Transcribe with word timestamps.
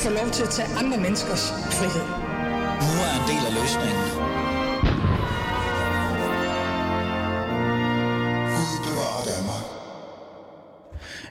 få 0.00 0.10
lov 0.10 0.30
til 0.30 0.42
at 0.42 0.48
tage 0.48 0.68
andre 0.78 0.98
menneskers 0.98 1.44
frihed. 1.78 2.06
Nu 2.86 2.92
er 3.06 3.12
en 3.20 3.24
del 3.30 3.42
af 3.48 3.52
løsningen. 3.60 4.06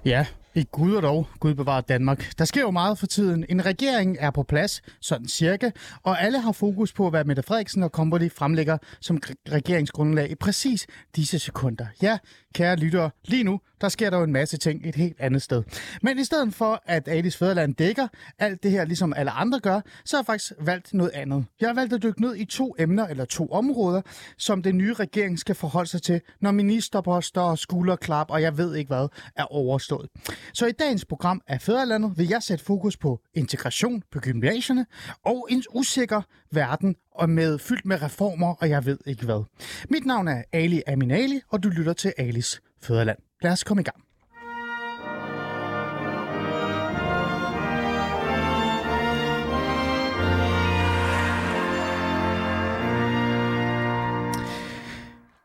Ja, 0.06 0.26
i 0.56 0.66
Gud 0.72 0.96
og 0.96 1.02
dog, 1.02 1.28
Gud 1.40 1.54
bevarer 1.54 1.82
Danmark. 1.82 2.32
Der 2.38 2.46
sker 2.46 2.62
jo 2.62 2.72
meget 2.72 2.98
for 2.98 3.08
tiden. 3.08 3.46
En 3.50 3.66
regering 3.66 4.18
er 4.20 4.32
på 4.32 4.44
plads, 4.44 4.82
sådan 5.02 5.28
cirka, 5.28 5.70
og 6.04 6.22
alle 6.22 6.40
har 6.42 6.52
fokus 6.52 6.94
på, 6.94 7.10
hvad 7.10 7.24
Mette 7.24 7.44
Frederiksen 7.44 7.84
og 7.84 7.90
Company 7.90 8.32
fremlægger 8.32 8.78
som 9.02 9.22
regeringsgrundlag 9.52 10.32
i 10.32 10.36
præcis 10.36 10.88
disse 11.16 11.40
sekunder. 11.40 11.86
Ja, 12.02 12.18
kære 12.54 12.76
lyttere, 12.76 13.10
lige 13.26 13.44
nu, 13.44 13.60
der 13.82 13.90
sker 13.90 14.10
der 14.10 14.18
jo 14.18 14.24
en 14.24 14.34
masse 14.34 14.58
ting 14.58 14.88
et 14.88 14.96
helt 14.96 15.20
andet 15.20 15.42
sted. 15.42 15.64
Men 16.02 16.20
i 16.20 16.24
stedet 16.24 16.54
for, 16.54 16.82
at 16.86 17.08
Alice 17.08 17.38
Fæderland 17.38 17.76
dækker 17.76 18.08
alt 18.40 18.64
det 18.64 18.72
her, 18.72 18.86
ligesom 18.86 19.14
alle 19.14 19.32
andre 19.32 19.60
gør, 19.60 19.82
så 20.06 20.18
har 20.18 20.22
jeg 20.22 20.26
faktisk 20.26 20.54
valgt 20.60 20.94
noget 20.94 21.12
andet. 21.14 21.46
Jeg 21.62 21.70
har 21.70 21.74
valgt 21.74 21.94
at 21.94 22.04
dykke 22.04 22.22
ned 22.22 22.36
i 22.36 22.46
to 22.46 22.76
emner 22.80 23.08
eller 23.08 23.26
to 23.26 23.52
områder, 23.52 24.02
som 24.38 24.64
den 24.64 24.78
nye 24.78 24.94
regering 24.94 25.40
skal 25.40 25.56
forholde 25.56 25.90
sig 25.90 26.02
til, 26.02 26.22
når 26.42 26.52
ministerposter, 26.52 27.42
og 27.42 27.60
skulderklap 27.60 28.30
og 28.30 28.42
jeg 28.42 28.58
ved 28.58 28.76
ikke 28.76 28.88
hvad 28.88 29.08
er 29.36 29.54
overstået. 29.54 30.10
Så 30.54 30.66
i 30.66 30.72
dagens 30.72 31.06
program 31.06 31.42
af 31.48 31.62
Fæderlandet 31.62 32.14
vil 32.18 32.28
jeg 32.28 32.44
sætte 32.44 32.66
fokus 32.66 32.98
på 32.98 33.20
integration 33.34 34.04
på 34.12 34.20
gymnasierne 34.20 34.86
og 35.26 35.48
en 35.52 35.64
usikker 35.76 36.22
verden 36.52 36.96
og 37.12 37.30
med 37.30 37.60
fyldt 37.60 37.86
med 37.86 38.02
reformer 38.02 38.54
og 38.54 38.70
jeg 38.70 38.86
ved 38.86 38.98
ikke 39.06 39.26
hvad. 39.26 39.44
Mit 39.90 40.06
navn 40.06 40.28
er 40.28 40.44
Ali 40.54 40.82
Aminali, 40.88 41.42
og 41.50 41.64
du 41.64 41.70
lytter 41.70 41.94
til 41.94 42.14
Alis 42.18 42.62
Fæderland. 42.82 43.18
Lad 43.42 43.52
os 43.52 43.64
komme 43.64 43.82
i 43.82 43.84
gang. 43.84 44.09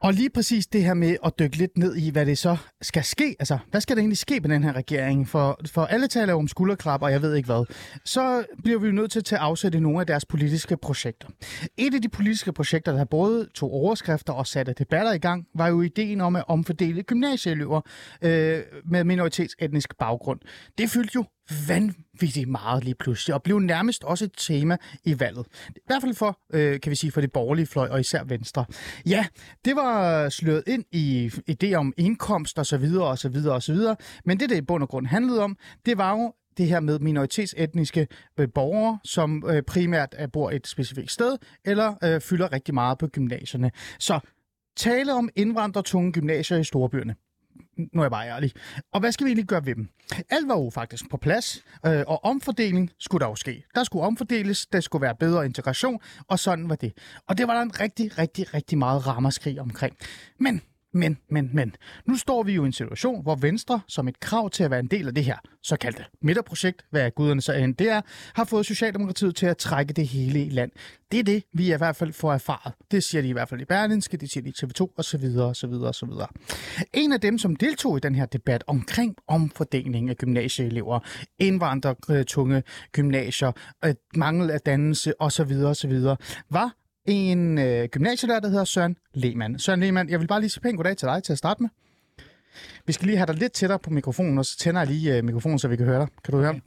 Og 0.05 0.13
lige 0.13 0.31
præcis 0.31 0.67
det 0.67 0.85
her 0.85 0.95
med 0.95 1.17
at 1.25 1.33
dykke 1.39 1.57
lidt 1.57 1.79
ned 1.79 1.97
i, 1.97 2.11
hvad 2.11 2.27
det 2.27 2.39
så 2.39 2.57
skal 2.83 3.05
ske. 3.05 3.37
Altså, 3.39 3.59
hvad 3.71 3.81
skal 3.81 3.97
der 3.97 4.01
egentlig 4.01 4.19
ske 4.19 4.41
med 4.41 4.51
den 4.51 4.65
her 4.65 4.73
regering? 4.73 5.29
For, 5.29 5.61
for 5.73 5.85
alle 5.85 6.09
taler 6.09 6.35
om 6.35 6.49
skulderklap, 6.49 7.03
og 7.03 7.13
jeg 7.13 7.23
ved 7.23 7.35
ikke 7.35 7.47
hvad. 7.47 7.65
Så 8.05 8.45
bliver 8.63 8.79
vi 8.79 8.87
jo 8.87 8.93
nødt 8.93 9.11
til 9.11 9.19
at 9.19 9.25
tage 9.25 9.39
afsæt 9.39 9.75
i 9.75 9.81
nogle 9.81 10.01
af 10.01 10.07
deres 10.07 10.25
politiske 10.25 10.77
projekter. 10.77 11.29
Et 11.77 11.95
af 11.95 12.03
de 12.03 12.09
politiske 12.09 12.53
projekter, 12.53 12.93
der 12.93 13.05
både 13.05 13.49
tog 13.55 13.73
overskrifter 13.73 14.33
og 14.33 14.47
satte 14.47 14.75
debatter 14.79 15.13
i 15.13 15.19
gang, 15.19 15.47
var 15.55 15.69
jo 15.69 15.83
ideen 15.83 16.21
om 16.21 16.37
at 16.37 16.45
omfordele 16.49 17.03
gymnasieelever 17.03 17.81
øh, 18.23 18.63
med 18.85 19.05
minoritetsetnisk 19.05 19.99
baggrund. 19.99 20.41
Det 20.79 20.91
fyldte 20.91 21.13
jo 21.15 21.25
vanvittigt 21.69 22.49
meget 22.49 22.85
lige 22.85 22.95
pludselig, 22.95 23.35
og 23.35 23.43
blev 23.43 23.59
nærmest 23.59 24.05
også 24.05 24.25
et 24.25 24.33
tema 24.37 24.77
i 25.05 25.21
valget. 25.21 25.47
I 25.77 25.81
hvert 25.87 26.03
fald 26.03 26.15
for, 26.15 26.39
øh, 26.53 26.81
kan 26.81 26.91
vi 26.91 26.97
sige, 26.97 27.13
for 27.13 27.21
det 27.21 27.33
borgerlige 27.33 27.67
fløj, 27.67 27.89
og 27.89 28.01
især 28.01 28.25
Venstre. 28.25 28.65
Ja, 29.07 29.27
det 29.65 29.77
var 29.77 30.29
sløret 30.29 30.63
ind 30.67 30.85
i 30.93 31.31
idéer 31.51 31.75
om 31.75 31.93
indkomst 31.97 32.59
og 32.59 32.67
så 32.67 32.77
videre 32.77 33.07
og 33.07 33.19
så 33.19 33.29
videre 33.29 33.55
og 33.55 33.63
så 33.63 33.73
videre, 33.73 33.97
men 34.25 34.41
det, 34.41 34.51
det 34.51 34.57
i 34.57 34.61
bund 34.61 34.83
og 34.83 34.89
grund 34.89 35.07
handlede 35.07 35.43
om, 35.43 35.57
det 35.87 35.99
var 35.99 36.11
jo 36.11 36.33
det 36.57 36.67
her 36.67 36.81
med 36.81 36.99
minoritetsetniske 36.99 38.07
øh, 38.41 38.49
borgere, 38.55 38.99
som 39.05 39.45
øh, 39.49 39.63
primært 39.63 40.15
er, 40.19 40.27
bor 40.27 40.51
et 40.51 40.67
specifikt 40.67 41.11
sted, 41.11 41.39
eller 41.65 41.95
øh, 42.05 42.21
fylder 42.21 42.53
rigtig 42.53 42.75
meget 42.75 42.99
på 42.99 43.07
gymnasierne. 43.07 43.71
Så 43.99 44.21
tale 44.77 45.15
om 45.15 45.29
indvandrertunge 45.37 46.13
gymnasier 46.13 46.59
i 46.59 46.65
storbyerne 46.65 47.15
nu 47.77 48.01
er 48.01 48.05
jeg 48.05 48.11
bare 48.11 48.29
ærlig. 48.29 48.53
Og 48.93 49.01
hvad 49.01 49.13
skal 49.13 49.25
vi 49.25 49.31
egentlig 49.31 49.47
gøre 49.47 49.67
ved 49.67 49.75
dem? 49.75 49.89
Alt 50.31 50.49
var 50.49 50.59
jo 50.59 50.71
faktisk 50.71 51.11
på 51.11 51.17
plads, 51.17 51.65
øh, 51.87 52.03
og 52.07 52.25
omfordeling 52.25 52.91
skulle 52.99 53.21
der 53.21 53.29
jo 53.29 53.35
ske. 53.35 53.65
Der 53.75 53.85
skulle 53.85 54.05
omfordeles, 54.05 54.67
der 54.67 54.81
skulle 54.81 55.03
være 55.03 55.15
bedre 55.21 55.45
integration, 55.45 56.01
og 56.29 56.39
sådan 56.39 56.69
var 56.69 56.77
det. 56.77 56.93
Og 57.29 57.39
det 57.39 57.49
var 57.49 57.55
der 57.55 57.63
en 57.63 57.81
rigtig, 57.81 58.19
rigtig, 58.19 58.55
rigtig 58.55 58.79
meget 58.79 59.07
ramaskrig 59.07 59.61
omkring. 59.61 59.97
Men 60.41 60.63
men, 60.95 61.19
men, 61.29 61.51
men. 61.53 61.75
Nu 62.07 62.17
står 62.17 62.43
vi 62.43 62.53
jo 62.53 62.63
i 62.63 62.67
en 62.67 62.73
situation, 62.73 63.23
hvor 63.23 63.35
Venstre, 63.35 63.81
som 63.89 64.09
et 64.09 64.21
krav 64.21 64.51
til 64.51 64.65
at 64.65 64.71
være 64.71 64.81
en 64.81 64.87
del 64.87 65.09
af 65.09 65.15
det 65.15 65.25
her 65.25 65.37
såkaldte 65.63 66.05
midterprojekt, 66.23 66.85
hvad 66.91 67.11
guderne 67.11 67.41
så 67.41 67.53
end 67.53 67.75
det 67.75 67.89
er, 67.89 68.01
har 68.35 68.45
fået 68.45 68.67
Socialdemokratiet 68.67 69.37
til 69.37 69.47
at 69.47 69.57
trække 69.57 69.93
det 69.93 70.09
hele 70.09 70.45
i 70.45 70.49
land. 70.49 70.71
Det 71.13 71.21
er 71.21 71.25
det, 71.25 71.45
vi 71.53 71.75
i 71.75 71.77
hvert 71.77 71.97
fald 71.97 72.13
får 72.13 72.33
erfaret. 72.33 72.73
Det 72.91 73.05
siger 73.05 73.23
de 73.23 73.29
i 73.29 73.33
hvert 73.33 73.49
fald 73.49 73.61
i 73.61 73.65
Berlinske, 73.65 74.17
det 74.17 74.31
siger 74.31 74.45
de 74.45 74.51
i 74.51 74.55
TV2 74.65 74.95
osv. 74.97 75.39
osv. 75.39 75.73
osv. 75.73 76.09
En 76.93 77.13
af 77.13 77.21
dem, 77.21 77.39
som 77.39 77.57
deltog 77.57 77.97
i 77.97 78.01
den 78.01 78.15
her 78.15 78.27
debat 78.27 78.65
omkring 78.67 79.17
omfordeling 79.29 80.11
af 80.11 80.17
gymnasieelever, 80.17 81.01
indvandrertunge 81.39 82.63
gymnasier, 82.93 83.53
øh, 83.85 83.95
mangel 84.15 84.51
af 84.51 84.61
dannelse 84.61 85.21
osv. 85.21 85.53
osv., 85.53 85.93
var 86.51 86.75
en 87.07 87.59
øh, 87.59 87.89
gymnasielærer, 87.89 88.41
der 88.41 88.49
hedder 88.49 88.65
Søren 88.65 88.97
Lehmann. 89.15 89.59
Søren 89.59 89.81
Lehmann, 89.81 90.11
jeg 90.11 90.21
vil 90.21 90.27
bare 90.27 90.41
lige 90.41 90.51
sige 90.51 90.61
pænt 90.61 90.77
goddag 90.77 90.97
til 90.97 91.09
dig 91.09 91.23
til 91.23 91.33
at 91.33 91.39
starte 91.39 91.63
med. 91.63 91.71
Vi 92.87 92.93
skal 92.93 93.07
lige 93.07 93.17
have 93.17 93.27
dig 93.27 93.35
lidt 93.35 93.53
tættere 93.53 93.79
på 93.79 93.91
mikrofonen, 93.91 94.39
og 94.39 94.47
så 94.47 94.59
tænder 94.59 94.81
jeg 94.81 94.89
lige 94.89 95.17
øh, 95.17 95.25
mikrofonen, 95.25 95.59
så 95.59 95.69
vi 95.69 95.77
kan 95.77 95.87
høre 95.87 96.01
dig. 96.01 96.09
Kan 96.25 96.33
du 96.33 96.41
høre? 96.41 96.61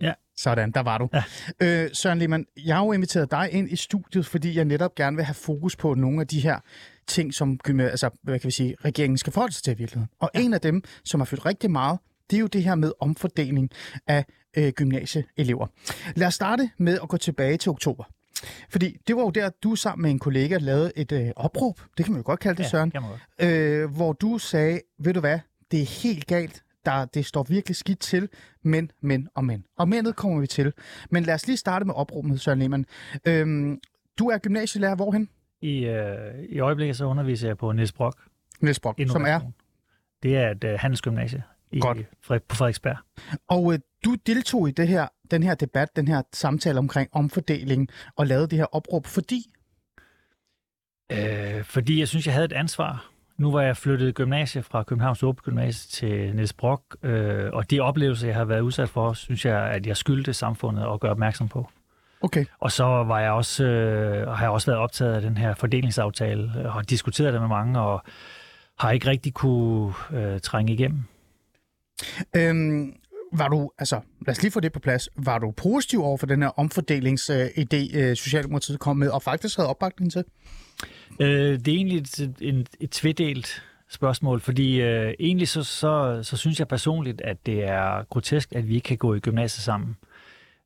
Ja. 0.00 0.12
Sådan, 0.36 0.70
der 0.70 0.80
var 0.80 0.98
du. 0.98 1.08
Ja. 1.12 1.22
Øh, 1.62 1.90
Søren 1.92 2.18
Lehmann, 2.18 2.46
jeg 2.64 2.76
har 2.76 2.84
jo 2.84 2.92
inviteret 2.92 3.30
dig 3.30 3.48
ind 3.52 3.70
i 3.70 3.76
studiet, 3.76 4.26
fordi 4.26 4.56
jeg 4.56 4.64
netop 4.64 4.94
gerne 4.94 5.16
vil 5.16 5.24
have 5.24 5.34
fokus 5.34 5.76
på 5.76 5.94
nogle 5.94 6.20
af 6.20 6.26
de 6.26 6.40
her 6.40 6.58
ting, 7.06 7.34
som 7.34 7.58
altså, 7.68 8.10
hvad 8.22 8.38
kan 8.38 8.46
vi 8.46 8.52
sige, 8.52 8.76
regeringen 8.84 9.18
skal 9.18 9.32
forholde 9.32 9.54
sig 9.54 9.62
til 9.62 9.72
i 9.72 9.76
virkeligheden. 9.76 10.10
Og 10.20 10.30
ja. 10.34 10.40
en 10.40 10.54
af 10.54 10.60
dem, 10.60 10.82
som 11.04 11.20
har 11.20 11.24
fyldt 11.24 11.46
rigtig 11.46 11.70
meget, 11.70 11.98
det 12.30 12.36
er 12.36 12.40
jo 12.40 12.46
det 12.46 12.64
her 12.64 12.74
med 12.74 12.92
omfordeling 13.00 13.70
af 14.06 14.24
øh, 14.56 14.72
gymnasieelever. 14.72 15.66
Lad 16.16 16.26
os 16.26 16.34
starte 16.34 16.70
med 16.78 16.98
at 17.02 17.08
gå 17.08 17.16
tilbage 17.16 17.56
til 17.56 17.70
oktober. 17.70 18.04
Fordi 18.70 18.96
det 19.06 19.16
var 19.16 19.22
jo 19.22 19.30
der, 19.30 19.50
du 19.62 19.74
sammen 19.74 20.02
med 20.02 20.10
en 20.10 20.18
kollega 20.18 20.58
lavede 20.60 20.92
et 20.96 21.12
øh, 21.12 21.30
opråb, 21.36 21.80
det 21.96 22.04
kan 22.04 22.12
man 22.12 22.20
jo 22.20 22.26
godt 22.26 22.40
kalde 22.40 22.56
det, 22.56 22.64
ja, 22.64 22.68
Søren, 22.68 22.92
øh, 23.40 23.90
hvor 23.90 24.12
du 24.12 24.38
sagde, 24.38 24.80
ved 24.98 25.14
du 25.14 25.20
hvad, 25.20 25.38
det 25.70 25.82
er 25.82 26.02
helt 26.02 26.26
galt, 26.26 26.62
der, 26.84 27.04
det 27.04 27.26
står 27.26 27.42
virkelig 27.48 27.76
skidt 27.76 28.00
til, 28.00 28.28
men, 28.62 28.90
men 29.00 29.28
og 29.34 29.44
men. 29.44 29.64
Og 29.78 29.88
mændet 29.88 30.16
kommer 30.16 30.40
vi 30.40 30.46
til. 30.46 30.72
Men 31.10 31.22
lad 31.22 31.34
os 31.34 31.46
lige 31.46 31.56
starte 31.56 31.84
med 31.84 31.94
opråbet, 31.94 32.40
Søren 32.40 32.58
Lehmann. 32.58 32.86
Øhm, 33.24 33.80
du 34.18 34.28
er 34.28 34.38
gymnasielærer 34.38 34.94
hvorhen? 34.94 35.28
I, 35.60 35.84
øh, 35.84 36.44
I 36.48 36.58
øjeblikket 36.58 36.96
så 36.96 37.04
underviser 37.04 37.48
jeg 37.48 37.58
på 37.58 37.72
Niels 37.72 37.92
Brock. 37.92 38.18
Niels 38.60 38.80
Brock, 38.80 39.00
som 39.08 39.22
er? 39.26 39.40
Det 40.22 40.36
er 40.36 40.50
et 40.50 40.64
øh, 40.64 40.78
handelsgymnasie 40.78 41.42
i, 41.72 41.80
Godt. 41.80 41.98
på 42.26 42.54
Frederiksberg. 42.54 42.96
Og 43.48 43.72
øh, 43.72 43.78
du 44.04 44.14
deltog 44.26 44.68
i 44.68 44.72
det 44.72 44.88
her, 44.88 45.08
den 45.30 45.42
her 45.42 45.54
debat, 45.54 45.96
den 45.96 46.08
her 46.08 46.22
samtale 46.32 46.78
omkring 46.78 47.08
omfordeling, 47.12 47.88
og 48.16 48.26
lavede 48.26 48.46
det 48.46 48.58
her 48.58 48.74
opråb, 48.74 49.06
fordi? 49.06 49.50
Øh, 51.12 51.64
fordi 51.64 52.00
jeg 52.00 52.08
synes, 52.08 52.26
jeg 52.26 52.34
havde 52.34 52.44
et 52.44 52.52
ansvar. 52.52 53.10
Nu 53.38 53.52
var 53.52 53.62
jeg 53.62 53.76
flyttet 53.76 54.14
gymnasie 54.14 54.62
fra 54.62 54.82
Københavns 54.82 55.22
Åbe 55.22 55.42
Gymnasie 55.42 55.88
til 55.90 56.36
Niels 56.36 56.52
Brock, 56.52 56.82
øh, 57.02 57.50
og 57.52 57.70
de 57.70 57.80
oplevelser, 57.80 58.26
jeg 58.26 58.36
har 58.36 58.44
været 58.44 58.60
udsat 58.60 58.88
for, 58.88 59.12
synes 59.12 59.44
jeg, 59.44 59.70
at 59.70 59.86
jeg 59.86 59.96
skyldte 59.96 60.34
samfundet 60.34 60.92
at 60.92 61.00
gøre 61.00 61.10
opmærksom 61.10 61.48
på. 61.48 61.70
Okay. 62.20 62.44
Og 62.58 62.72
så 62.72 62.84
var 62.84 63.20
jeg 63.20 63.30
også, 63.30 63.64
øh, 63.64 64.28
har 64.28 64.44
jeg 64.44 64.50
også 64.50 64.66
været 64.66 64.80
optaget 64.80 65.14
af 65.14 65.22
den 65.22 65.36
her 65.36 65.54
fordelingsaftale, 65.54 66.52
og 66.64 66.72
har 66.72 66.82
diskuteret 66.82 67.32
det 67.32 67.40
med 67.40 67.48
mange, 67.48 67.80
og 67.80 68.02
har 68.78 68.90
ikke 68.90 69.06
rigtig 69.10 69.34
kunne 69.34 69.92
øh, 70.12 70.40
trænge 70.40 70.72
igennem. 70.72 71.02
Øhm, 72.36 72.94
var 73.32 73.48
du, 73.48 73.70
altså, 73.78 74.00
lad 74.26 74.36
os 74.36 74.42
lige 74.42 74.52
få 74.52 74.60
det 74.60 74.72
på 74.72 74.78
plads, 74.78 75.08
var 75.16 75.38
du 75.38 75.50
positiv 75.50 76.02
over 76.02 76.16
for 76.16 76.26
den 76.26 76.42
her 76.42 76.50
omfordelingsidé, 76.58 77.98
øh, 77.98 78.16
Socialdemokratiet 78.16 78.78
kom 78.78 78.96
med, 78.96 79.08
og 79.08 79.22
faktisk 79.22 79.56
havde 79.56 79.68
opbakning 79.68 80.12
til? 80.12 80.24
Øh, 81.20 81.58
det 81.58 81.68
er 81.68 81.76
egentlig 81.76 81.98
et, 81.98 82.34
et, 82.40 82.68
et 82.80 82.90
tvedelt 82.90 83.62
spørgsmål, 83.88 84.40
fordi 84.40 84.80
øh, 84.80 85.14
egentlig 85.20 85.48
så, 85.48 85.62
så, 85.62 86.20
så 86.22 86.36
synes 86.36 86.58
jeg 86.58 86.68
personligt, 86.68 87.20
at 87.20 87.46
det 87.46 87.64
er 87.64 88.04
grotesk, 88.04 88.52
at 88.54 88.68
vi 88.68 88.74
ikke 88.74 88.84
kan 88.84 88.96
gå 88.96 89.14
i 89.14 89.20
gymnasiet 89.20 89.64
sammen. 89.64 89.96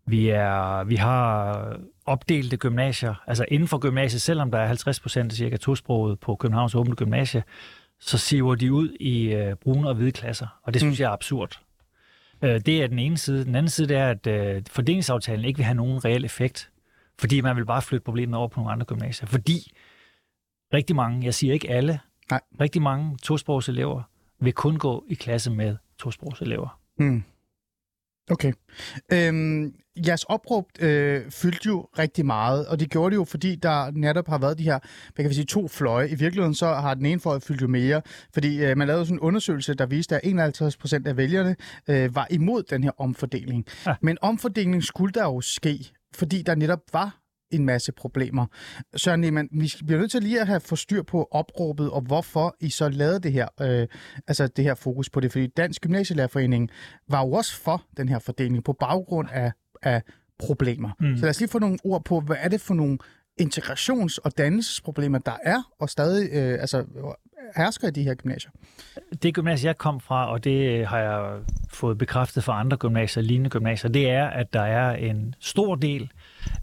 Vi, 0.07 0.29
er, 0.29 0.85
vi 0.85 0.97
har 0.97 1.77
opdelte 2.07 2.57
gymnasier, 2.57 3.15
altså 3.27 3.45
inden 3.49 3.69
for 3.69 3.79
gymnasiet, 3.79 4.23
selvom 4.23 4.51
der 4.51 4.59
er 4.59 4.67
50 4.67 5.01
procent 5.01 5.33
cirka 5.33 5.57
tosproget 5.57 6.21
på 6.21 6.37
Københavns 6.37 6.75
Åbne 6.75 6.95
Gymnasie, 6.95 7.43
så 8.01 8.19
siver 8.19 8.55
de 8.55 8.73
ud 8.73 8.89
i 9.01 9.35
øh, 9.35 9.57
brune 9.57 9.89
og 9.89 9.95
hvide 9.95 10.13
klasser, 10.13 10.47
og 10.63 10.75
det 10.75 10.81
synes 10.81 10.99
mm. 10.99 11.03
jeg 11.03 11.09
er 11.09 11.13
absurd. 11.13 11.61
Øh, 12.45 12.61
det 12.67 12.83
er 12.83 12.87
den 12.87 12.99
ene 12.99 13.19
side. 13.19 13.45
Den 13.45 13.55
anden 13.55 13.71
side 13.71 13.89
det 13.89 13.97
er, 13.97 14.09
at 14.11 14.27
øh, 14.27 14.63
fordelingsaftalen 14.71 15.45
ikke 15.45 15.57
vil 15.57 15.65
have 15.65 15.75
nogen 15.75 16.05
reel 16.05 16.25
effekt, 16.25 16.71
fordi 17.19 17.41
man 17.41 17.57
vil 17.57 17.67
bare 17.67 17.83
flytte 17.83 18.05
problemet 18.05 18.39
over 18.39 18.49
på 18.49 18.61
nogle 18.61 18.73
andre 18.73 18.87
gymnasier. 18.87 19.27
Fordi 19.27 19.73
rigtig 20.75 20.97
mange, 20.97 21.25
jeg 21.25 21.35
siger 21.35 21.53
ikke 21.53 21.71
alle, 21.71 22.01
Nej. 22.31 22.41
rigtig 22.61 22.83
mange 22.83 23.17
tosprogselever 23.23 24.03
vil 24.41 24.53
kun 24.53 24.77
gå 24.77 25.05
i 25.09 25.15
klasse 25.15 25.51
med 25.51 25.77
tosprogselever. 25.99 26.79
Mm. 26.99 27.25
Okay. 28.31 28.53
Øhm, 29.13 29.75
jeres 30.07 30.25
opråb 30.25 30.65
øh, 30.81 31.31
fyldte 31.31 31.67
jo 31.67 31.89
rigtig 31.99 32.27
meget, 32.27 32.67
og 32.67 32.81
det 32.81 32.91
gjorde 32.91 33.11
det 33.11 33.17
jo, 33.17 33.25
fordi 33.25 33.55
der 33.55 33.91
netop 33.91 34.29
har 34.29 34.39
været 34.39 34.59
de 34.59 34.63
her, 34.63 34.79
hvad 35.15 35.25
kan 35.25 35.31
vi 35.31 35.35
sige, 35.35 35.45
to 35.45 35.69
fløje. 35.69 36.09
I 36.09 36.15
virkeligheden 36.15 36.55
så 36.55 36.67
har 36.67 36.95
den 36.95 37.07
ene 37.07 37.21
fløj 37.21 37.39
fyldt 37.39 37.63
jo 37.63 37.69
mere, 37.69 38.03
fordi 38.35 38.65
øh, 38.65 38.77
man 38.77 38.87
lavede 38.87 39.07
sådan 39.07 39.17
en 39.17 39.21
undersøgelse, 39.21 39.75
der 39.75 39.87
viste, 39.87 40.17
at 40.17 40.21
51 40.25 40.77
procent 40.77 41.07
af 41.07 41.17
vælgerne 41.17 41.57
øh, 41.89 42.15
var 42.15 42.27
imod 42.31 42.63
den 42.63 42.85
her 42.85 42.91
omfordeling. 42.99 43.67
Ja. 43.87 43.95
Men 44.01 44.19
omfordelingen 44.23 44.83
skulle 44.83 45.13
der 45.13 45.25
jo 45.25 45.41
ske, 45.41 45.79
fordi 46.15 46.43
der 46.43 46.55
netop 46.55 46.81
var 46.93 47.22
en 47.53 47.65
masse 47.65 47.93
problemer. 47.93 48.47
Søren 48.97 49.21
Lehmann, 49.21 49.49
vi 49.53 49.73
bliver 49.87 50.01
nødt 50.01 50.11
til 50.11 50.23
lige 50.23 50.41
at 50.41 50.47
have 50.47 50.61
få 50.61 50.77
styr 50.77 51.03
på 51.03 51.29
opråbet, 51.31 51.91
og 51.91 52.01
hvorfor 52.01 52.57
I 52.61 52.71
så 52.71 52.89
lavede 52.89 53.21
det 53.21 53.33
her, 53.33 53.49
øh, 53.61 53.89
altså 54.29 54.47
det 54.47 54.65
her 54.65 54.75
fokus 54.75 55.11
på 55.11 55.21
det. 55.21 55.33
Fordi 55.33 55.47
Dansk 55.47 55.83
Gymnasielærerforening 55.83 56.71
var 57.09 57.27
jo 57.27 57.33
også 57.33 57.61
for 57.61 57.83
den 57.97 58.09
her 58.09 58.19
fordeling 58.19 58.65
på 58.65 58.73
baggrund 58.73 59.29
af, 59.33 59.53
af 59.83 60.03
problemer. 60.39 60.91
Mm. 61.01 61.17
Så 61.17 61.23
lad 61.23 61.31
os 61.31 61.41
lige 61.41 61.51
få 61.51 61.59
nogle 61.59 61.79
ord 61.85 62.05
på, 62.05 62.21
hvad 62.21 62.37
er 62.41 62.49
det 62.49 62.61
for 62.61 62.75
nogle 62.75 62.99
integrations- 63.41 64.19
og 64.25 64.39
dannelsesproblemer, 64.39 65.19
der 65.19 65.37
er, 65.43 65.63
og 65.81 65.91
stadig 65.91 66.29
øh, 66.33 66.61
altså, 66.61 66.85
hersker 67.57 67.89
i 67.89 67.91
de 67.91 68.03
her 68.03 68.15
gymnasier. 68.15 68.51
Det 69.23 69.35
gymnasie, 69.35 69.67
jeg 69.67 69.79
kom 69.79 70.01
fra, 70.01 70.33
og 70.33 70.45
det 70.45 70.87
har 70.87 70.99
jeg 70.99 71.41
fået 71.71 71.99
bekræftet 71.99 72.45
fra 72.45 72.61
andre 72.61 72.77
gymnasier, 72.77 73.23
lignende 73.23 73.51
gymnasier, 73.51 73.91
det 73.91 74.11
er, 74.11 74.27
at 74.27 74.53
der 74.53 74.63
er 74.63 74.97
en 74.97 75.35
stor 75.41 75.75
del 75.75 76.11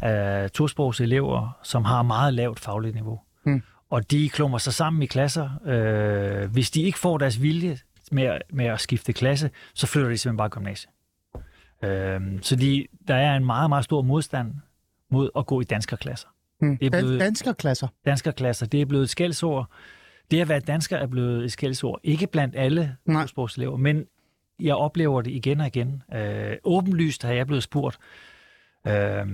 af 0.02 0.52
tosprogs 0.52 1.02
elever, 1.02 1.58
som 1.64 1.86
har 1.86 2.02
meget 2.04 2.34
lavt 2.34 2.60
fagligt 2.60 2.96
niveau. 2.96 3.20
Hmm. 3.46 3.64
Og 3.90 4.12
de 4.12 4.30
klummer 4.30 4.58
sig 4.58 4.74
sammen 4.74 5.04
i 5.04 5.06
klasser. 5.06 5.50
Øh, 5.66 6.52
hvis 6.52 6.72
de 6.72 6.82
ikke 6.82 7.00
får 7.00 7.18
deres 7.18 7.42
vilje 7.42 7.78
med, 8.12 8.38
med 8.50 8.66
at 8.66 8.80
skifte 8.82 9.14
klasse, 9.14 9.50
så 9.74 9.88
flytter 9.88 10.10
de 10.10 10.18
simpelthen 10.18 10.38
bare 10.38 10.50
gymnasiet. 10.50 10.92
Øh, 11.84 12.22
så 12.42 12.56
de, 12.56 12.86
der 13.08 13.16
er 13.16 13.36
en 13.36 13.46
meget, 13.46 13.70
meget 13.70 13.84
stor 13.86 14.02
modstand 14.02 14.54
mod 15.12 15.30
at 15.38 15.46
gå 15.46 15.62
i 15.62 15.64
danskerklasser. 15.64 16.28
Hmm. 16.60 16.78
Det 16.78 16.86
er 16.86 16.90
blevet- 16.90 17.20
Danskerklasser. 17.20 17.88
Danskerklasser, 18.06 18.66
det 18.66 18.82
er 18.82 18.86
blevet 18.86 19.04
et 19.04 19.10
skældsord. 19.10 19.70
Det 20.32 20.42
at 20.42 20.50
være 20.50 20.60
dansker 20.60 20.98
er 20.98 21.08
blevet 21.08 21.44
et 21.44 21.52
skældsord. 21.52 22.00
Ikke 22.04 22.28
blandt 22.28 22.56
alle 22.58 22.96
tosprogselever, 23.22 23.78
men 23.78 24.06
jeg 24.60 24.76
oplever 24.76 25.22
det 25.22 25.32
igen 25.32 25.62
og 25.62 25.68
igen. 25.68 26.04
Øh, 26.14 26.58
åbenlyst 26.64 27.24
har 27.24 27.34
jeg 27.34 27.48
blevet 27.48 27.64
spurgt, 27.64 27.98
øh, 28.90 29.28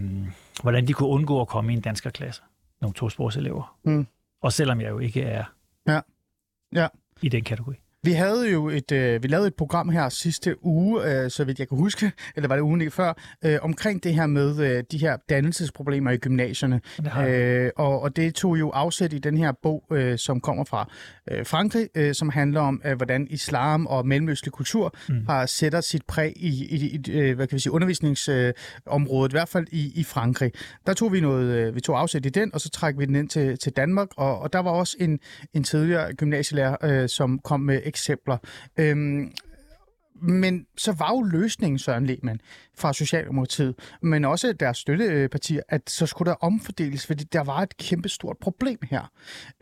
hvordan 0.62 0.88
de 0.88 0.94
kunne 0.94 1.10
undgå 1.10 1.42
at 1.42 1.48
komme 1.48 1.72
i 1.74 1.76
en 1.76 1.82
danskerklasse, 1.82 2.42
nogle 2.82 2.94
tosprogselever. 2.94 3.78
Mm. 3.84 4.08
Og 4.42 4.54
selvom 4.54 4.82
jeg 4.82 4.90
jo 4.90 5.00
ikke 5.00 5.22
er 5.22 5.44
Ja. 5.88 6.02
Ja. 6.74 6.88
i 7.22 7.30
den 7.30 7.44
kategori. 7.44 7.76
Vi 8.06 8.12
havde 8.12 8.52
jo 8.52 8.70
et, 8.70 8.92
øh, 8.92 9.24
vi 9.24 9.28
lavede 9.28 9.48
et 9.48 9.56
program 9.56 9.90
her 9.90 10.10
sidste 10.10 10.66
uge, 10.66 11.24
øh, 11.24 11.32
så 11.32 11.44
vidt 11.44 11.60
jeg 11.60 11.68
kan 11.68 11.78
huske, 11.78 12.12
eller 12.36 12.48
var 12.48 12.56
det 12.56 12.62
ugen 12.62 12.92
før, 12.92 13.14
øh, 13.46 13.58
omkring 13.62 14.04
det 14.04 14.14
her 14.14 14.26
med 14.26 14.60
øh, 14.60 14.84
de 14.92 14.98
her 14.98 15.18
dannelsesproblemer 15.30 16.12
i 16.12 16.18
gymnasierne. 16.18 16.82
Øh, 17.28 17.72
og, 17.76 18.02
og 18.02 18.16
det 18.16 18.36
tog 18.36 18.60
jo 18.60 18.70
afsæt 18.70 19.14
i 19.14 19.18
den 19.18 19.38
her 19.38 19.52
bog, 19.64 19.84
øh, 19.92 20.18
som 20.18 20.40
kommer 20.40 20.64
fra 20.64 20.90
øh, 21.32 21.46
Frankrig, 21.46 21.88
øh, 21.96 22.16
som 22.16 22.30
handler 22.30 22.62
om, 22.62 22.82
øh, 22.86 22.96
hvordan 22.96 23.28
islam 23.30 23.88
og 23.88 24.08
mellemøstlig 24.08 24.52
kultur 24.52 24.96
mm. 25.10 25.26
har 25.28 25.46
sætter 25.46 25.82
sit 25.82 26.06
præg 26.08 26.34
i, 26.36 26.66
i, 26.66 26.96
i 26.96 27.12
øh, 27.12 27.36
hvad 27.36 27.48
kan 27.48 27.56
vi 27.56 27.60
sige, 27.60 27.74
undervisningsområdet, 27.74 29.32
i 29.32 29.36
hvert 29.36 29.50
fald 29.50 29.68
i, 29.72 29.92
i 29.96 30.04
Frankrig. 30.04 30.52
Der 30.88 30.94
tog 30.94 31.14
vi 31.14 31.22
noget, 31.22 31.46
øh, 31.46 31.76
vi 31.76 31.82
tog 31.82 32.00
afsæt 32.00 32.26
i 32.26 32.30
den, 32.30 32.54
og 32.54 32.62
så 32.62 32.70
trækker 32.70 33.00
vi 33.00 33.06
den 33.06 33.16
ind 33.16 33.30
til, 33.30 33.58
til 33.58 33.72
Danmark, 33.72 34.08
og, 34.18 34.40
og 34.40 34.54
der 34.54 34.60
var 34.60 34.72
også 34.72 34.98
en, 35.00 35.20
en 35.54 35.64
tidligere 35.64 36.14
gymnasielærer, 36.14 36.76
øh, 36.84 37.10
som 37.10 37.40
kom 37.40 37.60
med 37.60 37.82
eksempler. 37.96 38.38
Øhm, 38.78 39.32
men 40.22 40.66
så 40.78 40.92
var 40.92 41.10
jo 41.12 41.22
løsningen, 41.22 41.80
Søren 41.80 42.06
Lehmann, 42.06 42.40
fra 42.78 42.94
Socialdemokratiet, 42.94 43.76
men 44.02 44.26
også 44.26 44.54
deres 44.54 44.78
støttepartier, 44.78 45.62
at 45.70 45.90
så 45.90 46.06
skulle 46.06 46.30
der 46.30 46.36
omfordeles, 46.36 47.08
fordi 47.08 47.24
der 47.24 47.44
var 47.44 47.62
et 47.62 47.78
kæmpe 47.78 48.10
stort 48.10 48.38
problem 48.42 48.78
her. 48.90 49.12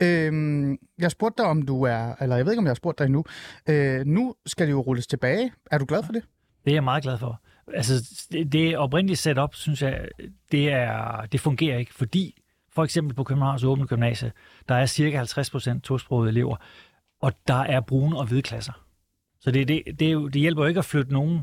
Øhm, 0.02 0.78
jeg 1.00 1.12
spurgte 1.12 1.44
dig, 1.44 1.50
om 1.50 1.62
du 1.62 1.84
er, 1.84 2.16
eller 2.22 2.36
jeg 2.36 2.46
ved 2.46 2.54
ikke, 2.54 2.60
om 2.60 2.66
jeg 2.66 2.70
har 2.70 2.76
spurgt 2.76 3.00
dig 3.00 3.06
endnu. 3.06 3.24
Øh, 3.70 4.06
nu 4.06 4.36
skal 4.46 4.68
det 4.68 4.72
jo 4.72 4.82
rulles 4.82 5.08
tilbage. 5.08 5.52
Er 5.72 5.78
du 5.78 5.86
glad 5.86 6.04
for 6.04 6.14
det? 6.14 6.24
Det 6.66 6.72
er 6.72 6.76
jeg 6.76 6.84
meget 6.84 7.04
glad 7.04 7.18
for. 7.18 7.42
Altså, 7.74 7.94
det, 8.32 8.52
det 8.52 8.78
oprindelige 8.78 9.18
setup, 9.18 9.56
synes 9.56 9.82
jeg, 9.82 10.08
det, 10.52 10.72
er, 10.72 11.26
det 11.32 11.40
fungerer 11.40 11.78
ikke, 11.78 11.94
fordi 11.94 12.44
for 12.76 12.84
eksempel 12.84 13.16
på 13.16 13.24
Københavns 13.24 13.64
Åbne 13.64 13.88
Gymnasie, 13.88 14.32
der 14.70 14.76
er 14.76 14.86
cirka 14.86 15.18
50 15.18 15.50
procent 15.50 15.84
tosprogede 15.84 16.30
elever, 16.30 16.56
og 17.24 17.34
der 17.48 17.60
er 17.62 17.80
brune 17.82 18.18
og 18.18 18.26
hvide 18.26 18.42
klasser. 18.42 18.74
Så 19.40 19.52
det, 19.52 19.68
det, 19.68 19.84
det, 20.00 20.08
er 20.08 20.12
jo, 20.12 20.28
det 20.28 20.42
hjælper 20.42 20.62
jo 20.64 20.68
ikke 20.68 20.78
at 20.78 20.86
flytte 20.86 21.14
nogen 21.14 21.42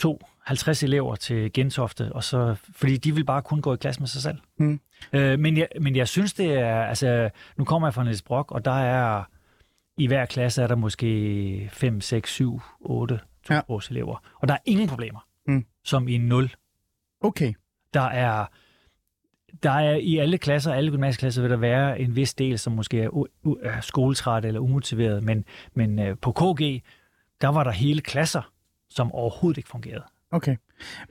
to 0.00 0.20
50 0.44 0.82
elever 0.82 1.14
til 1.16 1.52
Gentofte, 1.52 2.12
og 2.12 2.24
så, 2.24 2.56
fordi 2.74 2.96
de 2.96 3.14
vil 3.14 3.24
bare 3.24 3.42
kun 3.42 3.60
gå 3.60 3.74
i 3.74 3.76
klasse 3.76 4.00
med 4.00 4.08
sig 4.08 4.22
selv. 4.22 4.38
Mm. 4.58 4.80
Øh, 5.12 5.38
men, 5.38 5.56
jeg, 5.56 5.68
men 5.80 5.96
jeg 5.96 6.08
synes, 6.08 6.34
det 6.34 6.52
er... 6.54 6.82
Altså, 6.82 7.30
nu 7.56 7.64
kommer 7.64 7.88
jeg 7.88 7.94
fra 7.94 8.04
Niels 8.04 8.22
Brock, 8.22 8.52
og 8.52 8.64
der 8.64 8.70
er... 8.80 9.24
I 9.98 10.06
hver 10.06 10.26
klasse 10.26 10.62
er 10.62 10.66
der 10.66 10.74
måske 10.76 11.68
5, 11.72 12.00
6, 12.00 12.30
7, 12.32 12.60
8 12.80 13.20
Ja. 13.50 13.54
tosprogselever. 13.54 14.22
Og 14.42 14.48
der 14.48 14.54
er 14.54 14.58
ingen 14.64 14.88
problemer, 14.88 15.20
Mm. 15.48 15.64
som 15.84 16.08
i 16.08 16.18
0. 16.18 16.50
Okay. 17.20 17.54
Der 17.94 18.00
er, 18.00 18.44
der 19.62 19.70
er 19.70 19.96
i 19.96 20.16
alle 20.18 20.38
klasser, 20.38 20.72
alle 20.72 20.90
gymnasieklasser, 20.90 21.42
vil 21.42 21.50
der 21.50 21.56
være 21.56 22.00
en 22.00 22.16
vis 22.16 22.34
del, 22.34 22.58
som 22.58 22.72
måske 22.72 23.00
er, 23.02 23.08
u- 23.08 23.48
u- 23.50 23.66
er 23.66 23.80
skoletræt 23.80 24.44
eller 24.44 24.60
umotiveret, 24.60 25.22
men, 25.22 25.44
men 25.74 25.98
øh, 25.98 26.16
på 26.22 26.32
KG, 26.32 26.82
der 27.40 27.48
var 27.48 27.64
der 27.64 27.70
hele 27.70 28.00
klasser, 28.00 28.52
som 28.90 29.12
overhovedet 29.12 29.58
ikke 29.58 29.68
fungerede. 29.68 30.04
Okay. 30.30 30.56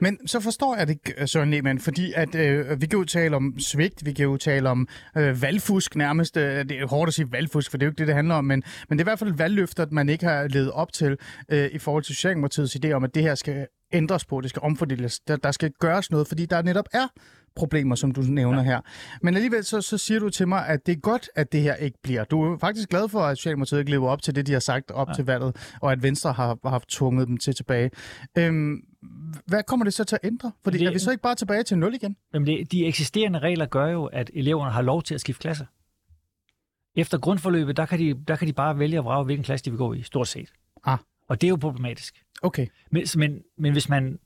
Men 0.00 0.28
så 0.28 0.40
forstår 0.40 0.76
jeg 0.76 0.88
det, 0.88 0.98
ikke, 1.06 1.26
Søren 1.26 1.50
Lehmann, 1.50 1.78
fordi 1.78 2.12
at, 2.16 2.34
øh, 2.34 2.80
vi 2.80 2.86
kan 2.86 2.98
jo 2.98 3.04
tale 3.04 3.36
om 3.36 3.58
svigt, 3.58 4.06
vi 4.06 4.12
kan 4.12 4.24
jo 4.24 4.36
tale 4.36 4.68
om 4.68 4.88
øh, 5.16 5.42
valgfusk 5.42 5.96
nærmest. 5.96 6.36
Øh, 6.36 6.68
det 6.68 6.70
er 6.70 6.86
hårdt 6.86 7.08
at 7.08 7.14
sige 7.14 7.32
valgfusk, 7.32 7.70
for 7.70 7.78
det 7.78 7.84
er 7.84 7.86
jo 7.86 7.90
ikke 7.90 7.98
det, 7.98 8.06
det 8.06 8.14
handler 8.14 8.34
om, 8.34 8.44
men, 8.44 8.62
men 8.88 8.98
det 8.98 9.02
er 9.02 9.04
i 9.04 9.10
hvert 9.10 9.18
fald 9.18 9.30
et 9.30 9.38
valgløfte, 9.38 9.82
at 9.82 9.92
man 9.92 10.08
ikke 10.08 10.24
har 10.24 10.48
levet 10.48 10.72
op 10.72 10.92
til 10.92 11.16
øh, 11.48 11.70
i 11.72 11.78
forhold 11.78 12.02
til 12.02 12.14
Socialdemokratiets 12.14 12.76
idé 12.76 12.92
om, 12.92 13.04
at 13.04 13.14
det 13.14 13.22
her 13.22 13.34
skal 13.34 13.66
ændres 13.92 14.24
på, 14.24 14.40
det 14.40 14.50
skal 14.50 14.62
omfordeles, 14.62 15.20
der, 15.20 15.36
der 15.36 15.50
skal 15.50 15.70
gøres 15.80 16.10
noget, 16.10 16.28
fordi 16.28 16.46
der 16.46 16.62
netop 16.62 16.88
er 16.92 17.06
problemer, 17.56 17.94
som 17.94 18.10
du 18.10 18.20
nævner 18.20 18.58
ja. 18.58 18.64
her. 18.64 18.80
Men 19.22 19.34
alligevel 19.34 19.64
så, 19.64 19.80
så 19.80 19.98
siger 19.98 20.20
du 20.20 20.30
til 20.30 20.48
mig, 20.48 20.66
at 20.66 20.86
det 20.86 20.92
er 20.92 21.00
godt, 21.00 21.30
at 21.34 21.52
det 21.52 21.62
her 21.62 21.74
ikke 21.74 21.98
bliver. 22.02 22.24
Du 22.24 22.42
er 22.42 22.58
faktisk 22.58 22.88
glad 22.88 23.08
for, 23.08 23.20
at 23.20 23.36
Socialdemokratiet 23.36 23.78
ikke 23.78 23.90
lever 23.90 24.08
op 24.08 24.22
til 24.22 24.34
det, 24.34 24.46
de 24.46 24.52
har 24.52 24.60
sagt 24.60 24.90
op 24.90 25.08
ja. 25.08 25.14
til 25.14 25.24
valget, 25.24 25.74
og 25.80 25.92
at 25.92 26.02
Venstre 26.02 26.32
har, 26.32 26.58
har 26.62 26.70
haft 26.70 26.88
tvunget 26.88 27.28
dem 27.28 27.36
til 27.36 27.54
tilbage. 27.54 27.90
Øhm, 28.38 28.80
hvad 29.46 29.62
kommer 29.62 29.84
det 29.84 29.94
så 29.94 30.04
til 30.04 30.16
at 30.22 30.26
ændre? 30.28 30.52
Fordi 30.64 30.78
Det- 30.78 30.86
er 30.86 30.92
vi 30.92 30.98
så 30.98 31.10
ikke 31.10 31.22
bare 31.22 31.34
tilbage 31.34 31.62
til 31.62 31.78
0 31.78 31.94
igen? 31.94 32.16
Jamen 32.34 32.46
det, 32.46 32.72
de 32.72 32.86
eksisterende 32.86 33.38
regler 33.38 33.66
gør 33.66 33.86
jo, 33.86 34.04
at 34.04 34.30
eleverne 34.34 34.70
har 34.72 34.82
lov 34.82 35.02
til 35.02 35.14
at 35.14 35.20
skifte 35.20 35.40
klasse. 35.40 35.66
Efter 36.96 37.18
grundforløbet, 37.18 37.76
der 37.76 37.86
kan 37.86 37.98
de, 37.98 38.14
der 38.28 38.36
kan 38.36 38.48
de 38.48 38.52
bare 38.52 38.78
vælge 38.78 38.98
at 38.98 39.04
vrage, 39.04 39.24
hvilken 39.24 39.44
klasse 39.44 39.64
de 39.64 39.70
vil 39.70 39.78
gå 39.78 39.92
i, 39.92 40.02
stort 40.02 40.28
set. 40.28 40.52
Ah. 40.84 40.98
Og 41.28 41.40
det 41.40 41.46
er 41.46 41.48
jo 41.48 41.56
problematisk. 41.56 42.22
Okay. 42.42 42.66
Men, 42.90 43.02
men, 43.16 43.42
men 43.58 43.72
hvis 43.72 43.88
man... 43.88 44.18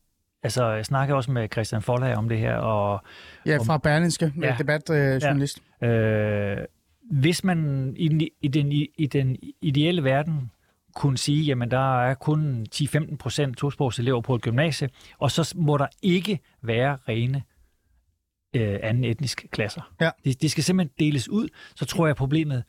Altså, 0.43 0.67
jeg 0.71 0.87
snakker 0.87 1.15
også 1.15 1.31
med 1.33 1.49
Christian 1.53 1.83
Forlag 1.83 2.17
om 2.17 2.29
det 2.29 2.39
her, 2.39 2.55
og 2.57 3.03
Ja, 3.47 3.57
fra 3.59 3.79
Berlinske, 3.79 4.33
ja. 4.43 4.55
Debatjournalist. 4.59 5.63
Øh. 5.83 5.91
Øh, 6.51 6.57
hvis 7.11 7.45
man 7.45 7.93
i 7.97 8.09
den, 8.09 8.21
i, 8.43 8.49
den, 8.49 8.73
i 8.99 9.07
den 9.13 9.37
ideelle 9.63 10.05
verden 10.05 10.51
kunne 10.95 11.19
sige, 11.19 11.45
jamen 11.45 11.71
der 11.71 12.01
er 12.03 12.15
kun 12.15 12.67
10-15 12.75 13.17
procent 13.17 13.57
tosprogselever 13.59 14.21
på 14.21 14.35
et 14.35 14.43
gymnasie, 14.43 14.89
og 15.19 15.31
så 15.31 15.53
må 15.57 15.77
der 15.77 15.87
ikke 16.03 16.41
være 16.63 16.99
rene 17.09 17.43
øh, 18.57 18.79
anden 18.83 19.05
etniske 19.05 19.49
klasser. 19.49 19.93
Ja. 20.01 20.11
Det, 20.25 20.43
det 20.43 20.51
skal 20.51 20.65
simpelthen 20.65 20.95
deles 20.99 21.29
ud, 21.29 21.49
så 21.77 21.85
tror 21.85 22.07
jeg, 22.07 22.11
at 22.11 22.17
problemet 22.17 22.65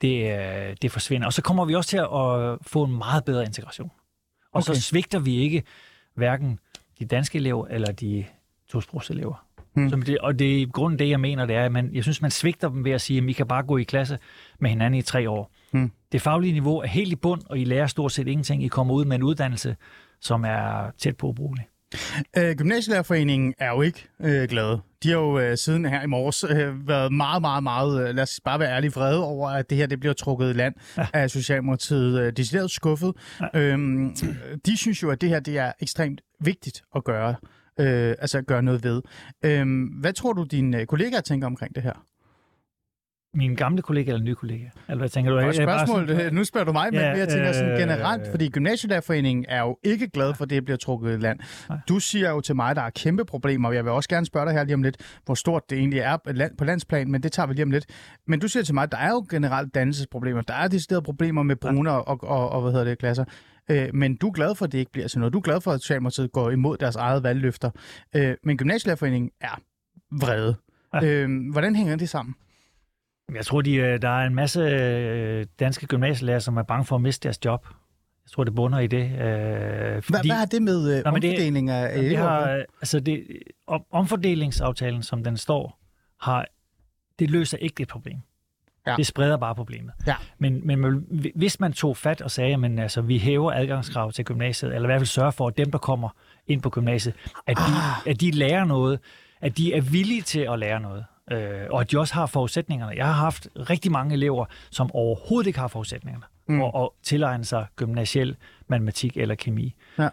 det, 0.00 0.38
øh, 0.38 0.76
det 0.82 0.92
forsvinder. 0.92 1.26
Og 1.26 1.32
så 1.32 1.42
kommer 1.42 1.64
vi 1.64 1.74
også 1.74 1.90
til 1.90 1.96
at 1.96 2.58
få 2.72 2.84
en 2.84 2.98
meget 2.98 3.24
bedre 3.24 3.44
integration. 3.44 3.90
Og 4.52 4.62
Okay. 4.62 4.74
så 4.74 4.82
svigter 4.82 5.18
vi 5.18 5.36
ikke 5.36 5.62
hverken 6.14 6.58
de 6.98 7.04
danske 7.04 7.38
elever 7.38 7.66
eller 7.66 7.92
de 7.92 8.24
tosprogselever. 8.68 9.47
Hmm. 9.78 9.90
Som 9.90 10.02
det, 10.02 10.18
og 10.18 10.38
det 10.38 10.62
er 10.62 10.66
grunden 10.66 10.98
det, 10.98 11.08
jeg 11.08 11.20
mener, 11.20 11.46
det 11.46 11.56
er, 11.56 11.64
at 11.64 11.72
man, 11.72 11.90
jeg 11.92 12.02
synes, 12.02 12.22
man 12.22 12.30
svigter 12.30 12.68
dem 12.68 12.84
ved 12.84 12.92
at 12.92 13.00
sige, 13.00 13.22
at 13.22 13.28
I 13.28 13.32
kan 13.32 13.46
bare 13.46 13.62
gå 13.62 13.76
i 13.76 13.82
klasse 13.82 14.18
med 14.60 14.70
hinanden 14.70 14.98
i 14.98 15.02
tre 15.02 15.30
år. 15.30 15.52
Hmm. 15.70 15.92
Det 16.12 16.22
faglige 16.22 16.52
niveau 16.52 16.78
er 16.78 16.86
helt 16.86 17.12
i 17.12 17.16
bund, 17.16 17.42
og 17.46 17.58
I 17.58 17.64
lærer 17.64 17.86
stort 17.86 18.12
set 18.12 18.28
ingenting. 18.28 18.64
I 18.64 18.68
kommer 18.68 18.94
ud 18.94 19.04
med 19.04 19.16
en 19.16 19.22
uddannelse, 19.22 19.76
som 20.20 20.44
er 20.44 20.90
tæt 20.98 21.16
på 21.16 21.26
ubrugelig. 21.26 21.66
Øh, 22.36 22.56
Gymnasielærerforeningen 22.56 23.54
er 23.58 23.70
jo 23.70 23.82
ikke 23.82 24.08
øh, 24.20 24.48
glade. 24.48 24.80
De 25.02 25.08
har 25.08 25.16
jo 25.16 25.38
øh, 25.38 25.56
siden 25.56 25.84
her 25.84 26.02
i 26.02 26.06
morges 26.06 26.44
øh, 26.44 26.88
været 26.88 27.12
meget, 27.12 27.40
meget, 27.42 27.62
meget, 27.62 28.08
øh, 28.08 28.14
lad 28.14 28.22
os 28.22 28.40
bare 28.44 28.60
være 28.60 28.70
ærlige, 28.76 28.92
vrede 28.92 29.24
over, 29.24 29.50
at 29.50 29.70
det 29.70 29.78
her 29.78 29.86
det 29.86 30.00
bliver 30.00 30.12
trukket 30.12 30.50
i 30.50 30.52
land 30.52 30.74
ja. 30.96 31.06
af 31.12 31.30
Socialdemokratiet. 31.30 32.20
Øh, 32.20 32.32
decideret 32.32 32.70
skuffet. 32.70 33.12
Ja. 33.54 33.60
Øhm, 33.60 34.16
de 34.66 34.76
synes 34.76 35.02
jo, 35.02 35.10
at 35.10 35.20
det 35.20 35.28
her 35.28 35.40
det 35.40 35.58
er 35.58 35.72
ekstremt 35.80 36.20
vigtigt 36.40 36.82
at 36.96 37.04
gøre. 37.04 37.34
Øh, 37.80 38.14
altså 38.18 38.42
gøre 38.42 38.62
noget 38.62 38.84
ved. 38.84 39.02
Øhm, 39.44 39.82
hvad 39.84 40.12
tror 40.12 40.32
du, 40.32 40.42
dine 40.44 40.80
øh, 40.80 40.86
kollegaer 40.86 41.20
tænker 41.20 41.46
omkring 41.46 41.74
det 41.74 41.82
her? 41.82 42.04
Min 43.34 43.54
gamle 43.54 43.82
kollega 43.82 44.10
eller 44.12 44.24
nye 44.24 44.34
kollega? 44.34 44.64
Eller 44.88 44.98
hvad 44.98 45.08
tænker 45.08 45.30
du? 45.32 45.38
Og 45.46 45.54
spørgsmål, 45.54 46.08
sådan- 46.08 46.34
nu 46.34 46.44
spørger 46.44 46.64
du 46.64 46.72
mig, 46.72 46.88
men 46.92 47.00
Ja, 47.00 47.08
jeg 47.18 47.28
tænker 47.28 47.52
sådan 47.52 47.72
øh, 47.72 47.78
generelt, 47.78 48.30
fordi 48.30 48.48
Gymnasielærerforeningen 48.48 49.44
er 49.48 49.60
jo 49.60 49.78
ikke 49.84 50.08
glad 50.10 50.34
for, 50.34 50.44
at 50.44 50.50
det 50.50 50.64
bliver 50.64 50.76
trukket 50.76 51.12
i 51.14 51.16
land. 51.16 51.38
Nej. 51.68 51.78
Du 51.88 51.98
siger 51.98 52.30
jo 52.30 52.40
til 52.40 52.56
mig, 52.56 52.70
at 52.70 52.76
der 52.76 52.82
er 52.82 52.90
kæmpe 52.90 53.24
problemer, 53.24 53.68
og 53.68 53.74
jeg 53.74 53.84
vil 53.84 53.92
også 53.92 54.08
gerne 54.08 54.26
spørge 54.26 54.46
dig 54.46 54.54
her 54.54 54.64
lige 54.64 54.74
om 54.74 54.82
lidt, 54.82 54.96
hvor 55.24 55.34
stort 55.34 55.70
det 55.70 55.78
egentlig 55.78 55.98
er 56.00 56.16
på 56.58 56.64
landsplan, 56.64 57.10
men 57.10 57.22
det 57.22 57.32
tager 57.32 57.46
vi 57.46 57.54
lige 57.54 57.62
om 57.62 57.70
lidt. 57.70 57.86
Men 58.26 58.40
du 58.40 58.48
siger 58.48 58.62
til 58.62 58.74
mig, 58.74 58.82
at 58.82 58.92
der 58.92 58.98
er 58.98 59.10
jo 59.10 59.26
generelt 59.30 59.74
dannelsesproblemer. 59.74 60.40
Der 60.42 60.54
er 60.54 60.68
deciderede 60.68 61.02
problemer 61.02 61.42
med 61.42 61.56
bruner 61.56 61.90
og, 61.92 62.22
og, 62.24 62.50
og, 62.50 62.62
hvad 62.62 62.72
hedder 62.72 62.84
det, 62.84 62.98
klasser. 62.98 63.24
Øh, 63.70 63.88
men 63.94 64.16
du 64.16 64.28
er 64.28 64.32
glad 64.32 64.54
for, 64.54 64.64
at 64.64 64.72
det 64.72 64.78
ikke 64.78 64.92
bliver 64.92 65.08
sådan 65.08 65.20
noget. 65.20 65.32
Du 65.32 65.38
er 65.38 65.42
glad 65.42 65.60
for, 65.60 65.72
at 65.72 65.80
Socialdemokratiet 65.80 66.32
går 66.32 66.50
imod 66.50 66.76
deres 66.76 66.96
eget 66.96 67.22
valgløfter. 67.22 67.70
Øh, 68.16 68.36
men 68.42 68.56
Gymnasielærerforeningen 68.56 69.30
er 69.40 69.60
vrede. 70.10 70.56
Ja. 70.94 71.04
Øh, 71.04 71.50
hvordan 71.52 71.76
hænger 71.76 71.96
det 71.96 72.08
sammen? 72.08 72.34
Jeg 73.34 73.46
tror, 73.46 73.60
de, 73.62 73.74
øh, 73.74 74.02
der 74.02 74.08
er 74.08 74.26
en 74.26 74.34
masse 74.34 74.60
øh, 74.60 75.46
danske 75.60 75.86
gymnasielærer, 75.86 76.38
som 76.38 76.56
er 76.56 76.62
bange 76.62 76.84
for 76.84 76.96
at 76.96 77.02
miste 77.02 77.24
deres 77.24 77.44
job. 77.44 77.66
Jeg 78.24 78.30
tror, 78.32 78.44
det 78.44 78.54
bunder 78.54 78.78
i 78.78 78.86
det. 78.86 79.02
Øh, 79.04 79.10
Hvad, 79.18 80.02
fordi, 80.02 80.28
hvad 80.28 80.36
har 80.36 80.44
det 80.46 80.62
med 80.62 80.78
øh, 80.78 80.84
Nå, 80.84 80.90
det- 80.96 81.06
omfordeling 81.06 81.70
af 81.70 81.94
det 81.96 82.06
elever? 82.06 82.22
har, 82.22 82.64
altså 82.80 83.00
det, 83.00 83.26
om, 83.66 83.82
omfordelingsaftalen, 83.90 85.02
som 85.02 85.24
den 85.24 85.36
står, 85.36 85.80
har, 86.20 86.46
det 87.18 87.30
løser 87.30 87.58
ikke 87.58 87.74
det 87.78 87.88
problem. 87.88 88.18
Ja. 88.90 88.96
Det 88.96 89.06
spreder 89.06 89.36
bare 89.36 89.54
problemet. 89.54 89.92
Ja. 90.06 90.14
Men, 90.38 90.66
men 90.66 91.06
hvis 91.34 91.60
man 91.60 91.72
tog 91.72 91.96
fat 91.96 92.20
og 92.20 92.30
sagde, 92.30 92.54
at 92.64 92.78
altså, 92.80 93.00
vi 93.00 93.18
hæver 93.18 93.52
adgangskrav 93.52 94.12
til 94.12 94.24
gymnasiet, 94.24 94.74
eller 94.74 94.88
i 94.88 94.90
hvert 94.90 95.00
fald 95.00 95.06
sørger 95.06 95.30
for, 95.30 95.48
at 95.48 95.56
dem, 95.58 95.70
der 95.70 95.78
kommer 95.78 96.08
ind 96.46 96.62
på 96.62 96.70
gymnasiet, 96.70 97.14
at 97.46 97.56
de, 97.56 97.62
Ah. 97.62 98.06
at 98.06 98.20
de 98.20 98.30
lærer 98.30 98.64
noget, 98.64 98.98
at 99.40 99.56
de 99.56 99.74
er 99.74 99.80
villige 99.80 100.22
til 100.22 100.40
at 100.40 100.58
lære 100.58 100.80
noget, 100.80 101.04
øh, 101.32 101.66
og 101.70 101.80
at 101.80 101.90
de 101.90 101.98
også 101.98 102.14
har 102.14 102.26
forudsætningerne. 102.26 102.92
Jeg 102.96 103.06
har 103.06 103.12
haft 103.12 103.48
rigtig 103.70 103.92
mange 103.92 104.12
elever, 104.14 104.44
som 104.70 104.90
overhovedet 104.92 105.46
ikke 105.46 105.58
har 105.58 105.68
forudsætningerne, 105.68 106.24
mm. 106.48 106.60
og, 106.60 106.74
og 106.74 106.94
tilegne 107.02 107.44
sig 107.44 107.66
gymnasiel 107.76 108.36
matematik 108.68 109.16
eller 109.16 109.34
kemi. 109.34 109.74
Ja. 109.98 110.08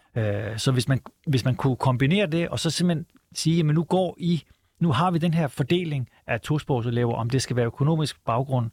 Øh, 0.51 0.57
så 0.57 0.71
hvis 0.71 0.87
man, 0.87 1.01
hvis 1.27 1.45
man 1.45 1.55
kunne 1.55 1.75
kombinere 1.75 2.27
det, 2.27 2.49
og 2.49 2.59
så 2.59 2.69
simpelthen 2.69 3.05
sige, 3.35 3.59
at 3.59 3.65
nu 3.65 3.83
går 3.83 4.15
I, 4.19 4.43
nu 4.85 4.91
har 4.91 5.11
vi 5.11 5.17
den 5.17 5.33
her 5.33 5.47
fordeling 5.47 6.09
af 6.27 6.41
tosprogselever, 6.41 7.13
om 7.13 7.29
det 7.29 7.41
skal 7.41 7.55
være 7.55 7.65
økonomisk 7.65 8.25
baggrund 8.25 8.71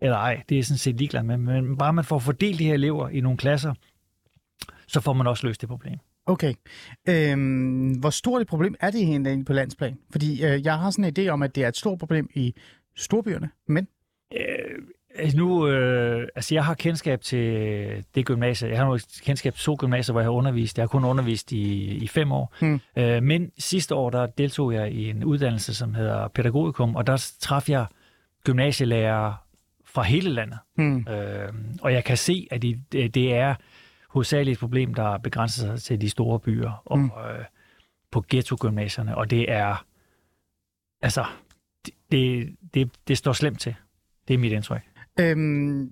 eller 0.00 0.16
ej, 0.16 0.42
det 0.48 0.58
er 0.58 0.62
sådan 0.62 0.78
set 0.78 0.96
ligeglad 0.96 1.22
med, 1.22 1.36
men 1.36 1.78
bare 1.78 1.92
man 1.92 2.04
får 2.04 2.18
fordelt 2.18 2.58
de 2.58 2.64
her 2.64 2.74
elever 2.74 3.08
i 3.08 3.20
nogle 3.20 3.38
klasser, 3.38 3.74
så 4.86 5.00
får 5.00 5.12
man 5.12 5.26
også 5.26 5.46
løst 5.46 5.60
det 5.60 5.68
problem. 5.68 5.98
Okay. 6.26 6.54
Øhm, 7.08 7.90
hvor 7.90 8.10
stort 8.10 8.42
et 8.42 8.48
problem 8.48 8.74
er 8.80 8.90
det 8.90 9.00
egentlig 9.00 9.44
på 9.44 9.52
landsplan? 9.52 9.98
Fordi 10.10 10.44
øh, 10.44 10.64
jeg 10.64 10.78
har 10.78 10.90
sådan 10.90 11.04
en 11.04 11.14
idé 11.18 11.28
om, 11.28 11.42
at 11.42 11.54
det 11.54 11.64
er 11.64 11.68
et 11.68 11.76
stort 11.76 11.98
problem 11.98 12.28
i 12.34 12.54
storbyerne, 12.96 13.50
men 13.68 13.88
Øh, 14.32 14.78
altså 15.14 15.36
nu, 15.38 15.68
øh, 15.68 16.28
altså 16.34 16.54
jeg 16.54 16.64
har 16.64 16.74
kendskab 16.74 17.20
til 17.20 18.04
det 18.14 18.26
gymnasie. 18.26 18.68
Jeg 18.68 18.78
har 18.78 18.84
nu 18.86 18.98
kendskab 19.22 19.54
til 19.54 19.62
to 19.64 19.76
gymnasier, 19.78 20.12
hvor 20.12 20.20
jeg 20.20 20.26
har 20.26 20.32
undervist. 20.32 20.78
Jeg 20.78 20.82
har 20.82 20.88
kun 20.88 21.04
undervist 21.04 21.52
i, 21.52 21.84
i 21.96 22.06
fem 22.08 22.32
år. 22.32 22.54
Hmm. 22.60 22.80
Øh, 22.96 23.22
men 23.22 23.52
sidste 23.58 23.94
år, 23.94 24.10
der 24.10 24.26
deltog 24.26 24.74
jeg 24.74 24.92
i 24.92 25.10
en 25.10 25.24
uddannelse, 25.24 25.74
som 25.74 25.94
hedder 25.94 26.28
pædagogikum, 26.28 26.96
og 26.96 27.06
der 27.06 27.32
traf 27.40 27.68
jeg 27.68 27.86
gymnasielærere 28.44 29.36
fra 29.84 30.02
hele 30.02 30.30
landet. 30.30 30.58
hmm, 30.76 31.06
Øh, 31.10 31.52
og 31.82 31.92
jeg 31.92 32.04
kan 32.04 32.16
se, 32.16 32.48
at 32.50 32.62
det, 32.62 32.82
det 32.92 33.34
er 33.34 33.54
hovedsageligt 34.10 34.54
et 34.56 34.60
problem, 34.60 34.94
der 34.94 35.18
begrænser 35.18 35.66
sig 35.66 35.82
til 35.82 36.00
de 36.00 36.10
store 36.10 36.40
byer 36.40 36.82
og 36.86 36.98
Mm. 36.98 37.04
øh, 37.04 37.44
på 38.10 38.24
ghetto-gymnasierne. 38.28 39.16
Og 39.18 39.30
det 39.30 39.52
er, 39.52 39.84
altså, 41.02 41.24
det, 41.86 41.94
det, 42.12 42.56
det, 42.74 42.90
det 43.08 43.18
står 43.18 43.32
slemt 43.32 43.60
til. 43.60 43.74
Det 44.28 44.34
er 44.34 44.38
mit 44.38 44.52
indtryk. 44.52 44.82
Øhm, 45.20 45.90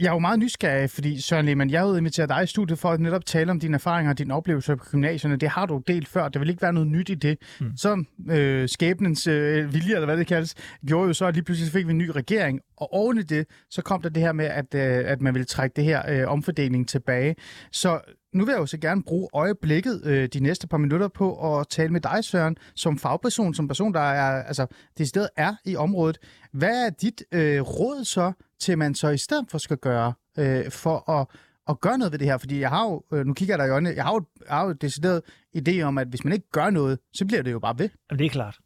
jeg 0.00 0.06
er 0.06 0.12
jo 0.12 0.18
meget 0.18 0.38
nysgerrig, 0.38 0.90
fordi 0.90 1.20
Søren 1.20 1.46
Lehmann, 1.46 1.70
jeg 1.70 1.80
har 1.80 1.96
inviteret 1.96 2.28
dig 2.28 2.44
i 2.44 2.46
studiet 2.46 2.78
for 2.78 2.90
at 2.90 3.00
netop 3.00 3.26
tale 3.26 3.50
om 3.50 3.60
dine 3.60 3.74
erfaringer 3.74 4.12
og 4.12 4.18
dine 4.18 4.34
oplevelser 4.34 4.74
på 4.74 4.84
gymnasierne. 4.84 5.36
Det 5.36 5.48
har 5.48 5.66
du 5.66 5.82
delt 5.86 6.08
før. 6.08 6.28
Der 6.28 6.38
vil 6.38 6.48
ikke 6.48 6.62
være 6.62 6.72
noget 6.72 6.88
nyt 6.88 7.08
i 7.08 7.14
det. 7.14 7.38
Mm. 7.60 7.76
Så 7.76 8.04
øh, 8.30 8.68
skæbnens 8.68 9.26
øh, 9.26 9.74
vilje, 9.74 9.94
eller 9.94 10.04
hvad 10.04 10.16
det 10.16 10.26
kaldes, 10.26 10.54
gjorde 10.86 11.06
jo 11.06 11.12
så, 11.12 11.26
at 11.26 11.34
lige 11.34 11.44
pludselig 11.44 11.72
fik 11.72 11.86
vi 11.86 11.90
en 11.90 11.98
ny 11.98 12.08
regering. 12.08 12.60
Og 12.76 12.92
oven 12.92 13.18
i 13.18 13.22
det, 13.22 13.46
så 13.70 13.82
kom 13.82 14.02
der 14.02 14.08
det 14.08 14.22
her 14.22 14.32
med, 14.32 14.44
at, 14.44 14.74
øh, 14.74 15.10
at 15.10 15.20
man 15.20 15.34
ville 15.34 15.44
trække 15.44 15.74
det 15.76 15.84
her 15.84 16.02
øh, 16.08 16.32
omfordeling 16.32 16.88
tilbage. 16.88 17.36
Så 17.72 18.00
nu 18.36 18.44
vil 18.44 18.52
jeg 18.52 18.60
jo 18.60 18.66
så 18.66 18.78
gerne 18.78 19.02
bruge 19.02 19.28
øjeblikket 19.32 20.02
øh, 20.04 20.28
de 20.28 20.40
næste 20.40 20.66
par 20.68 20.76
minutter 20.76 21.08
på 21.08 21.58
at 21.58 21.66
tale 21.68 21.92
med 21.92 22.00
dig, 22.00 22.24
Søren, 22.24 22.56
som 22.74 22.98
fagperson, 22.98 23.54
som 23.54 23.68
person, 23.68 23.94
der 23.94 24.00
er, 24.00 24.42
altså, 24.42 24.66
decideret 24.98 25.28
er 25.36 25.54
i 25.64 25.76
området. 25.76 26.18
Hvad 26.56 26.86
er 26.86 26.90
dit 26.90 27.22
øh, 27.32 27.60
råd 27.60 28.04
så, 28.04 28.32
til 28.58 28.78
man 28.78 28.94
så 28.94 29.08
i 29.08 29.18
stedet 29.18 29.46
for 29.50 29.58
skal 29.58 29.76
gøre, 29.76 30.12
øh, 30.38 30.70
for 30.70 31.10
at, 31.10 31.26
at 31.68 31.80
gøre 31.80 31.98
noget 31.98 32.12
ved 32.12 32.18
det 32.18 32.26
her? 32.26 32.38
Fordi 32.38 32.60
jeg 32.60 32.68
har 32.68 32.84
jo, 32.84 33.02
øh, 33.12 33.26
nu 33.26 33.34
kigger 33.34 33.54
jeg 33.54 33.58
dig 33.58 33.66
i 33.66 33.70
øjnene, 33.70 33.96
jeg 33.96 34.04
har 34.04 34.12
jo, 34.12 34.24
jeg 34.48 34.56
har 34.56 34.66
jo 34.66 34.72
decideret 34.72 35.22
idé 35.56 35.80
om, 35.80 35.98
at 35.98 36.08
hvis 36.08 36.24
man 36.24 36.32
ikke 36.32 36.50
gør 36.50 36.70
noget, 36.70 36.98
så 37.12 37.24
bliver 37.26 37.42
det 37.42 37.52
jo 37.52 37.58
bare 37.58 37.78
ved. 37.78 37.88
Jamen, 38.10 38.18
det 38.18 38.26
er 38.26 38.30
klart. 38.30 38.58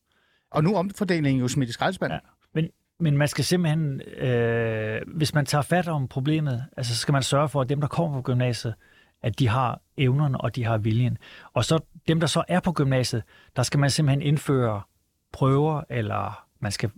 Og 0.51 0.65
nu 0.65 0.77
omfordelingen 0.77 1.41
jo 1.41 1.49
smidt 1.49 1.71
i 1.71 1.73
skraldespanden. 1.73 2.19
Ja. 2.25 2.29
Men, 2.55 2.71
men 3.01 3.17
man 3.17 3.29
skal 3.29 3.45
simpelthen, 3.45 4.01
øh, 4.01 5.01
hvis 5.07 5.35
man 5.35 5.47
tager 5.47 5.63
fat 5.63 5.89
om 5.89 6.09
problemet, 6.09 6.65
altså, 6.77 6.95
så 6.95 7.01
skal 7.01 7.13
man 7.13 7.23
sørge 7.23 7.49
for, 7.49 7.61
at 7.61 7.69
dem, 7.69 7.81
der 7.81 7.89
kommer 7.89 8.19
på 8.19 8.23
gymnasiet, 8.23 8.75
at 9.23 9.39
de 9.39 9.49
har 9.49 9.81
evnerne, 9.97 10.41
og 10.41 10.57
de 10.57 10.65
har 10.65 10.79
viljen. 10.79 11.19
Og 11.53 11.65
så 11.65 11.79
dem, 12.09 12.21
der 12.21 12.27
så 12.27 12.45
er 12.49 12.61
på 12.61 12.73
gymnasiet, 12.73 13.23
der 13.57 13.63
skal 13.63 13.81
man 13.81 13.91
simpelthen 13.91 14.23
indføre 14.23 14.83
prøver, 15.33 15.83
eller 15.91 16.47
man 16.61 16.73
skal 16.73 16.91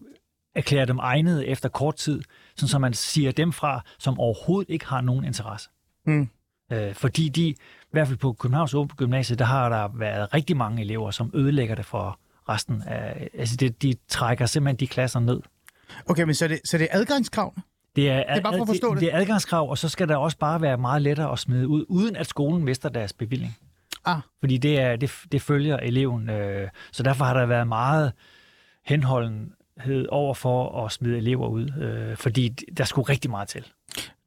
erklære 0.54 0.86
dem 0.86 0.98
egnede 0.98 1.46
efter 1.46 1.68
kort 1.68 1.96
tid, 1.96 2.22
sådan 2.56 2.68
så 2.68 2.78
man 2.78 2.94
siger 2.94 3.32
dem 3.32 3.52
fra, 3.52 3.84
som 3.98 4.18
overhovedet 4.18 4.70
ikke 4.70 4.86
har 4.86 5.00
nogen 5.00 5.24
interesse. 5.24 5.70
Mm. 6.06 6.28
Øh, 6.72 6.94
fordi 6.94 7.28
de, 7.28 7.42
i 7.42 7.56
hvert 7.90 8.06
fald 8.06 8.18
på 8.18 8.32
Københavns 8.32 8.74
Åbent 8.74 8.96
Gymnasiet, 8.96 9.38
der 9.38 9.44
har 9.44 9.68
der 9.68 9.88
været 9.98 10.34
rigtig 10.34 10.56
mange 10.56 10.82
elever, 10.82 11.10
som 11.10 11.30
ødelægger 11.34 11.74
det 11.74 11.84
for 11.84 12.18
resten 12.48 12.82
af... 12.82 13.28
Altså, 13.34 13.56
de, 13.56 13.68
de 13.68 13.94
trækker 14.08 14.46
simpelthen 14.46 14.76
de 14.80 14.86
klasser 14.86 15.20
ned. 15.20 15.40
Okay, 16.06 16.22
men 16.22 16.34
så 16.34 16.44
er 16.44 16.48
det, 16.48 16.60
så 16.64 16.76
er 16.76 16.78
det 16.78 16.88
adgangskrav? 16.90 17.54
Det 17.96 18.10
er, 18.10 18.14
er 18.26 18.40
bare 18.40 18.56
for 18.56 18.62
at 18.62 18.68
forstå 18.68 18.94
det. 18.94 19.00
det. 19.00 19.06
Det 19.06 19.14
er 19.14 19.20
adgangskrav, 19.20 19.70
og 19.70 19.78
så 19.78 19.88
skal 19.88 20.08
der 20.08 20.16
også 20.16 20.38
bare 20.38 20.60
være 20.60 20.78
meget 20.78 21.02
lettere 21.02 21.32
at 21.32 21.38
smide 21.38 21.68
ud, 21.68 21.84
uden 21.88 22.16
at 22.16 22.26
skolen 22.26 22.64
mister 22.64 22.88
deres 22.88 23.12
bevilling. 23.12 23.56
Ah. 24.04 24.18
Fordi 24.40 24.58
det, 24.58 24.80
er, 24.80 24.96
det, 24.96 25.12
det 25.32 25.42
følger 25.42 25.76
eleven. 25.76 26.30
Øh, 26.30 26.68
så 26.92 27.02
derfor 27.02 27.24
har 27.24 27.34
der 27.34 27.46
været 27.46 27.68
meget 27.68 28.12
hed 29.84 30.06
over 30.06 30.34
for 30.34 30.84
at 30.84 30.92
smide 30.92 31.16
elever 31.16 31.48
ud. 31.48 31.70
Øh, 31.80 32.16
fordi 32.16 32.48
der 32.48 32.84
skulle 32.84 33.08
rigtig 33.08 33.30
meget 33.30 33.48
til. 33.48 33.66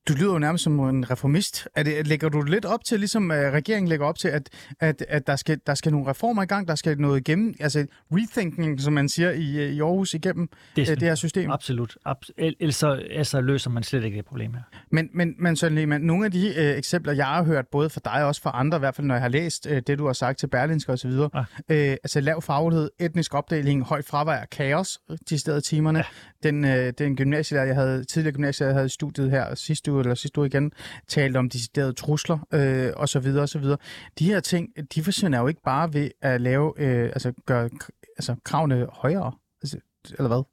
Du 0.08 0.14
lyder 0.14 0.34
jo 0.34 0.40
nærmest 0.40 0.64
som 0.64 0.80
en 0.80 1.12
reformist. 1.12 1.68
Er 1.76 1.84
det, 1.84 2.08
lægger 2.08 2.30
du 2.30 2.42
lidt 2.42 2.66
op 2.66 2.84
til, 2.84 3.00
ligesom 3.00 3.30
uh, 3.30 3.36
regeringen 3.36 3.90
lægger 3.90 4.06
op 4.06 4.18
til, 4.18 4.28
at, 4.28 4.50
at, 4.80 5.06
at 5.10 5.28
der, 5.28 5.36
skal, 5.36 5.60
der 5.68 5.76
skal 5.76 5.92
nogle 5.92 6.10
reformer 6.10 6.44
i 6.44 6.46
gang, 6.46 6.68
der 6.68 6.76
skal 6.76 6.98
noget 6.98 7.20
igennem, 7.20 7.56
altså 7.60 7.86
rethinking, 8.12 8.82
som 8.82 8.94
man 8.94 9.10
siger 9.10 9.32
i, 9.32 9.58
øh, 9.58 9.74
i 9.74 9.82
Aarhus, 9.82 10.14
igennem 10.14 10.50
Det 10.76 10.90
uh, 10.90 10.96
det 10.96 11.04
her 11.04 11.16
system? 11.16 11.52
Absolut. 11.52 11.98
Abs- 12.08 12.30
el- 12.38 12.56
ellers, 12.60 12.76
så, 12.76 13.04
ellers 13.10 13.28
så 13.28 13.42
løser 13.42 13.70
man 13.70 13.84
slet 13.84 14.04
ikke 14.04 14.18
det 14.18 14.26
problem 14.26 14.54
her. 14.54 14.62
Men, 14.92 15.10
men, 15.14 15.36
men 15.40 15.56
Søren 15.56 15.76
Lehmann, 15.76 16.04
nogle 16.04 16.26
af 16.26 16.32
de 16.32 16.48
øh, 16.48 16.78
eksempler, 16.78 17.14
jeg 17.14 17.26
har 17.26 17.44
hørt, 17.44 17.68
både 17.68 17.90
fra 17.90 18.02
dig 18.06 18.22
og 18.22 18.28
også 18.28 18.42
fra 18.42 18.52
andre, 18.54 18.78
i 18.78 18.80
hvert 18.80 18.96
fald 18.96 19.08
når 19.08 19.16
jeg 19.16 19.22
har 19.22 19.30
læst 19.30 19.68
øh, 19.70 19.82
det, 19.88 20.00
du 20.00 20.06
har 20.06 20.14
sagt 20.14 20.40
til 20.40 20.48
Berlinske 20.48 20.92
osv., 20.92 21.12
ja. 21.12 21.40
øh, 21.70 21.98
altså 22.04 22.20
lav 22.22 22.42
faglighed, 22.42 22.90
etnisk 23.00 23.34
opdeling, 23.34 23.84
højt 23.84 24.06
fravær, 24.06 24.46
kaos 24.52 25.00
de 25.30 25.38
steder 25.40 25.60
timerne. 25.60 26.00
Ja. 26.00 26.06
Den, 26.44 26.66
øh, 26.66 26.94
den 26.98 27.16
gymnasielærer, 27.16 27.66
jeg 27.66 27.76
havde, 27.76 28.04
tidligere 28.04 28.34
gymnasielærer, 28.34 28.74
jeg 28.74 28.80
havde 28.80 28.90
studiet 28.90 29.32
her 29.32 29.56
sidste 29.56 29.95
uge, 29.96 30.04
eller 30.04 30.16
sidste 30.16 30.40
uge 30.40 30.48
igen, 30.48 30.72
talte 31.08 31.38
om 31.38 31.50
deciderede 31.50 31.94
trusler 31.94 32.48
øh, 32.54 32.92
og 32.96 33.10
så 33.10 33.20
videre 33.20 33.44
og 33.44 33.50
så 33.50 33.60
videre. 33.60 33.78
De 34.20 34.26
her 34.26 34.40
ting, 34.40 34.70
de 34.96 35.04
forsvinder 35.04 35.40
jo 35.40 35.48
ikke 35.48 35.62
bare 35.62 35.94
ved 35.94 36.12
at 36.22 36.42
lave, 36.42 36.74
øh, 36.78 37.06
altså 37.06 37.34
gøre 37.46 37.70
altså, 38.18 38.36
kravene 38.44 38.88
højere, 38.94 39.32
altså, 39.62 39.78
eller 40.18 40.28
hvad? 40.28 40.44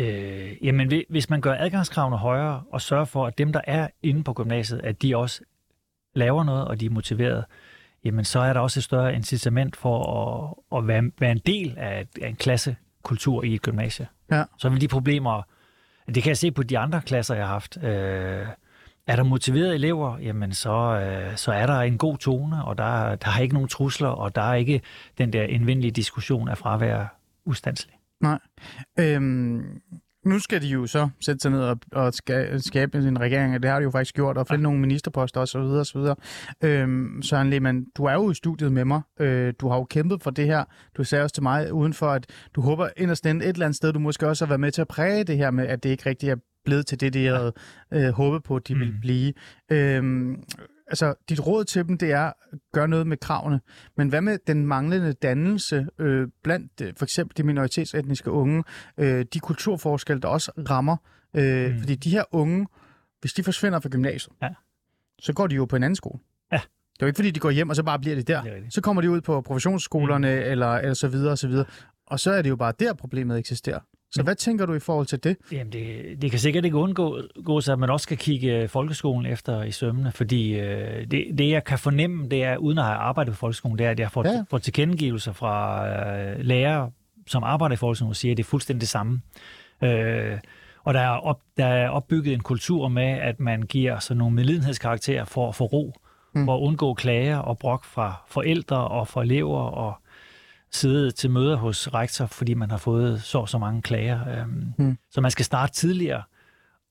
Øh, 0.00 0.66
jamen, 0.66 0.88
hvi- 0.88 1.06
hvis 1.10 1.30
man 1.30 1.40
gør 1.40 1.56
adgangskravene 1.58 2.16
højere 2.16 2.62
og 2.72 2.80
sørger 2.80 3.04
for, 3.04 3.26
at 3.26 3.38
dem, 3.38 3.52
der 3.52 3.60
er 3.64 3.88
inde 4.02 4.24
på 4.24 4.32
gymnasiet, 4.32 4.80
at 4.84 5.02
de 5.02 5.16
også 5.16 5.40
laver 6.14 6.44
noget, 6.44 6.64
og 6.64 6.80
de 6.80 6.86
er 6.86 6.90
motiveret, 6.90 7.44
jamen 8.04 8.24
så 8.24 8.40
er 8.40 8.52
der 8.52 8.60
også 8.60 8.80
et 8.80 8.84
større 8.84 9.14
incitament 9.14 9.76
for 9.76 10.02
at, 10.72 10.78
at 10.78 10.88
være, 10.88 11.10
være 11.18 11.32
en 11.32 11.40
del 11.46 11.74
af, 11.78 12.06
af 12.22 12.28
en 12.28 12.36
klassekultur 12.36 13.44
i 13.44 13.54
et 13.54 13.62
gymnasie. 13.62 14.06
Ja. 14.30 14.44
Så 14.58 14.68
vil 14.68 14.80
de 14.80 14.88
problemer, 14.88 15.42
det 16.06 16.22
kan 16.22 16.28
jeg 16.30 16.36
se 16.36 16.50
på 16.50 16.62
de 16.62 16.78
andre 16.78 17.00
klasser, 17.00 17.34
jeg 17.34 17.46
har 17.46 17.52
haft, 17.52 17.78
øh, 17.82 18.46
er 19.06 19.16
der 19.16 19.22
motiverede 19.22 19.74
elever, 19.74 20.18
jamen 20.18 20.52
så, 20.52 20.70
øh, 20.70 21.36
så 21.36 21.52
er 21.52 21.66
der 21.66 21.80
en 21.80 21.98
god 21.98 22.18
tone, 22.18 22.64
og 22.64 22.78
der, 22.78 23.14
der 23.14 23.28
er 23.36 23.40
ikke 23.40 23.54
nogen 23.54 23.68
trusler, 23.68 24.08
og 24.08 24.34
der 24.34 24.42
er 24.42 24.54
ikke 24.54 24.80
den 25.18 25.32
der 25.32 25.42
indvendige 25.42 25.90
diskussion 25.90 26.48
af 26.48 26.58
fravær 26.58 27.18
ustandslig. 27.44 27.94
Nej. 28.20 28.38
Øhm, 28.98 29.80
nu 30.24 30.38
skal 30.38 30.62
de 30.62 30.66
jo 30.66 30.86
så 30.86 31.08
sætte 31.20 31.40
sig 31.40 31.50
ned 31.50 31.60
og, 31.60 31.78
og 31.92 32.08
ska- 32.08 32.58
skabe 32.58 32.98
en 32.98 33.20
regering, 33.20 33.54
og 33.54 33.62
det 33.62 33.70
har 33.70 33.78
de 33.78 33.82
jo 33.82 33.90
faktisk 33.90 34.14
gjort, 34.14 34.38
og 34.38 34.46
finde 34.46 34.60
ja. 34.60 34.62
nogle 34.62 34.80
ministerposter 34.80 35.40
osv. 35.40 35.58
osv. 35.58 36.00
Øhm, 36.64 37.22
Søren 37.22 37.50
Lehmann, 37.50 37.84
du 37.96 38.04
er 38.04 38.12
jo 38.12 38.30
i 38.30 38.34
studiet 38.34 38.72
med 38.72 38.84
mig. 38.84 39.02
Øh, 39.20 39.54
du 39.60 39.68
har 39.68 39.76
jo 39.76 39.84
kæmpet 39.84 40.22
for 40.22 40.30
det 40.30 40.46
her. 40.46 40.64
Du 40.96 41.04
sagde 41.04 41.24
også 41.24 41.34
til 41.34 41.42
mig 41.42 41.72
udenfor, 41.72 42.08
at 42.08 42.26
du 42.54 42.60
håber 42.60 42.88
inderst 42.96 43.26
inde 43.26 43.44
et 43.44 43.52
eller 43.52 43.66
andet 43.66 43.76
sted, 43.76 43.92
du 43.92 43.98
måske 43.98 44.28
også 44.28 44.44
har 44.44 44.48
været 44.48 44.60
med 44.60 44.72
til 44.72 44.80
at 44.80 44.88
præge 44.88 45.24
det 45.24 45.36
her 45.36 45.50
med, 45.50 45.66
at 45.66 45.82
det 45.82 45.90
ikke 45.90 46.08
rigtig 46.08 46.28
er 46.28 46.36
blevet 46.64 46.86
til 46.86 47.00
det, 47.00 47.14
de 47.14 47.26
havde 47.26 47.52
øh, 47.92 48.08
håbet 48.08 48.42
på, 48.42 48.56
at 48.56 48.68
de 48.68 48.74
mm. 48.74 48.80
ville 48.80 48.94
blive. 49.00 49.32
Øhm, 49.70 50.36
altså, 50.94 51.14
dit 51.28 51.46
råd 51.46 51.64
til 51.64 51.88
dem, 51.88 51.98
det 51.98 52.12
er, 52.12 52.32
gør 52.72 52.86
noget 52.86 53.06
med 53.06 53.16
kravene. 53.16 53.60
Men 53.96 54.08
hvad 54.08 54.20
med 54.20 54.38
den 54.46 54.66
manglende 54.66 55.12
dannelse 55.12 55.86
øh, 55.98 56.28
blandt 56.42 56.80
øh, 56.82 56.92
for 56.96 57.04
eksempel 57.04 57.36
de 57.36 57.42
minoritetsetniske 57.42 58.30
unge, 58.30 58.64
øh, 58.98 59.24
de 59.34 59.40
kulturforskelle, 59.40 60.20
der 60.22 60.28
også 60.28 60.52
rammer? 60.70 60.96
Øh, 61.36 61.70
mm. 61.72 61.78
Fordi 61.78 61.94
de 61.94 62.10
her 62.10 62.24
unge, 62.32 62.66
hvis 63.20 63.32
de 63.32 63.42
forsvinder 63.44 63.80
fra 63.80 63.88
gymnasiet, 63.88 64.32
Ja. 64.42 64.48
så 65.18 65.32
går 65.32 65.46
de 65.46 65.54
jo 65.54 65.64
på 65.64 65.76
en 65.76 65.82
anden 65.82 65.96
skole. 65.96 66.18
Ja. 66.52 66.56
Det 66.56 67.02
er 67.02 67.06
jo 67.06 67.06
ikke, 67.06 67.16
fordi 67.16 67.30
de 67.30 67.40
går 67.40 67.50
hjem, 67.50 67.68
og 67.70 67.76
så 67.76 67.82
bare 67.82 67.98
bliver 67.98 68.16
det 68.16 68.28
der. 68.28 68.42
Det 68.42 68.74
så 68.74 68.80
kommer 68.80 69.02
de 69.02 69.10
ud 69.10 69.20
på 69.20 69.40
professionsskolerne, 69.40 70.34
mm. 70.34 70.50
eller, 70.50 70.72
eller 70.74 70.94
så 70.94 71.08
videre, 71.08 71.32
og 71.32 71.38
så 71.38 71.48
videre. 71.48 71.64
Og 72.06 72.20
så 72.20 72.32
er 72.32 72.42
det 72.42 72.50
jo 72.50 72.56
bare 72.56 72.72
der, 72.80 72.92
problemet 72.94 73.38
eksisterer. 73.38 73.80
Så 74.14 74.20
Mm. 74.22 74.24
hvad 74.24 74.34
tænker 74.34 74.66
du 74.66 74.74
i 74.74 74.78
forhold 74.80 75.06
til 75.06 75.24
det? 75.24 75.36
Jamen, 75.52 75.72
det, 75.72 76.02
det 76.22 76.30
kan 76.30 76.40
sikkert 76.40 76.64
ikke 76.64 76.76
undgå 76.76 77.60
sig, 77.60 77.72
at 77.72 77.78
man 77.78 77.90
også 77.90 78.04
skal 78.04 78.16
kigge 78.16 78.56
øh, 78.62 78.68
folkeskolen 78.68 79.26
efter 79.26 79.62
i 79.62 79.70
sømmene, 79.70 80.12
fordi 80.12 80.58
øh, 80.58 81.06
det, 81.10 81.24
det, 81.38 81.50
jeg 81.50 81.64
kan 81.64 81.78
fornemme, 81.78 82.28
det 82.28 82.44
er, 82.44 82.56
uden 82.56 82.78
at 82.78 82.84
have 82.84 82.96
arbejdet 82.96 83.32
på 83.34 83.38
folkeskolen, 83.38 83.78
det 83.78 83.86
er, 83.86 83.90
at 83.90 84.00
jeg 84.00 84.10
får, 84.10 84.26
Ja. 84.28 84.44
får 84.50 84.58
tilkendegivelser 84.58 85.32
fra 85.32 85.86
øh, 85.88 86.36
lærere, 86.40 86.90
som 87.26 87.44
arbejder 87.44 87.72
i 87.72 87.76
folkeskolen, 87.76 88.10
og 88.10 88.16
siger, 88.16 88.32
at 88.32 88.36
det 88.36 88.42
er 88.42 88.48
fuldstændig 88.48 88.80
det 88.80 88.88
samme. 88.88 89.20
Øh, 89.82 90.38
og 90.84 90.94
der 90.94 91.00
er, 91.00 91.08
op, 91.08 91.40
der 91.56 91.66
er 91.66 91.88
opbygget 91.88 92.34
en 92.34 92.40
kultur 92.40 92.88
med, 92.88 93.04
at 93.08 93.40
man 93.40 93.62
giver 93.62 93.98
sådan 93.98 94.18
nogle 94.18 94.34
medlidenhedskarakterer 94.34 95.24
for 95.24 95.48
at 95.48 95.54
få 95.54 95.64
ro, 95.64 95.92
mm. 96.34 96.44
for 96.44 96.56
at 96.56 96.60
undgå 96.60 96.94
klager 96.94 97.38
og 97.38 97.58
brok 97.58 97.84
fra 97.84 98.14
forældre 98.28 98.88
og 98.88 99.08
fra 99.08 99.22
elever, 99.22 99.60
og 99.60 99.94
sidde 100.74 101.10
til 101.10 101.30
møder 101.30 101.56
hos 101.56 101.94
rektor, 101.94 102.26
fordi 102.26 102.54
man 102.54 102.70
har 102.70 102.78
fået 102.78 103.22
så 103.22 103.46
så 103.46 103.58
mange 103.58 103.82
klager. 103.82 104.40
Øhm, 104.40 104.72
Mm. 104.78 104.98
Så 105.10 105.20
man 105.20 105.30
skal 105.30 105.44
starte 105.44 105.72
tidligere. 105.72 106.22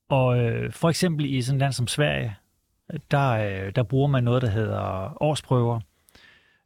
Og 0.09 0.37
øh, 0.39 0.71
for 0.71 0.89
eksempel 0.89 1.25
i 1.25 1.41
sådan 1.41 1.57
et 1.57 1.59
land 1.59 1.73
som 1.73 1.87
Sverige, 1.87 2.35
der, 3.11 3.29
øh, 3.31 3.71
der 3.75 3.83
bruger 3.83 4.07
man 4.07 4.23
noget, 4.23 4.41
der 4.41 4.49
hedder 4.49 5.17
årsprøver. 5.23 5.79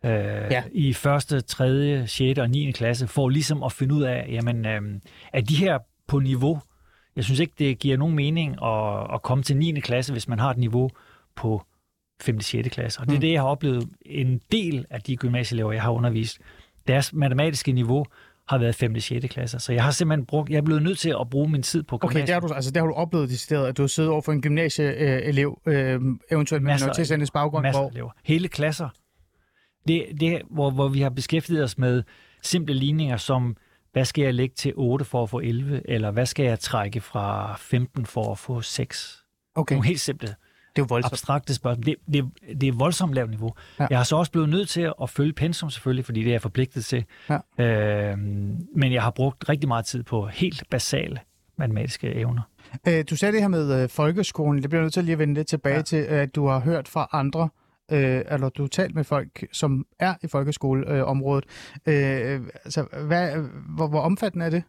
Øh, 0.03 0.11
ja. 0.51 0.63
I 0.71 0.93
første, 0.93 1.41
tredje, 1.41 2.07
6. 2.07 2.39
og 2.39 2.49
9. 2.49 2.71
klasse, 2.71 3.07
for 3.07 3.29
ligesom 3.29 3.63
at 3.63 3.71
finde 3.71 3.95
ud 3.95 4.03
af, 4.03 4.25
jamen, 4.29 4.65
øh, 4.65 4.81
er 5.33 5.41
de 5.41 5.55
her 5.55 5.79
på 6.07 6.19
niveau? 6.19 6.59
Jeg 7.15 7.23
synes 7.23 7.39
ikke, 7.39 7.53
det 7.59 7.79
giver 7.79 7.97
nogen 7.97 8.15
mening 8.15 8.63
at, 8.63 9.13
at 9.13 9.21
komme 9.21 9.43
til 9.43 9.57
9. 9.57 9.79
klasse, 9.79 10.11
hvis 10.13 10.27
man 10.27 10.39
har 10.39 10.49
et 10.51 10.57
niveau 10.57 10.89
på 11.35 11.63
5. 12.21 12.37
og 12.37 12.43
6. 12.43 12.69
klasse. 12.69 12.99
Og 12.99 13.05
det 13.05 13.11
er 13.13 13.17
Mm. 13.17 13.21
det, 13.21 13.31
jeg 13.31 13.41
har 13.41 13.47
oplevet. 13.47 13.89
En 14.05 14.41
del 14.51 14.85
af 14.89 15.01
de 15.01 15.15
gymnasieelever, 15.17 15.71
jeg 15.71 15.81
har 15.81 15.91
undervist, 15.91 16.39
deres 16.87 17.13
matematiske 17.13 17.71
niveau 17.71 18.05
har 18.49 18.57
været 18.57 18.75
5. 18.75 18.95
og 18.95 19.01
6. 19.01 19.25
klasse. 19.29 19.59
Så 19.59 19.73
jeg 19.73 19.83
har 19.83 19.91
simpelthen 19.91 20.25
brugt, 20.25 20.49
jeg 20.49 20.57
er 20.57 20.61
blevet 20.61 20.83
nødt 20.83 20.99
til 20.99 21.15
at 21.21 21.29
bruge 21.29 21.49
min 21.49 21.63
tid 21.63 21.83
på 21.83 21.95
Okay, 21.95 22.07
gymnasiet. 22.07 22.27
det 22.27 22.33
har 22.33 22.39
du, 22.39 22.53
altså, 22.53 22.71
det 22.71 22.77
har 22.81 22.87
du 22.87 22.93
oplevet 22.93 23.29
decideret, 23.29 23.67
at 23.67 23.77
du 23.77 23.81
har 23.83 23.87
siddet 23.87 24.11
over 24.11 24.21
for 24.21 24.31
en 24.31 24.41
gymnasieelev, 24.41 25.61
øh, 25.65 26.01
eventuelt 26.31 26.63
med 26.63 26.71
Masser 26.71 26.85
minoritetsændens 26.85 27.31
baggrund, 27.31 27.63
masser 27.63 27.81
hvor 27.81 27.89
elever. 27.89 28.09
Hele 28.23 28.47
klasser. 28.47 28.89
Det, 29.87 30.05
det 30.19 30.41
hvor, 30.49 30.69
hvor 30.71 30.87
vi 30.87 31.01
har 31.01 31.09
beskæftiget 31.09 31.63
os 31.63 31.77
med 31.77 32.03
simple 32.43 32.73
ligninger 32.73 33.17
som, 33.17 33.57
hvad 33.93 34.05
skal 34.05 34.23
jeg 34.23 34.33
lægge 34.33 34.55
til 34.55 34.73
8 34.75 35.05
for 35.05 35.23
at 35.23 35.29
få 35.29 35.39
11, 35.39 35.81
eller 35.85 36.11
hvad 36.11 36.25
skal 36.25 36.45
jeg 36.45 36.59
trække 36.59 37.01
fra 37.01 37.55
15 37.59 38.05
for 38.05 38.31
at 38.31 38.37
få 38.37 38.61
6? 38.61 39.23
okay, 39.55 39.73
Nogle 39.75 39.87
helt 39.87 39.99
simple, 39.99 40.35
det 40.77 40.83
er 40.83 40.87
voldsomt. 40.87 41.13
abstrakte 41.13 41.53
spørgsmål. 41.53 41.85
Det, 41.85 41.95
det, 42.13 42.25
det 42.61 42.67
er 42.67 42.73
voldsomt 42.73 43.13
lavt 43.13 43.29
niveau. 43.29 43.53
Ja. 43.79 43.87
Jeg 43.89 43.99
har 43.99 44.03
så 44.03 44.15
også 44.15 44.31
blevet 44.31 44.49
nødt 44.49 44.69
til 44.69 44.91
at 45.01 45.09
følge 45.09 45.33
pensum 45.33 45.69
selvfølgelig, 45.69 46.05
fordi 46.05 46.19
det 46.19 46.27
er 46.27 46.33
jeg 46.33 46.41
forpligtet 46.41 46.85
til. 46.85 47.05
Ja. 47.29 47.63
Øh, 48.11 48.17
men 48.75 48.93
jeg 48.93 49.03
har 49.03 49.11
brugt 49.11 49.49
rigtig 49.49 49.67
meget 49.67 49.85
tid 49.85 50.03
på 50.03 50.27
helt 50.27 50.63
basale 50.69 51.19
matematiske 51.57 52.13
evner. 52.13 52.41
Øh, 52.87 53.03
du 53.09 53.15
sagde 53.15 53.33
det 53.33 53.41
her 53.41 53.47
med 53.47 53.83
øh, 53.83 53.89
folkeskolen, 53.89 54.61
det 54.61 54.69
bliver 54.69 54.81
nødt 54.81 54.93
til 54.93 55.03
lige 55.03 55.13
at 55.13 55.19
vende 55.19 55.33
lidt 55.33 55.47
tilbage 55.47 55.75
ja. 55.75 55.81
Til, 55.81 55.97
at 55.97 56.35
du 56.35 56.47
har 56.47 56.59
hørt 56.59 56.87
fra 56.87 57.09
andre, 57.11 57.49
øh, 57.91 58.21
eller 58.31 58.49
du 58.49 58.63
har 58.63 58.67
talt 58.67 58.95
med 58.95 59.03
folk, 59.03 59.47
som 59.51 59.85
er 59.99 60.13
i 60.23 60.27
folkeskoleområdet. 60.27 61.45
Øh, 61.87 62.33
øh, 62.33 62.41
altså, 62.65 62.85
hvad, 63.07 63.35
hvor, 63.75 63.87
hvor 63.87 64.01
omfattende 64.01 64.45
er 64.45 64.49
det? 64.49 64.63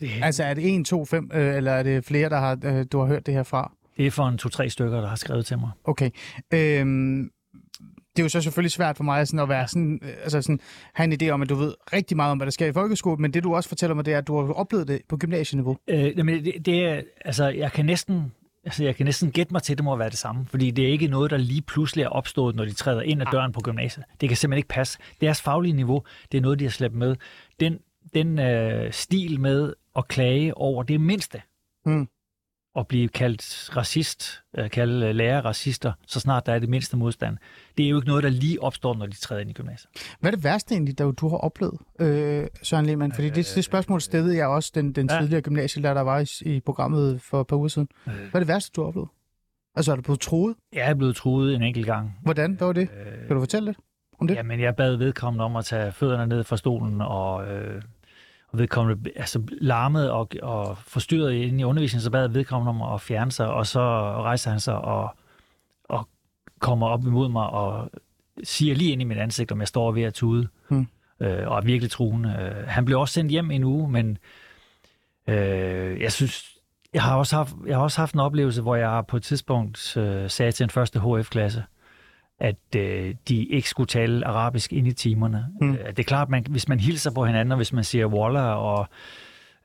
Det, 0.00 0.10
Altså, 0.22 0.44
er 0.44 0.54
det 0.54 0.80
1, 0.80 0.86
2, 0.86 1.04
5, 1.04 1.30
øh, 1.34 1.56
eller 1.56 1.72
er 1.72 1.82
det 1.82 2.04
flere, 2.04 2.28
der 2.28 2.38
har, 2.38 2.58
øh, 2.64 2.86
du 2.92 2.98
har 2.98 3.06
hørt 3.06 3.26
det 3.26 3.34
her 3.34 3.42
fra? 3.42 3.72
det 4.00 4.06
er 4.06 4.10
for 4.10 4.28
en 4.28 4.38
to-tre 4.38 4.70
stykker, 4.70 5.00
der 5.00 5.08
har 5.08 5.16
skrevet 5.16 5.46
til 5.46 5.58
mig. 5.58 5.70
Okay. 5.84 6.10
Øhm, 6.54 7.30
det 8.16 8.18
er 8.18 8.22
jo 8.22 8.28
så 8.28 8.40
selvfølgelig 8.40 8.70
svært 8.70 8.96
for 8.96 9.04
mig 9.04 9.26
sådan 9.26 9.40
at 9.40 9.48
være 9.48 9.68
sådan, 9.68 10.00
øh, 10.02 10.10
altså 10.22 10.42
sådan, 10.42 10.60
have 10.94 11.04
en 11.04 11.22
idé 11.22 11.30
om, 11.30 11.42
at 11.42 11.48
du 11.48 11.54
ved 11.54 11.74
rigtig 11.92 12.16
meget 12.16 12.30
om, 12.30 12.38
hvad 12.38 12.46
der 12.46 12.50
sker 12.50 12.66
i 12.66 12.72
folkeskolen, 12.72 13.22
men 13.22 13.34
det 13.34 13.44
du 13.44 13.54
også 13.54 13.68
fortæller 13.68 13.94
mig, 13.94 14.06
det 14.06 14.14
er, 14.14 14.18
at 14.18 14.26
du 14.26 14.46
har 14.46 14.52
oplevet 14.52 14.88
det 14.88 15.00
på 15.08 15.16
gymnasieniveau. 15.16 15.76
Øh, 15.88 16.18
jamen, 16.18 16.44
det, 16.44 16.66
det 16.66 16.84
er, 16.84 17.00
altså, 17.24 17.48
jeg 17.48 17.72
kan 17.72 17.86
næsten 17.86 18.32
Altså, 18.64 18.84
jeg 18.84 18.96
kan 18.96 19.06
næsten 19.06 19.30
gætte 19.30 19.54
mig 19.54 19.62
til, 19.62 19.74
at 19.74 19.78
det 19.78 19.84
må 19.84 19.96
være 19.96 20.10
det 20.10 20.18
samme, 20.18 20.46
fordi 20.46 20.70
det 20.70 20.84
er 20.84 20.92
ikke 20.92 21.06
noget, 21.06 21.30
der 21.30 21.36
lige 21.36 21.62
pludselig 21.62 22.02
er 22.02 22.08
opstået, 22.08 22.56
når 22.56 22.64
de 22.64 22.72
træder 22.72 23.02
ind 23.02 23.22
ad 23.22 23.26
døren 23.32 23.52
på 23.52 23.60
gymnasiet. 23.60 24.06
Det 24.20 24.28
kan 24.28 24.36
simpelthen 24.36 24.58
ikke 24.58 24.68
passe. 24.68 24.98
Deres 25.20 25.42
faglige 25.42 25.72
niveau, 25.72 26.02
det 26.32 26.38
er 26.38 26.42
noget, 26.42 26.58
de 26.58 26.64
har 26.64 26.70
slæbt 26.70 26.94
med. 26.94 27.16
Den, 27.60 27.78
den 28.14 28.38
øh, 28.38 28.92
stil 28.92 29.40
med 29.40 29.74
at 29.96 30.08
klage 30.08 30.56
over 30.56 30.82
det 30.82 31.00
mindste, 31.00 31.42
Mm. 31.86 32.08
at 32.76 32.86
blive 32.86 33.08
kaldt 33.08 33.76
racist, 33.76 34.42
øh, 34.58 34.70
kalde 34.70 35.06
øh, 35.06 35.14
lærer 35.14 35.40
racister, 35.44 35.92
så 36.06 36.20
snart 36.20 36.46
der 36.46 36.52
er 36.52 36.58
det 36.58 36.68
mindste 36.68 36.96
modstand, 36.96 37.36
det 37.78 37.84
er 37.86 37.90
jo 37.90 37.96
ikke 37.96 38.08
noget, 38.08 38.22
der 38.24 38.30
lige 38.30 38.62
opstår, 38.62 38.94
når 38.94 39.06
de 39.06 39.16
træder 39.16 39.40
ind 39.40 39.50
i 39.50 39.52
gymnasiet. 39.52 39.90
Hvad 40.20 40.32
er 40.32 40.34
det 40.36 40.44
værste 40.44 40.74
egentlig, 40.74 40.98
der 40.98 41.10
du 41.12 41.28
har 41.28 41.36
oplevet, 41.36 41.78
øh, 42.00 42.46
Søren 42.62 42.86
Lehmann? 42.86 43.12
Fordi 43.12 43.30
det, 43.30 43.52
det 43.54 43.64
spørgsmål 43.64 44.00
stillede 44.00 44.36
jeg 44.36 44.46
også 44.46 44.72
den, 44.74 44.92
den 44.92 45.08
Ja. 45.10 45.18
tidligere 45.20 45.42
gymnasielærer, 45.42 45.94
der 45.94 46.00
var 46.00 46.20
i, 46.44 46.54
i 46.56 46.60
programmet 46.60 47.22
for 47.22 47.40
et 47.40 47.46
par 47.46 47.56
uger 47.56 47.68
siden. 47.68 47.88
Øh. 48.06 48.12
Hvad 48.14 48.34
er 48.34 48.38
det 48.38 48.48
værste, 48.48 48.70
du 48.76 48.80
har 48.80 48.88
oplevet? 48.88 49.08
Altså, 49.74 49.92
er 49.92 49.96
du 49.96 50.02
blevet 50.02 50.20
troet? 50.20 50.56
Jeg 50.72 50.90
er 50.90 50.94
blevet 50.94 51.16
truet 51.16 51.54
en 51.54 51.62
enkelt 51.62 51.86
gang. 51.86 52.18
Hvordan? 52.22 52.54
Hvad 52.54 52.66
var 52.66 52.72
det? 52.72 52.88
Øh, 53.06 53.26
Kan 53.26 53.36
du 53.36 53.40
fortælle 53.40 53.66
lidt 53.66 53.78
om 54.20 54.26
det? 54.26 54.34
Jamen, 54.34 54.60
jeg 54.60 54.76
bad 54.76 54.96
vedkommende 54.96 55.44
om 55.44 55.56
at 55.56 55.64
tage 55.64 55.92
fødderne 55.92 56.26
ned 56.26 56.44
fra 56.44 56.56
stolen, 56.56 57.00
og, 57.00 57.48
øh, 57.48 57.82
og 58.52 58.58
vedkommende 58.58 59.10
altså, 59.16 59.42
larmede 59.60 60.12
og, 60.12 60.28
og 60.42 60.78
forstyrrede 60.78 61.38
inde 61.38 61.60
i 61.60 61.64
undervisningen, 61.64 62.02
så 62.02 62.10
bad 62.10 62.20
jeg 62.20 62.34
vedkommende 62.34 62.70
om 62.84 62.94
at 62.94 63.00
fjerne 63.00 63.32
sig, 63.32 63.48
og 63.50 63.66
så 63.66 63.80
rejser 64.12 64.50
han 64.50 64.60
sig 64.60 64.78
og, 64.78 65.10
og 65.84 66.08
kommer 66.58 66.86
op 66.86 67.06
imod 67.06 67.28
mig 67.28 67.46
og 67.46 67.90
siger 68.44 68.74
lige 68.74 68.92
ind 68.92 69.00
i 69.02 69.04
mit 69.04 69.18
ansigt, 69.18 69.52
om 69.52 69.60
jeg 69.60 69.68
står 69.68 69.92
ved 69.92 70.02
at 70.02 70.14
tude, 70.14 70.48
Hmm. 70.68 70.86
øh, 71.20 71.48
og 71.48 71.56
er 71.56 71.60
virkelig 71.60 71.90
truende. 71.90 72.36
Øh, 72.40 72.68
han 72.68 72.84
blev 72.84 73.00
også 73.00 73.14
sendt 73.14 73.30
hjem 73.30 73.50
en 73.50 73.64
uge, 73.64 73.90
men 73.90 74.18
øh, 75.28 76.00
jeg 76.00 76.12
synes, 76.12 76.56
jeg 76.94 77.02
har, 77.02 77.16
også 77.16 77.36
haft, 77.36 77.54
jeg 77.66 77.76
har 77.76 77.82
også 77.82 78.00
haft 78.00 78.14
en 78.14 78.20
oplevelse, 78.20 78.62
hvor 78.62 78.76
jeg 78.76 79.06
på 79.08 79.16
et 79.16 79.22
tidspunkt 79.22 79.96
øh, 79.96 80.30
sagde 80.30 80.52
til 80.52 80.64
en 80.64 80.70
første 80.70 81.00
HF-klasse, 81.00 81.64
at 82.40 82.76
øh, 82.76 83.14
de 83.28 83.44
ikke 83.44 83.68
skulle 83.68 83.86
tale 83.86 84.26
arabisk 84.26 84.72
ind 84.72 84.86
i 84.86 84.92
timerne. 84.92 85.46
Mm. 85.60 85.66
Mm. 85.66 85.76
Det 85.86 85.98
er 85.98 86.02
klart, 86.02 86.28
man, 86.28 86.46
hvis 86.48 86.68
man 86.68 86.80
hilser 86.80 87.10
på 87.10 87.24
hinanden, 87.24 87.52
og 87.52 87.56
hvis 87.56 87.72
man 87.72 87.84
siger 87.84 88.06
Wallah 88.06 88.56
og 88.56 88.88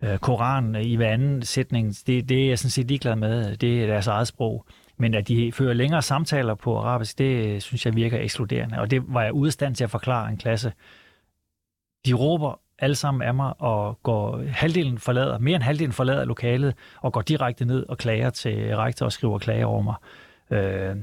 øh, 0.02 0.18
Koran 0.18 0.76
i 0.76 0.96
hver 0.96 1.10
anden 1.10 1.42
sætning, 1.42 1.96
det, 2.08 2.30
det 2.30 2.44
er 2.44 2.48
jeg 2.48 2.60
sådan 2.60 2.72
set 2.72 2.88
ligeglad 2.88 3.16
med. 3.16 3.58
Det 3.58 3.84
er 3.84 3.88
deres 3.88 4.08
eget 4.08 4.28
sprog. 4.28 4.66
Men 4.98 5.14
at 5.14 5.28
de 5.28 5.52
fører 5.52 5.74
længere 5.74 6.02
samtaler 6.02 6.56
på 6.56 6.78
arabisk, 6.78 7.18
det 7.18 7.64
synes 7.64 7.86
jeg 7.86 7.96
virker 7.96 8.20
ekskluderende. 8.20 8.80
Og 8.80 8.92
det 8.92 9.04
var 9.08 9.24
jeg 9.24 9.34
ude 9.34 9.52
stand 9.52 9.76
til 9.76 9.84
at 9.84 9.90
forklare 9.90 10.30
en 10.30 10.38
klasse. 10.38 10.74
De 12.06 12.14
råber 12.14 12.60
alle 12.80 12.96
sammen 12.96 13.22
af 13.22 13.34
mig 13.34 13.62
og 13.62 14.00
går 14.04 14.44
halvdelen 14.48 14.98
forlader, 14.98 15.40
mere 15.40 15.56
end 15.56 15.64
halvdelen 15.64 15.94
forlader 15.94 16.26
lokalet 16.26 16.76
og 17.02 17.14
går 17.14 17.22
direkte 17.22 17.66
ned 17.66 17.86
og 17.90 17.98
klager 17.98 18.30
til 18.30 18.76
rektor 18.76 19.06
og 19.06 19.12
skriver 19.12 19.40
klager 19.40 19.66
over 19.66 19.82
mig. 19.82 19.96
Øh, 20.52 20.96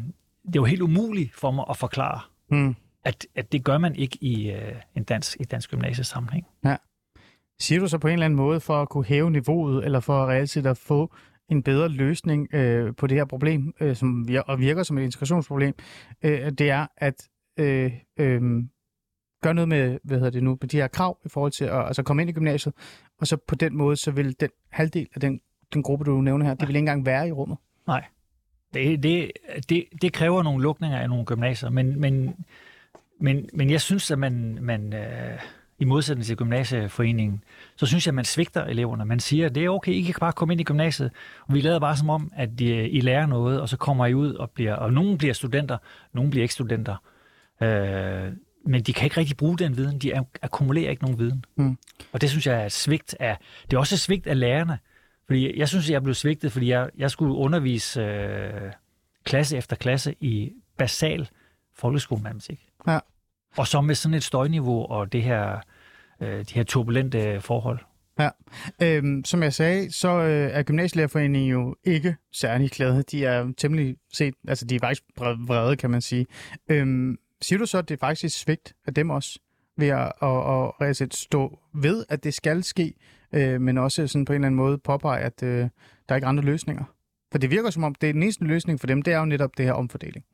det 0.47 0.57
er 0.57 0.61
jo 0.61 0.65
helt 0.65 0.83
umuligt 0.83 1.35
for 1.35 1.51
mig 1.51 1.65
at 1.71 1.77
forklare, 1.77 2.21
Hmm. 2.49 2.75
at, 3.05 3.27
at 3.35 3.53
det 3.53 3.65
gør 3.65 3.79
man 3.79 3.95
ikke 3.97 4.19
i 4.21 4.51
øh, 4.51 4.73
en 4.97 5.05
dansk, 5.05 5.41
i 5.41 5.45
dansk 5.45 5.71
gymnasiesammenhæng. 5.71 6.47
Siger 7.61 7.81
du 7.81 7.89
så 7.89 7.99
på 7.99 8.07
en 8.09 8.13
eller 8.13 8.27
anden 8.27 8.37
måde, 8.37 8.61
for 8.61 8.83
at 8.83 8.89
kunne 8.89 9.05
hæve 9.05 9.31
niveauet, 9.31 9.85
eller 9.85 10.01
for 10.01 10.27
reelt 10.27 10.51
set 10.51 10.67
at 10.67 10.79
få 10.79 11.15
en 11.49 11.63
bedre 11.63 11.89
løsning 11.89 12.55
øh, 12.55 12.95
på 12.97 13.07
det 13.07 13.19
her 13.19 13.25
problem, 13.25 13.75
øh, 13.81 13.97
som 13.97 14.27
vir- 14.29 14.43
og 14.47 14.59
virker 14.59 14.83
som 14.83 14.99
et 14.99 15.03
integrationsproblem, 15.03 15.75
øh, 16.23 16.51
det 16.51 16.71
er 16.71 16.87
at 16.97 17.29
øh, 17.59 17.93
øh, 18.17 18.41
gøre 19.43 19.55
noget 19.55 19.69
med, 19.69 19.99
hvad 20.05 20.17
hedder 20.19 20.31
det 20.31 20.43
nu, 20.43 20.59
med 20.61 20.69
de 20.69 20.77
her 20.77 20.89
krav 20.89 21.19
i 21.25 21.29
forhold 21.29 21.53
til 21.53 21.65
at 21.65 21.87
altså 21.87 22.03
komme 22.03 22.23
ind 22.23 22.31
i 22.31 22.33
gymnasiet, 22.33 22.75
og 23.21 23.27
så 23.27 23.37
på 23.49 23.55
den 23.55 23.77
måde, 23.77 23.97
så 23.97 24.11
vil 24.11 24.41
den 24.41 24.49
halvdel 24.71 25.09
af 25.15 25.21
den, 25.21 25.41
den 25.75 25.83
gruppe, 25.83 26.05
du 26.05 26.21
nævner 26.21 26.47
her, 26.47 26.55
det 26.55 26.69
vil 26.69 26.77
ikke 26.77 26.79
engang 26.79 27.07
være 27.07 27.29
i 27.29 27.33
rummet. 27.33 27.59
Nej. 27.87 28.05
Det, 28.75 29.03
det, 29.03 29.33
det, 29.69 29.85
det 30.03 30.13
kræver 30.13 30.43
nogle 30.43 30.63
lukninger 30.63 30.99
af 30.99 31.09
nogle 31.09 31.25
gymnasier, 31.25 31.71
men, 31.71 32.01
men, 32.01 32.35
men, 33.21 33.49
men 33.53 33.71
jeg 33.71 33.81
synes, 33.81 34.11
at 34.11 34.19
man, 34.19 34.59
man 34.61 34.95
øh, 34.95 35.39
i 35.79 35.85
modsætning 35.85 36.27
til 36.27 36.37
gymnasieforeningen, 36.37 37.45
så 37.77 37.87
synes 37.87 38.07
jeg, 38.07 38.11
at 38.11 38.15
man 38.15 38.25
svigter 38.25 38.65
eleverne. 38.65 39.05
Man 39.05 39.21
siger, 39.21 39.47
at 39.47 39.55
det 39.55 39.65
er 39.65 39.71
okay, 39.71 39.93
I 39.93 40.03
kan 40.03 40.15
bare 40.21 40.33
komme 40.33 40.55
ind 40.55 40.61
i 40.61 40.65
gymnasiet, 40.65 41.11
og 41.49 41.55
vi 41.55 41.61
lader 41.61 41.79
bare 41.79 41.97
som 41.97 42.11
om, 42.11 42.33
at 42.37 42.59
de, 42.59 42.89
I 42.89 43.01
lærer 43.01 43.27
noget, 43.27 43.61
og 43.61 43.69
så 43.69 43.77
kommer 43.77 44.07
I 44.07 44.15
ud 44.15 44.35
og 44.35 44.51
bliver, 44.51 44.75
og 44.75 44.93
nogen 44.93 45.19
bliver 45.19 45.35
studenter, 45.35 45.79
nogen 46.13 46.31
bliver 46.31 46.43
ikke 46.43 46.55
studenter. 46.55 46.97
Øh, 47.63 48.33
men 48.65 48.83
de 48.83 48.93
kan 48.93 49.05
ikke 49.05 49.17
rigtig 49.17 49.37
bruge 49.37 49.59
den 49.59 49.77
viden. 49.77 49.99
De 49.99 50.13
akkumulerer 50.43 50.91
ikke 50.91 51.03
nogen 51.03 51.19
viden. 51.19 51.45
Mm. 51.57 51.79
Og 52.13 52.21
det 52.21 52.31
synes 52.31 52.47
jeg 52.47 52.63
er 52.63 52.67
et 52.67 52.73
svigt 52.73 53.17
af... 53.21 53.37
Det 53.71 53.77
er 53.77 53.81
også 53.81 53.95
et 53.95 54.01
svigt 54.01 54.27
af 54.27 54.41
lærerne. 54.41 54.79
Fordi 55.33 55.59
jeg 55.59 55.69
synes, 55.69 55.91
jeg 55.91 56.03
blev 56.03 56.15
svigtet, 56.15 56.53
fordi 56.53 56.69
jeg, 56.69 56.91
jeg 56.99 57.11
skulle 57.11 57.35
undervise 57.35 58.01
øh, 58.01 58.73
klasse 59.25 59.57
efter 59.57 59.77
klasse 59.77 60.15
i 60.21 60.53
basal 60.79 61.29
folkeskolematematik. 61.77 62.69
Ja. 62.87 62.99
Og 63.57 63.67
så 63.67 63.81
med 63.81 63.95
sådan 63.95 64.15
et 64.15 64.23
støjniveau 64.23 64.87
og 64.87 65.13
det 65.13 65.23
her, 65.23 65.61
øh, 66.21 66.39
de 66.39 66.55
her 66.55 66.63
turbulente 66.63 67.41
forhold. 67.41 67.79
Ja, 68.19 68.29
øhm, 68.83 69.25
som 69.25 69.43
jeg 69.43 69.53
sagde, 69.53 69.93
så 69.93 70.09
øh, 70.09 70.51
er 70.53 70.63
Gymnasielærerforeningen 70.63 71.51
jo 71.51 71.77
ikke 71.85 72.17
særlig 72.33 72.71
glade. 72.71 73.03
De 73.03 73.25
er 73.25 73.53
temmelig 73.57 73.97
set, 74.13 74.35
altså 74.49 74.65
de 74.65 74.75
er 74.75 74.81
faktisk 74.81 75.03
vrede, 75.19 75.77
kan 75.77 75.91
man 75.91 76.01
sige. 76.01 76.27
Øhm, 76.69 77.19
siger 77.43 77.59
du 77.59 77.67
så, 77.67 77.79
at 77.79 77.89
det 77.89 77.95
er 77.95 78.07
faktisk 78.07 78.25
et 78.25 78.33
svigt 78.33 78.75
af 78.87 78.95
dem 78.95 79.11
også, 79.11 79.39
ved 79.77 79.89
at, 79.89 80.13
at, 80.23 80.89
at, 80.89 81.01
at 81.01 81.15
stå 81.15 81.59
ved, 81.75 82.05
at 82.09 82.25
det 82.25 82.35
skal 82.35 82.63
ske, 82.63 82.95
øh, 83.33 83.61
men 83.61 83.79
også 83.79 84.07
sådan 84.07 84.25
på 84.25 84.33
en 84.33 84.35
eller 84.35 84.47
anden 84.47 84.57
måde 84.57 84.79
påpege, 84.79 85.21
at 85.21 85.43
øh, 85.43 85.59
der 85.59 85.69
er 86.09 86.15
ikke 86.15 86.27
andre 86.27 86.43
løsninger? 86.43 86.85
For 87.33 87.39
det 87.39 87.51
virker 87.51 87.71
som 87.71 87.85
om, 87.85 87.95
det 87.95 88.09
er 88.09 88.13
den 88.13 88.23
eneste 88.23 88.45
løsning 88.45 88.81
for 88.81 88.87
dem, 88.87 89.03
det 89.03 89.15
er 89.15 89.19
jo 89.19 89.25
netop 89.25 89.51
det 89.57 89.65
her 89.65 89.73
omfordeling. 89.73 90.25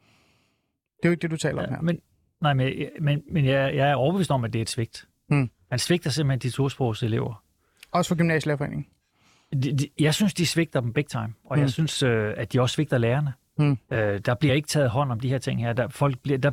Det 0.97 1.05
er 1.05 1.09
jo 1.09 1.11
ikke 1.11 1.23
det, 1.23 1.31
du 1.31 1.37
taler 1.37 1.63
om 1.63 1.75
her. 1.75 1.81
Men, 1.81 2.01
nej, 2.41 2.55
men, 2.55 2.73
men, 3.01 3.23
men 3.31 3.45
jeg, 3.45 3.77
jeg 3.77 3.91
er 3.91 3.95
overbevist 3.95 4.31
om, 4.31 4.45
at 4.45 4.53
det 4.53 4.59
er 4.59 4.63
et 4.63 4.71
svigt. 4.71 5.09
Hmm. 5.29 5.51
Man 5.71 5.79
svigter 5.79 6.11
simpelthen 6.11 6.51
de 6.51 6.57
tosprogs 6.57 7.03
elever. 7.03 7.45
Også 7.91 8.09
for 8.09 8.17
gymnasielærerforeningen? 8.17 8.87
De, 9.53 9.77
de, 9.77 9.89
jeg 9.99 10.15
synes, 10.15 10.35
de 10.35 10.47
svigter 10.47 10.81
dem 10.81 10.93
big 10.93 11.07
time, 11.07 11.35
og 11.45 11.55
hmm. 11.55 11.61
jeg 11.61 11.71
synes, 11.71 12.03
øh, 12.03 12.35
at 12.37 12.53
de 12.53 12.61
også 12.61 12.75
svigter 12.75 12.99
lærerne. 12.99 13.33
Hmm. 13.57 13.79
Øh, 13.93 14.19
der 14.19 14.35
bliver 14.35 14.55
ikke 14.55 14.69
taget 14.69 14.91
hånd 14.91 15.13
om 15.13 15.21
de 15.21 15.29
her 15.29 15.39
ting 15.39 15.61
her. 15.61 15.73
Der, 15.73 15.89
folk 15.89 16.19
bliver, 16.23 16.39
der, 16.39 16.51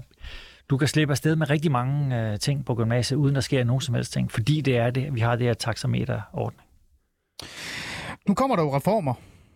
du 0.69 0.77
kan 0.77 0.87
slippe 0.87 1.11
afsted 1.11 1.35
med 1.35 1.49
rigtig 1.49 1.71
mange 1.71 2.21
øh, 2.21 2.39
ting 2.39 2.65
på 2.65 2.75
gymnasiet, 2.75 3.17
uden 3.17 3.35
der 3.35 3.41
sker 3.41 3.63
nogen 3.63 3.81
som 3.81 3.95
helst 3.95 4.13
ting, 4.13 4.31
fordi 4.31 4.61
det 4.61 4.77
er 4.77 4.89
det, 4.89 5.15
vi 5.15 5.19
har 5.19 5.35
det 5.35 5.47
her 5.47 5.53
taxameterordning. 5.53 6.61
Nu 8.27 8.33
kommer 8.33 8.55
der 8.55 8.63
jo 8.63 8.75
reformer. 8.75 9.13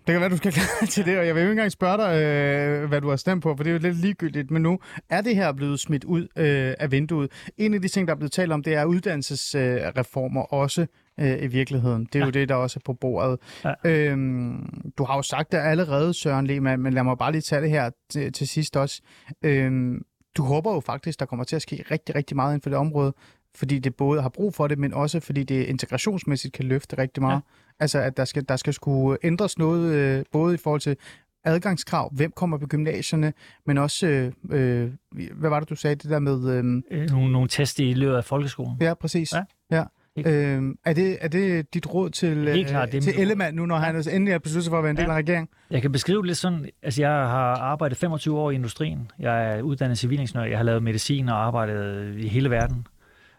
Det 0.08 0.14
kan 0.14 0.22
være, 0.22 0.30
du 0.30 0.38
skal 0.38 0.52
klare 0.58 0.88
til 0.88 1.06
det, 1.06 1.18
og 1.20 1.28
jeg 1.28 1.36
vil 1.36 1.42
ikke 1.42 1.52
engang 1.52 1.72
spørge 1.72 1.98
dig, 1.98 2.22
øh, 2.24 2.88
hvad 2.88 3.02
du 3.02 3.10
har 3.10 3.16
stemt 3.16 3.44
på, 3.44 3.56
for 3.56 3.64
det 3.64 3.70
er 3.70 3.74
jo 3.74 3.80
lidt 3.80 3.98
ligegyldigt. 3.98 4.52
Men 4.52 4.62
nu 4.62 4.80
er 5.10 5.22
det 5.22 5.36
her 5.36 5.52
blevet 5.52 5.80
smidt 5.80 6.04
ud 6.04 6.28
øh, 6.36 6.74
af 6.80 6.92
vinduet. 6.92 7.32
En 7.58 7.74
af 7.74 7.82
de 7.82 7.88
ting, 7.88 8.08
der 8.08 8.14
er 8.14 8.18
blevet 8.18 8.32
talt 8.32 8.52
om, 8.52 8.64
det 8.64 8.74
er 8.74 8.86
uddannelsesreformer 8.86 10.54
øh, 10.54 10.60
også 10.60 10.86
øh, 11.20 11.44
i 11.44 11.48
virkeligheden. 11.48 12.06
Det 12.06 12.16
er 12.16 12.20
ja. 12.20 12.26
jo 12.26 12.32
det, 12.32 12.50
der 12.50 12.56
også 12.56 12.80
er 12.80 12.86
på 12.86 12.94
bordet. 12.94 13.40
Ja. 13.64 13.74
Øhm, 13.84 14.92
du 14.98 15.04
har 15.04 15.16
jo 15.16 15.22
sagt 15.22 15.52
det 15.52 15.58
allerede, 15.58 16.14
Søren 16.14 16.48
Lehmann, 16.48 16.82
men 16.82 16.94
lad 16.94 17.04
mig 17.04 17.18
bare 17.18 17.32
lige 17.32 17.42
tage 17.42 17.62
det 17.62 17.70
her 17.70 17.90
til, 18.10 18.34
til 18.34 18.48
sidst 18.48 18.78
også. 18.78 19.02
Øhm, 19.44 20.02
du 20.38 20.44
håber 20.44 20.74
jo 20.74 20.80
faktisk, 20.80 21.20
der 21.20 21.26
kommer 21.26 21.46
til 21.46 21.56
at 21.56 21.62
ske 21.62 21.86
rigtig, 21.92 22.16
rigtig 22.16 22.36
meget 22.36 22.52
inden 22.52 22.62
for 22.62 22.70
det 22.70 22.80
område, 22.80 23.14
fordi 23.56 23.80
det 23.80 23.96
både 23.96 24.22
har 24.22 24.30
brug 24.30 24.54
for 24.54 24.68
det, 24.68 24.80
men 24.80 24.94
også 24.94 25.20
fordi 25.20 25.44
det 25.44 25.66
integrationsmæssigt 25.66 26.54
kan 26.54 26.66
løfte 26.66 26.98
rigtig 26.98 27.24
meget. 27.24 27.36
Ja. 27.36 27.40
Altså, 27.80 28.00
at 28.00 28.18
der 28.18 28.26
skal, 28.26 28.46
der 28.50 28.56
skal 28.56 28.74
skulle 28.74 29.18
ændres 29.24 29.58
noget, 29.58 29.94
øh, 29.94 30.26
både 30.32 30.54
i 30.54 30.58
forhold 30.58 30.82
til 30.82 30.98
adgangskrav, 31.44 32.14
hvem 32.14 32.32
kommer 32.32 32.58
på 32.58 32.68
gymnasierne, 32.68 33.34
men 33.66 33.78
også, 33.78 34.08
øh, 34.08 34.32
øh, 34.52 34.92
hvad 35.34 35.50
var 35.50 35.60
det, 35.60 35.70
du 35.70 35.76
sagde, 35.76 35.96
det 35.96 36.10
der 36.10 36.20
med... 36.20 36.50
Øhm, 36.50 36.84
øh, 36.92 37.10
nogle, 37.10 37.32
nogle 37.32 37.48
test 37.48 37.80
i 37.80 37.94
løbet 37.94 38.16
af 38.16 38.26
folkeskolen. 38.26 38.78
Ja, 38.82 38.94
præcis. 38.94 39.34
Ja. 39.34 39.44
ja. 39.72 39.84
Øh, 40.18 40.64
er, 40.86 40.94
det, 40.94 41.18
er 41.22 41.28
det 41.28 41.74
dit 41.74 41.94
råd 41.94 42.10
til, 42.10 42.48
Helt 42.48 42.68
klart, 42.68 42.88
øh, 42.88 42.92
det 42.92 43.04
til 43.04 43.14
Ellemann 43.20 43.56
nu, 43.56 43.66
når 43.66 43.76
han 43.76 43.96
endelig 43.96 44.34
har 44.34 44.40
besluttet 44.40 44.64
sig 44.64 44.72
for 44.72 44.78
at 44.78 44.84
være 44.84 44.92
en 44.92 44.98
del 44.98 45.06
ja. 45.06 45.12
af 45.12 45.16
regeringen? 45.16 45.48
Jeg 45.72 45.82
kan 45.82 45.92
beskrive 45.92 46.26
lidt 46.26 46.38
sådan, 46.38 46.70
altså 46.84 47.02
jeg 47.02 47.10
har 47.10 47.56
arbejdet 47.56 47.98
25 47.98 48.40
år 48.40 48.52
i 48.52 48.56
industrien. 48.56 49.12
Jeg 49.20 49.58
er 49.58 49.62
uddannet 49.62 49.98
civilingeniør, 49.98 50.50
jeg 50.50 50.58
har 50.58 50.64
lavet 50.64 50.84
medicin 50.84 51.30
og 51.30 51.46
arbejdet 51.46 52.16
i 52.18 52.28
hele 52.28 52.50
verden. 52.50 52.88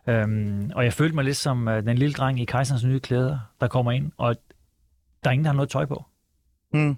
Øhm, 0.09 0.71
og 0.75 0.85
jeg 0.85 0.93
følte 0.93 1.15
mig 1.15 1.25
lidt 1.25 1.37
som 1.37 1.69
uh, 1.69 1.75
den 1.75 1.99
lille 1.99 2.13
dreng 2.13 2.41
i 2.41 2.45
kejserens 2.45 2.85
nye 2.85 3.01
klæder, 3.01 3.39
der 3.61 3.69
kommer 3.69 3.93
ind, 3.93 4.13
og 4.17 4.37
der 5.25 5.31
er 5.31 5.33
ingen, 5.33 5.45
der 5.45 5.51
har 5.51 5.57
noget 5.57 5.71
tøj 5.71 5.87
på. 5.87 6.05
Mm. 6.75 6.97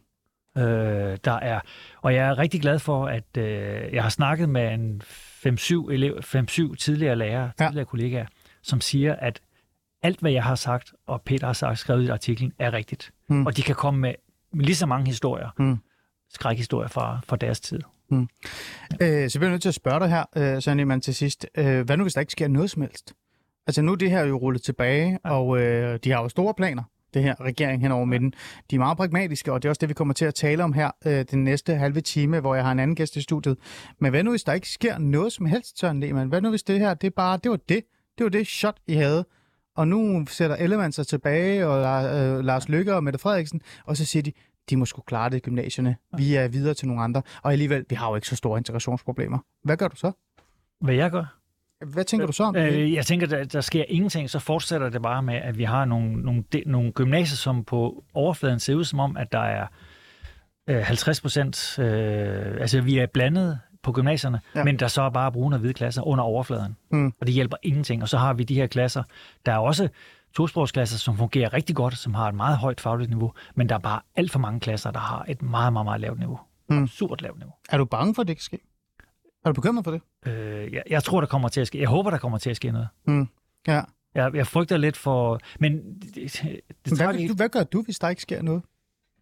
Øh, 0.59 1.19
der 1.25 1.33
er, 1.33 1.61
og 2.03 2.15
jeg 2.15 2.29
er 2.29 2.39
rigtig 2.39 2.61
glad 2.61 2.79
for, 2.79 3.07
at 3.07 3.37
øh, 3.39 3.95
jeg 3.95 4.03
har 4.03 4.11
snakket 4.11 4.49
med 4.49 4.75
en 4.75 5.03
5-7, 5.07 5.91
elev, 5.93 6.19
5-7 6.25 6.75
tidligere 6.75 7.17
lærere, 7.17 7.51
ja. 7.61 7.67
tidligere 7.67 7.87
kollegaer, 7.87 8.27
som 8.63 8.81
siger, 8.81 9.15
at 9.15 9.41
alt, 10.03 10.21
hvad 10.21 10.33
jeg 10.33 10.45
har 10.45 10.55
sagt, 10.55 10.93
og 11.07 11.23
Peter 11.23 11.47
har 11.47 11.53
sagt, 11.53 11.79
skrevet 11.79 12.05
i 12.05 12.09
artiklen, 12.09 12.53
er 12.59 12.73
rigtigt. 12.73 13.13
Mm. 13.29 13.47
Og 13.47 13.57
de 13.57 13.63
kan 13.63 13.75
komme 13.75 14.01
med, 14.01 14.15
lige 14.53 14.77
så 14.77 14.87
mange 14.87 15.07
historier, 15.07 15.49
mm. 15.59 15.79
skrækhistorier 16.31 16.89
fra, 16.89 17.21
fra 17.27 17.37
deres 17.37 17.61
tid. 17.61 17.81
Mm. 18.09 18.29
Øh, 19.01 19.31
så 19.31 19.39
bliver 19.39 19.49
jeg 19.49 19.51
nødt 19.51 19.63
til 19.63 19.69
at 19.69 19.75
spørge 19.75 20.01
dig 20.01 20.09
her, 20.09 20.25
øh, 20.37 20.63
Søren 20.63 20.79
Lehmann, 20.79 21.01
til 21.01 21.15
sidst. 21.15 21.47
Øh, 21.55 21.81
hvad 21.81 21.97
nu, 21.97 22.05
hvis 22.05 22.15
der 22.15 22.21
ikke 22.21 22.33
sker 22.33 22.49
noget 22.49 22.71
som 22.71 22.83
helst? 22.83 23.13
Altså 23.67 23.83
nu 23.83 23.93
er 23.93 23.97
det 23.97 24.11
her 24.11 24.25
jo 24.25 24.37
rullet 24.37 24.63
tilbage, 24.63 25.19
ja. 25.25 25.31
og 25.31 25.61
øh, 25.61 25.99
de 26.05 26.11
har 26.11 26.23
jo 26.23 26.29
store 26.29 26.55
planer, 26.55 26.83
det 27.15 27.23
her 27.23 27.41
regering 27.41 27.83
hen 27.83 27.93
over 27.93 28.05
midten. 28.05 28.35
De 28.71 28.75
er 28.77 28.79
meget 28.79 28.97
pragmatiske, 28.97 29.53
og 29.53 29.63
det 29.63 29.69
er 29.69 29.71
også 29.71 29.81
det, 29.81 29.89
vi 29.89 29.95
kommer 29.95 30.15
til 30.15 30.25
at 30.25 30.35
tale 30.35 30.65
om 30.65 30.73
her 30.73 30.91
øh, 31.07 31.25
den 31.31 31.45
næste 31.45 31.75
halve 31.75 32.01
time, 32.01 32.41
hvor 32.41 32.55
jeg 32.55 32.65
har 32.65 32.73
en 32.73 32.79
anden 32.79 32.97
gæst 32.97 33.17
i 33.17 33.23
studiet. 33.23 33.59
Men 33.99 34.11
hvad 34.11 34.23
nu, 34.23 34.31
hvis 34.31 34.45
der 34.45 34.53
ikke 34.53 34.69
sker 34.69 34.99
noget 34.99 35.33
som 35.33 35.47
helst, 35.47 35.79
Søren 35.79 36.01
Lehmann? 36.01 36.29
Hvad 36.29 36.41
nu, 36.41 36.51
hvis 36.51 36.63
det 36.63 36.79
her, 36.79 36.95
det 36.95 37.07
er 37.07 37.11
bare, 37.17 37.39
det 37.43 37.51
var 37.51 37.59
det, 37.69 37.85
det 38.19 38.25
var 38.25 38.31
det 38.31 38.47
shot, 38.47 38.77
I 38.87 38.95
havde, 38.95 39.25
og 39.77 39.89
nu 39.89 40.27
sætter 40.29 40.57
Ellemann 40.57 40.93
sig 40.93 41.07
tilbage, 41.07 41.67
og 41.67 42.05
øh, 42.19 42.45
Lars 42.45 42.69
Lykke 42.69 42.95
og 42.95 43.05
Mette 43.05 43.19
Frederiksen, 43.19 43.61
og 43.85 43.97
så 43.97 44.05
siger 44.05 44.23
de, 44.23 44.33
de 44.71 44.77
må 44.77 44.85
skulle 44.85 45.07
klare 45.07 45.31
det 45.31 45.37
i 45.37 45.41
gymnasierne. 45.41 45.97
Vi 46.17 46.35
er 46.35 46.49
videre 46.49 46.75
til 46.75 46.89
nogle 46.89 47.03
andre. 47.03 47.23
Og 47.43 47.53
alligevel, 47.53 47.85
vi 47.89 47.95
har 47.95 48.09
jo 48.09 48.15
ikke 48.15 48.29
så 48.29 48.37
store 48.37 48.59
integrationsproblemer. 48.59 49.39
Hvad 49.65 49.77
gør 49.77 49.89
du 49.89 49.97
så? 49.97 50.13
Hvad 50.81 50.95
jeg 50.95 51.11
gør? 51.11 51.39
Hvad 51.87 52.05
tænker 52.05 52.27
du 52.27 52.33
så 52.33 52.45
om 52.45 52.55
det? 52.55 52.73
Øh, 52.73 52.93
jeg 52.93 53.07
tænker, 53.07 53.27
der, 53.27 53.45
der 53.45 53.61
sker 53.61 53.85
ingenting, 53.89 54.31
så 54.31 54.39
fortsætter 54.39 54.89
det 54.89 55.03
bare 55.03 55.23
med, 55.23 55.35
at 55.35 55.59
vi 55.59 55.65
har 55.65 55.85
nogle, 55.85 56.23
nogle, 56.23 56.45
de, 56.53 56.63
nogle 56.67 56.93
gymnasier, 56.93 57.37
som 57.37 57.65
på 57.65 58.05
overfladen 58.15 58.61
ser 58.61 58.75
ud 58.75 58.85
som 58.85 59.01
om, 59.01 59.17
at 59.17 59.33
der 59.33 59.39
er 59.39 59.67
øh, 60.69 60.83
50 60.83 61.21
procent, 61.21 61.79
øh, 61.79 62.61
altså 62.61 62.81
vi 62.81 62.99
er 62.99 63.07
blandet 63.07 63.59
på 63.83 63.93
gymnasierne, 63.93 64.41
ja. 64.55 64.65
men 64.65 64.79
der 64.79 64.89
så 64.89 65.03
er 65.03 65.11
bare 65.11 65.33
brune 65.33 65.57
og 65.57 65.61
hvide 65.61 65.75
klasser 65.75 66.03
under 66.03 66.25
overfladen. 66.25 66.77
Mm. 66.91 67.13
Og 67.21 67.27
det 67.27 67.35
hjælper 67.35 67.57
ingenting. 67.63 68.03
Og 68.03 68.09
så 68.09 68.19
har 68.19 68.33
vi 68.35 68.45
de 68.45 68.55
her 68.55 68.67
klasser, 68.67 69.03
der 69.47 69.53
er 69.53 69.59
også 69.59 69.89
tosprogsklasser, 70.35 70.99
som 70.99 71.17
fungerer 71.17 71.53
rigtig 71.53 71.77
godt, 71.77 71.99
som 71.99 72.15
har 72.15 72.29
et 72.29 72.35
meget 72.35 72.57
højt 72.57 72.81
fagligt 72.81 73.11
niveau, 73.11 73.33
men 73.55 73.69
der 73.69 73.75
er 73.75 73.79
bare 73.79 74.01
alt 74.17 74.33
for 74.33 74.39
mange 74.39 74.61
klasser, 74.61 74.91
der 74.91 74.99
har 74.99 75.25
et 75.29 75.43
meget, 75.43 75.73
meget, 75.73 75.85
meget 75.85 76.01
lavt 76.01 76.19
niveau. 76.19 76.41
Mm. 76.69 76.87
Surt 76.87 77.23
lavt 77.23 77.39
niveau. 77.39 77.53
Er 77.71 77.79
du 77.79 77.85
bange 77.85 78.15
for, 78.15 78.23
at 78.23 78.29
det 78.29 78.37
kan 78.37 78.43
ske? 78.43 78.59
Er 79.45 79.49
du 79.49 79.55
bekymret 79.55 79.85
for 79.85 79.91
det? 79.91 80.01
Øh, 80.27 80.73
jeg, 80.73 80.83
jeg 80.91 81.03
tror, 81.03 81.21
der 81.21 81.29
kommer 81.29 81.49
til 81.49 81.61
at 81.61 81.67
ske. 81.67 81.81
Jeg 81.81 81.89
håber, 81.89 82.11
der 82.11 82.19
kommer 82.19 82.39
til 82.39 82.51
at 82.51 82.57
ske 82.57 82.71
noget. 82.71 82.89
Mm. 83.07 83.29
Ja. 83.67 83.83
Jeg, 84.15 84.35
jeg 84.35 84.47
frygter 84.47 84.77
lidt 84.77 84.97
for... 84.97 85.41
Men 85.59 85.73
det, 86.01 86.15
det, 86.15 86.61
det 86.85 86.97
hvad, 86.97 87.15
ikke... 87.15 87.29
du, 87.29 87.35
hvad 87.35 87.49
gør 87.49 87.63
du, 87.63 87.83
hvis 87.83 87.99
der 87.99 88.09
ikke 88.09 88.23
sker 88.23 88.43
noget? 88.43 88.63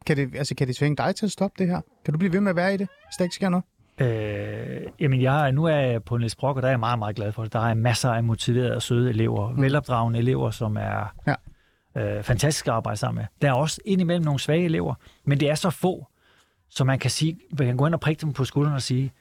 Kan 0.06 0.16
det, 0.16 0.34
altså, 0.34 0.54
kan 0.54 0.66
det 0.66 0.76
tvinge 0.76 0.96
dig 0.96 1.16
til 1.16 1.26
at 1.26 1.32
stoppe 1.32 1.54
det 1.58 1.66
her? 1.66 1.80
Kan 2.04 2.12
du 2.12 2.18
blive 2.18 2.32
ved 2.32 2.40
med 2.40 2.50
at 2.50 2.56
være 2.56 2.74
i 2.74 2.76
det, 2.76 2.88
hvis 3.06 3.16
der 3.18 3.24
ikke 3.24 3.34
sker 3.34 3.48
noget? 3.48 3.64
Øh, 4.00 4.80
jamen, 5.00 5.22
jeg, 5.22 5.52
nu 5.52 5.64
er 5.64 5.76
jeg 5.76 6.04
på 6.04 6.16
Niels 6.16 6.36
Brock, 6.36 6.56
og 6.56 6.62
der 6.62 6.68
er 6.68 6.72
jeg 6.72 6.80
meget, 6.80 6.98
meget 6.98 7.16
glad 7.16 7.32
for 7.32 7.42
det. 7.42 7.52
Der 7.52 7.60
er 7.60 7.74
masser 7.74 8.10
af 8.10 8.24
motiverede 8.24 8.76
og 8.76 8.82
søde 8.82 9.10
elever, 9.10 9.50
mm. 9.50 9.62
velopdragende 9.62 10.18
elever, 10.18 10.50
som 10.50 10.76
er 10.76 11.14
ja. 11.26 11.34
øh, 12.02 12.22
fantastiske 12.22 12.70
at 12.70 12.76
arbejde 12.76 12.96
sammen 12.96 13.20
med. 13.20 13.26
Der 13.42 13.48
er 13.48 13.54
også 13.54 13.80
indimellem 13.84 14.24
nogle 14.24 14.40
svage 14.40 14.64
elever, 14.64 14.94
men 15.24 15.40
det 15.40 15.50
er 15.50 15.54
så 15.54 15.70
få, 15.70 16.06
så 16.68 16.84
man 16.84 16.98
kan, 16.98 17.10
sige, 17.10 17.38
man 17.58 17.66
kan 17.66 17.76
gå 17.76 17.86
ind 17.86 17.94
og 17.94 18.00
prikke 18.00 18.20
dem 18.20 18.32
på 18.32 18.44
skulderen 18.44 18.74
og 18.74 18.82
sige, 18.82 19.12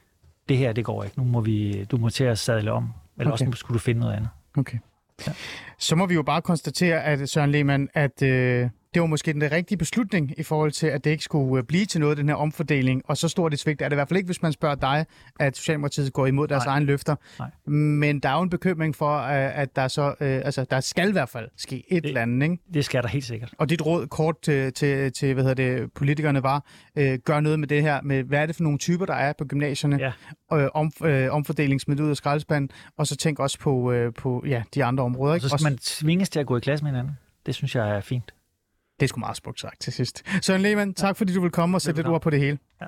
det 0.48 0.56
her, 0.56 0.72
det 0.72 0.84
går 0.84 1.04
ikke. 1.04 1.18
Nu 1.18 1.24
må 1.24 1.40
vi, 1.40 1.84
du 1.84 1.96
må 1.96 2.08
til 2.08 2.24
at 2.24 2.38
sadle 2.38 2.72
om, 2.72 2.92
eller 3.18 3.32
okay. 3.32 3.46
også 3.46 3.58
skulle 3.58 3.74
du 3.74 3.82
finde 3.82 4.00
noget 4.00 4.14
andet. 4.14 4.28
Okay. 4.56 4.78
Ja. 5.26 5.32
Så 5.78 5.96
må 5.96 6.06
vi 6.06 6.14
jo 6.14 6.22
bare 6.22 6.42
konstatere, 6.42 7.04
at 7.04 7.28
Søren 7.28 7.50
Lehmann, 7.50 7.88
at 7.94 8.22
øh, 8.22 8.70
det 8.94 9.02
var 9.02 9.06
måske 9.06 9.32
den 9.32 9.52
rigtige 9.52 9.78
beslutning 9.78 10.34
i 10.38 10.42
forhold 10.42 10.72
til, 10.72 10.86
at 10.86 11.04
det 11.04 11.10
ikke 11.10 11.24
skulle 11.24 11.58
øh, 11.58 11.64
blive 11.64 11.86
til 11.86 12.00
noget, 12.00 12.18
den 12.18 12.28
her 12.28 12.34
omfordeling. 12.34 13.02
Og 13.04 13.16
så 13.16 13.28
stort 13.28 13.54
et 13.54 13.60
svigt 13.60 13.82
er 13.82 13.88
det 13.88 13.94
i 13.94 13.96
hvert 13.96 14.08
fald 14.08 14.16
ikke, 14.16 14.26
hvis 14.26 14.42
man 14.42 14.52
spørger 14.52 14.74
dig, 14.74 15.06
at 15.40 15.56
Socialdemokratiet 15.56 16.12
går 16.12 16.26
imod 16.26 16.48
deres 16.48 16.64
Nej. 16.64 16.74
egen 16.74 16.84
løfter. 16.84 17.16
Nej. 17.38 17.50
Men 17.72 18.20
der 18.20 18.28
er 18.28 18.36
jo 18.36 18.42
en 18.42 18.50
bekymring 18.50 18.96
for, 18.96 19.16
at 19.16 19.76
der 19.76 19.88
så, 19.88 20.06
øh, 20.20 20.40
altså, 20.44 20.66
der 20.70 20.80
skal 20.80 21.08
i 21.08 21.12
hvert 21.12 21.28
fald 21.28 21.48
ske 21.56 21.84
et 21.88 22.02
det, 22.02 22.08
eller 22.08 22.22
andet. 22.22 22.42
Ikke? 22.42 22.62
Det 22.74 22.84
skal 22.84 23.02
der 23.02 23.08
helt 23.08 23.24
sikkert. 23.24 23.54
Og 23.58 23.70
dit 23.70 23.86
råd 23.86 24.06
kort 24.06 24.40
til, 24.42 24.72
til, 24.72 25.12
til 25.12 25.34
hvad 25.34 25.44
hedder 25.44 25.78
det, 25.78 25.92
politikerne 25.92 26.42
var, 26.42 26.64
øh, 26.96 27.18
gør 27.18 27.40
noget 27.40 27.60
med 27.60 27.68
det 27.68 27.82
her, 27.82 28.02
med 28.02 28.22
hvad 28.22 28.42
er 28.42 28.46
det 28.46 28.56
for 28.56 28.62
nogle 28.62 28.78
typer, 28.78 29.06
der 29.06 29.14
er 29.14 29.32
på 29.38 29.44
gymnasierne, 29.44 29.98
ja. 30.50 30.56
øh, 30.56 30.68
om, 30.74 30.92
øh, 31.04 31.32
omfordelingsmiddel 31.32 32.04
ud 32.04 32.10
af 32.10 32.16
skraldespanden, 32.16 32.70
og 32.96 33.06
så 33.06 33.16
tænk 33.16 33.38
også 33.38 33.58
på, 33.58 33.92
øh, 33.92 34.12
på 34.14 34.44
ja, 34.46 34.62
de 34.74 34.84
andre 34.84 35.04
områder. 35.04 35.34
Ikke? 35.34 35.44
Og 35.44 35.50
så 35.50 35.56
skal 35.56 35.66
også... 35.66 35.70
man 35.70 35.78
tvinges 35.78 36.28
til 36.28 36.40
at 36.40 36.46
gå 36.46 36.56
i 36.56 36.60
klasse 36.60 36.84
med 36.84 36.92
hinanden. 36.92 37.18
Det 37.46 37.54
synes 37.54 37.74
jeg 37.74 37.96
er 37.96 38.00
fint. 38.00 38.34
Det 39.00 39.06
er 39.06 39.08
sgu 39.08 39.20
meget 39.20 39.36
smukt 39.36 39.60
sagt 39.60 39.80
til 39.80 39.92
sidst. 39.92 40.22
Søren 40.42 40.60
Lehmann, 40.60 40.94
tak 40.94 41.16
fordi 41.16 41.34
du 41.34 41.40
vil 41.40 41.50
komme 41.50 41.76
og 41.76 41.82
sætte 41.82 41.98
lidt 41.98 42.08
ord 42.08 42.20
på 42.22 42.30
det 42.30 42.40
hele. 42.40 42.58
Ja. 42.80 42.86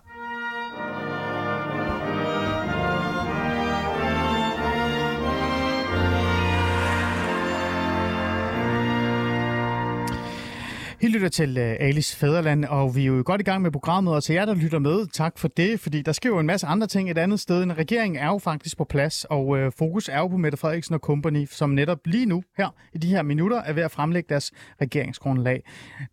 Lytter 11.23 11.45
til 11.45 11.59
uh, 11.59 11.87
Alice 11.89 12.17
Fæderland, 12.17 12.65
og 12.65 12.97
vi 12.97 13.03
er 13.03 13.07
jo 13.07 13.23
godt 13.27 13.41
i 13.41 13.45
gang 13.45 13.63
med 13.63 13.71
programmet, 13.71 14.15
og 14.15 14.25
til 14.25 14.35
jer, 14.35 14.45
der 14.45 14.55
lytter 14.55 14.79
med, 14.79 15.07
tak 15.07 15.39
for 15.39 15.49
det, 15.49 15.81
fordi 15.81 16.03
der 16.03 16.13
sker 16.13 16.29
jo 16.29 16.39
en 16.39 16.47
masse 16.47 16.67
andre 16.67 16.87
ting 16.87 17.11
et 17.11 17.19
andet 17.19 17.41
sted. 17.41 17.63
En 17.63 17.79
regering 17.79 18.17
er 18.17 18.27
jo 18.27 18.39
faktisk 18.39 18.77
på 18.77 18.85
plads, 18.85 19.25
og 19.25 19.47
uh, 19.47 19.59
fokus 19.79 20.09
er 20.09 20.19
jo 20.19 20.29
på 20.29 20.37
Mette 20.37 20.59
Frederiksen 20.59 20.95
og 20.95 21.01
company, 21.01 21.47
som 21.51 21.71
netop 21.71 21.99
lige 22.05 22.27
nu, 22.27 22.43
her 22.57 22.75
i 22.95 22.99
de 22.99 23.09
her 23.09 23.23
minutter, 23.23 23.57
er 23.57 23.73
ved 23.73 23.83
at 23.83 23.91
fremlægge 23.91 24.29
deres 24.29 24.53
regeringsgrundlag. 24.81 25.63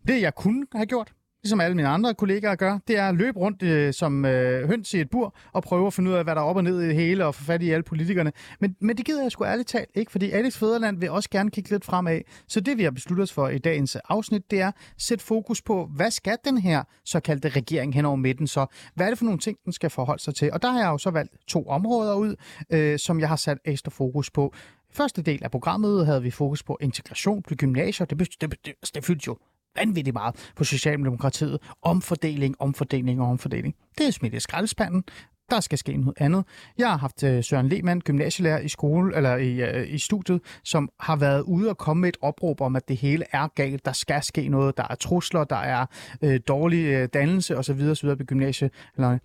Det, 0.08 0.22
jeg 0.22 0.34
kunne 0.34 0.66
have 0.74 0.86
gjort, 0.86 1.12
ligesom 1.42 1.60
alle 1.60 1.76
mine 1.76 1.88
andre 1.88 2.14
kollegaer 2.14 2.54
gør, 2.54 2.78
det 2.88 2.98
er 2.98 3.08
at 3.08 3.14
løbe 3.14 3.38
rundt 3.38 3.62
øh, 3.62 3.92
som 3.92 4.24
øh, 4.24 4.68
høns 4.68 4.94
i 4.94 5.00
et 5.00 5.10
bur 5.10 5.34
og 5.52 5.62
prøve 5.62 5.86
at 5.86 5.92
finde 5.92 6.10
ud 6.10 6.14
af, 6.14 6.24
hvad 6.24 6.34
der 6.34 6.40
er 6.40 6.44
op 6.44 6.56
og 6.56 6.64
ned 6.64 6.80
i 6.80 6.86
det 6.86 6.94
hele 6.94 7.26
og 7.26 7.34
få 7.34 7.44
fat 7.44 7.62
i 7.62 7.70
alle 7.70 7.82
politikerne. 7.82 8.32
Men, 8.60 8.76
men 8.80 8.96
det 8.96 9.04
gider 9.06 9.22
jeg 9.22 9.32
sgu 9.32 9.44
ærligt 9.44 9.68
talt 9.68 9.90
ikke, 9.94 10.12
fordi 10.12 10.30
Alex 10.30 10.56
Fæderland 10.56 10.98
vil 11.00 11.10
også 11.10 11.30
gerne 11.30 11.50
kigge 11.50 11.70
lidt 11.70 11.84
fremad. 11.84 12.20
Så 12.48 12.60
det 12.60 12.78
vi 12.78 12.82
har 12.82 12.90
besluttet 12.90 13.22
os 13.22 13.32
for 13.32 13.48
i 13.48 13.58
dagens 13.58 13.96
øh, 13.96 14.00
afsnit, 14.08 14.50
det 14.50 14.60
er 14.60 14.68
at 14.68 14.74
sætte 14.98 15.24
fokus 15.24 15.62
på, 15.62 15.90
hvad 15.96 16.10
skal 16.10 16.36
den 16.44 16.58
her 16.58 16.82
såkaldte 17.04 17.48
regering 17.48 17.94
hen 17.94 18.04
over 18.04 18.16
midten 18.16 18.46
så? 18.46 18.66
Hvad 18.94 19.06
er 19.06 19.10
det 19.10 19.18
for 19.18 19.24
nogle 19.24 19.40
ting, 19.40 19.58
den 19.64 19.72
skal 19.72 19.90
forholde 19.90 20.22
sig 20.22 20.34
til? 20.34 20.52
Og 20.52 20.62
der 20.62 20.70
har 20.70 20.80
jeg 20.80 20.88
jo 20.88 20.98
så 20.98 21.10
valgt 21.10 21.32
to 21.48 21.66
områder 21.66 22.14
ud, 22.14 22.34
øh, 22.70 22.98
som 22.98 23.20
jeg 23.20 23.28
har 23.28 23.36
sat 23.36 23.58
ekstra 23.64 23.90
fokus 23.90 24.30
på. 24.30 24.54
Første 24.92 25.22
del 25.22 25.44
af 25.44 25.50
programmet 25.50 26.06
havde 26.06 26.22
vi 26.22 26.30
fokus 26.30 26.62
på 26.62 26.78
integration 26.80 27.42
på 27.42 27.54
gymnasier. 27.54 28.06
Det, 28.06 28.18
det, 28.18 28.28
det, 28.40 28.54
det, 28.64 28.94
det 28.94 29.04
fyldte 29.04 29.24
jo 29.26 29.36
vanvittigt 29.76 30.14
meget 30.14 30.50
på 30.56 30.64
Socialdemokratiet. 30.64 31.58
Omfordeling, 31.82 32.54
omfordeling 32.58 33.20
og 33.20 33.28
omfordeling. 33.28 33.74
Det 33.98 34.06
er 34.06 34.10
smidt 34.10 34.34
i 34.34 34.40
skraldespanden. 34.40 35.04
Der 35.50 35.60
skal 35.60 35.78
ske 35.78 35.96
noget 35.96 36.14
andet. 36.20 36.44
Jeg 36.78 36.90
har 36.90 36.96
haft 36.96 37.22
øh, 37.22 37.44
Søren 37.44 37.68
Lehmann, 37.68 38.00
gymnasielærer 38.00 38.58
i 38.60 38.68
skole 38.68 39.16
eller 39.16 39.36
i, 39.36 39.62
øh, 39.62 39.94
i 39.94 39.98
studiet, 39.98 40.40
som 40.64 40.88
har 41.00 41.16
været 41.16 41.42
ude 41.42 41.70
og 41.70 41.78
komme 41.78 42.00
med 42.00 42.08
et 42.08 42.16
opråb 42.22 42.60
om, 42.60 42.76
at 42.76 42.88
det 42.88 42.96
hele 42.96 43.24
er 43.32 43.48
galt. 43.54 43.84
Der 43.84 43.92
skal 43.92 44.22
ske 44.22 44.48
noget. 44.48 44.76
Der 44.76 44.86
er 44.90 44.94
trusler, 44.94 45.44
der 45.44 45.56
er 45.56 45.86
øh, 46.22 46.40
dårlig 46.48 46.84
øh, 46.84 47.08
dannelse 47.14 47.56
osv. 47.56 47.80
osv. 47.90 48.16
på 48.16 48.24
gymnasiet. 48.24 48.70
Eller, 48.96 49.18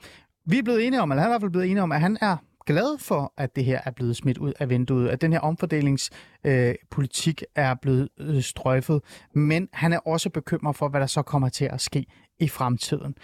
vi 0.46 0.58
er 0.58 0.64
blevet 0.64 0.88
enige 0.88 1.02
om, 1.02 1.12
eller 1.12 1.22
han 1.22 1.32
er 1.32 1.32
i 1.32 1.34
hvert 1.34 1.42
fald 1.42 1.52
blevet 1.52 1.72
enige 1.72 1.84
om, 1.84 1.92
at 1.92 2.02
han 2.02 2.18
er 2.22 2.38
glad 2.66 2.98
for, 2.98 3.34
at 3.38 3.56
det 3.56 3.66
her 3.66 3.82
er 3.86 3.92
blevet 3.92 4.16
smidt 4.16 4.38
ud 4.38 4.54
af 4.60 4.70
vinduet, 4.70 5.10
at 5.10 5.22
den 5.22 5.34
her 5.34 5.40
omfordelingspolitik 5.40 7.42
øh, 7.42 7.64
er 7.64 7.76
blevet 7.82 8.10
øh, 8.20 8.42
strøjfet, 8.42 9.02
men 9.34 9.70
han 9.74 9.94
er 9.94 10.00
også 10.00 10.30
bekymret 10.30 10.76
for, 10.76 10.90
hvad 10.90 11.00
der 11.00 11.08
så 11.08 11.22
kommer 11.22 11.50
til 11.50 11.66
at 11.66 11.82
ske 11.82 12.06
i 12.40 12.48
fremtiden. 12.48 13.16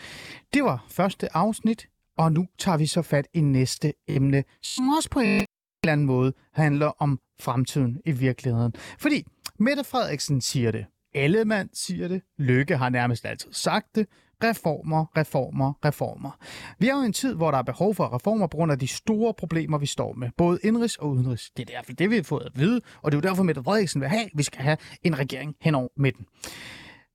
Det 0.54 0.64
var 0.64 0.86
første 0.90 1.36
afsnit, 1.36 1.88
og 2.18 2.32
nu 2.32 2.48
tager 2.60 2.78
vi 2.78 2.86
så 2.86 3.02
fat 3.02 3.28
i 3.34 3.42
næste 3.42 3.94
emne, 4.08 4.44
som 4.64 4.90
også 4.98 5.10
på 5.10 5.20
en 5.20 5.46
eller 5.84 5.86
anden 5.86 6.06
måde 6.06 6.34
handler 6.54 6.92
om 7.00 7.20
fremtiden 7.42 8.02
i 8.06 8.12
virkeligheden. 8.12 8.74
Fordi 9.00 9.24
Mette 9.60 9.84
Frederiksen 9.84 10.42
siger 10.42 10.72
det, 10.72 10.86
Ellemann 11.14 11.70
siger 11.74 12.08
det, 12.08 12.22
Lykke 12.38 12.78
har 12.78 12.90
nærmest 12.90 13.26
altid 13.26 13.54
sagt 13.54 13.96
det, 13.96 14.08
reformer, 14.44 15.06
reformer, 15.18 15.74
reformer. 15.86 16.32
Vi 16.80 16.88
er 16.88 16.96
jo 16.96 17.02
i 17.02 17.06
en 17.06 17.14
tid, 17.14 17.34
hvor 17.34 17.52
der 17.52 17.58
er 17.58 17.62
behov 17.62 17.96
for 17.96 18.16
reformer 18.16 18.48
på 18.48 18.58
grund 18.58 18.72
af 18.72 18.80
de 18.80 18.88
store 18.88 19.34
problemer, 19.34 19.78
vi 19.78 19.86
står 19.86 20.14
med. 20.14 20.30
Både 20.38 20.60
indrigs 20.64 20.96
og 20.96 21.10
udenrigs. 21.10 21.52
Det 21.58 21.70
er 21.70 21.76
derfor, 21.78 21.94
det 21.94 22.10
vi 22.10 22.16
har 22.16 22.24
fået 22.24 22.46
at 22.46 22.52
vide, 22.60 22.82
og 23.02 23.12
det 23.12 23.18
er 23.18 23.22
jo 23.22 23.30
derfor, 23.30 23.44
Mette 23.44 23.64
Frederiksen 23.64 24.02
vil 24.02 24.10
have, 24.10 24.24
at 24.24 24.32
vi 24.34 24.44
skal 24.44 24.62
have 24.62 24.78
en 25.04 25.20
regering 25.20 25.56
henover 25.62 25.88
midten. 25.98 26.26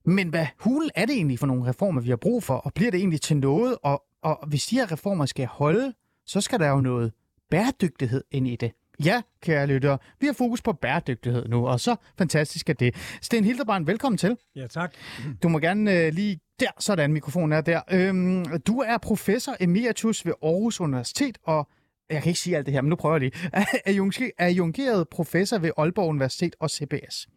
Men 0.04 0.28
hvad 0.28 0.46
hulen 0.60 0.90
er 0.94 1.06
det 1.06 1.14
egentlig 1.14 1.38
for 1.38 1.46
nogle 1.46 1.70
reformer, 1.70 2.00
vi 2.00 2.08
har 2.08 2.16
brug 2.16 2.42
for, 2.42 2.54
og 2.54 2.74
bliver 2.74 2.90
det 2.90 2.98
egentlig 2.98 3.20
til 3.20 3.36
noget? 3.36 3.76
Og, 3.82 4.02
og 4.22 4.48
hvis 4.48 4.66
de 4.66 4.76
her 4.76 4.92
reformer 4.92 5.26
skal 5.26 5.46
holde, 5.46 5.92
så 6.26 6.40
skal 6.40 6.60
der 6.60 6.68
jo 6.68 6.80
noget 6.80 7.12
bæredygtighed 7.50 8.24
ind 8.30 8.48
i 8.48 8.56
det. 8.56 8.72
Ja, 9.04 9.22
kære 9.42 9.66
lyttere, 9.66 9.98
vi 10.20 10.26
har 10.26 10.32
fokus 10.32 10.62
på 10.62 10.72
bæredygtighed 10.72 11.48
nu, 11.48 11.68
og 11.68 11.80
så 11.80 11.96
fantastisk 12.18 12.70
er 12.70 12.74
det. 12.74 12.94
Sten 13.22 13.44
Hildebrand, 13.44 13.86
velkommen 13.86 14.18
til. 14.18 14.36
Ja, 14.56 14.66
tak. 14.66 14.94
Du 15.42 15.48
må 15.48 15.58
gerne 15.58 15.92
øh, 15.92 16.12
lige 16.12 16.40
der, 16.60 16.70
sådan 16.78 17.12
mikrofonen 17.12 17.52
er 17.52 17.60
der. 17.60 17.80
Øhm, 17.90 18.60
du 18.60 18.78
er 18.78 18.98
professor 18.98 19.56
emeritus 19.60 20.26
ved 20.26 20.32
Aarhus 20.42 20.80
Universitet, 20.80 21.38
og 21.44 21.68
jeg 22.10 22.22
kan 22.22 22.30
ikke 22.30 22.40
sige 22.40 22.56
alt 22.56 22.66
det 22.66 22.74
her, 22.74 22.80
men 22.80 22.88
nu 22.88 22.96
prøver 22.96 23.14
jeg 23.14 23.20
lige. 23.20 23.32
er, 23.52 24.30
er 24.38 24.48
jungeret 24.48 25.08
professor 25.08 25.58
ved 25.58 25.70
Aalborg 25.78 26.08
Universitet 26.08 26.56
og 26.60 26.70
CBS. 26.70 27.28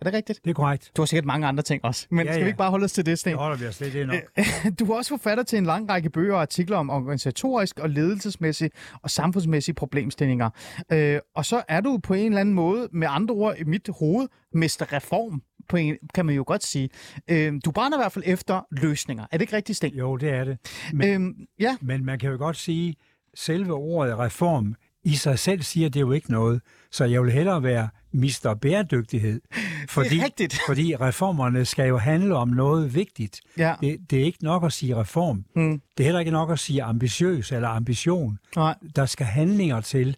Er 0.00 0.04
det 0.04 0.14
rigtigt? 0.14 0.44
Det 0.44 0.50
er 0.50 0.54
korrekt. 0.54 0.92
Du 0.96 1.02
har 1.02 1.06
sikkert 1.06 1.24
mange 1.24 1.46
andre 1.46 1.62
ting 1.62 1.84
også, 1.84 2.06
men 2.10 2.26
ja, 2.26 2.32
skal 2.32 2.40
ja. 2.40 2.44
vi 2.44 2.48
ikke 2.48 2.58
bare 2.58 2.70
holde 2.70 2.84
os 2.84 2.92
til 2.92 3.06
det, 3.06 3.18
Sten? 3.18 3.30
Det 3.30 3.38
holder 3.38 3.56
vi 3.56 3.66
os 3.66 3.80
lidt, 3.80 3.92
det 3.92 4.02
er 4.02 4.06
nok. 4.06 4.78
Du 4.78 4.92
er 4.92 4.96
også 4.96 5.08
forfatter 5.08 5.44
til 5.44 5.58
en 5.58 5.66
lang 5.66 5.88
række 5.88 6.10
bøger 6.10 6.34
og 6.34 6.40
artikler 6.40 6.76
om 6.76 6.90
organisatorisk 6.90 7.78
og 7.78 7.90
ledelsesmæssige 7.90 8.70
og 9.02 9.10
samfundsmæssige 9.10 9.74
problemstillinger. 9.74 10.50
Øh, 10.92 11.18
og 11.34 11.44
så 11.44 11.62
er 11.68 11.80
du 11.80 11.98
på 12.02 12.14
en 12.14 12.26
eller 12.26 12.40
anden 12.40 12.54
måde, 12.54 12.88
med 12.92 13.08
andre 13.10 13.34
ord 13.34 13.54
i 13.58 13.64
mit 13.64 13.88
hoved, 13.98 14.28
mester 14.54 14.92
reform 14.92 15.42
på 15.72 15.76
en, 15.76 15.96
kan 16.14 16.26
man 16.26 16.34
jo 16.34 16.44
godt 16.46 16.64
sige. 16.64 16.88
Øh, 17.28 17.52
du 17.64 17.70
brænder 17.70 17.98
i 17.98 18.00
hvert 18.00 18.12
fald 18.12 18.24
efter 18.26 18.66
løsninger. 18.70 19.22
Er 19.22 19.36
det 19.36 19.40
ikke 19.40 19.56
rigtigt, 19.56 19.76
Sten? 19.76 19.94
Jo, 19.94 20.16
det 20.16 20.30
er 20.30 20.44
det. 20.44 20.58
Men, 20.92 21.08
øhm, 21.08 21.34
ja. 21.60 21.76
men 21.80 22.04
man 22.04 22.18
kan 22.18 22.30
jo 22.30 22.36
godt 22.36 22.56
sige, 22.56 22.96
selve 23.34 23.72
ordet 23.72 24.18
reform 24.18 24.74
i 25.04 25.14
sig 25.14 25.38
selv 25.38 25.62
siger 25.62 25.88
det 25.88 26.00
jo 26.00 26.12
ikke 26.12 26.32
noget. 26.32 26.60
Så 26.90 27.04
jeg 27.04 27.22
vil 27.22 27.32
hellere 27.32 27.62
være 27.62 27.88
mister 28.12 28.54
bæredygtighed. 28.54 29.40
Fordi, 29.88 30.08
det 30.14 30.20
er 30.20 30.24
rigtigt. 30.24 30.58
fordi 30.68 30.96
reformerne 30.96 31.64
skal 31.64 31.88
jo 31.88 31.98
handle 31.98 32.36
om 32.36 32.48
noget 32.48 32.94
vigtigt. 32.94 33.40
Ja. 33.58 33.74
Det, 33.80 34.10
det 34.10 34.20
er 34.20 34.24
ikke 34.24 34.44
nok 34.44 34.64
at 34.64 34.72
sige 34.72 34.96
reform. 34.96 35.44
Mm. 35.56 35.80
Det 35.96 36.04
er 36.04 36.04
heller 36.04 36.20
ikke 36.20 36.32
nok 36.32 36.50
at 36.50 36.58
sige 36.58 36.82
ambitiøs 36.82 37.52
eller 37.52 37.68
ambition. 37.68 38.38
Nej. 38.56 38.74
Der 38.96 39.06
skal 39.06 39.26
handlinger 39.26 39.80
til. 39.80 40.16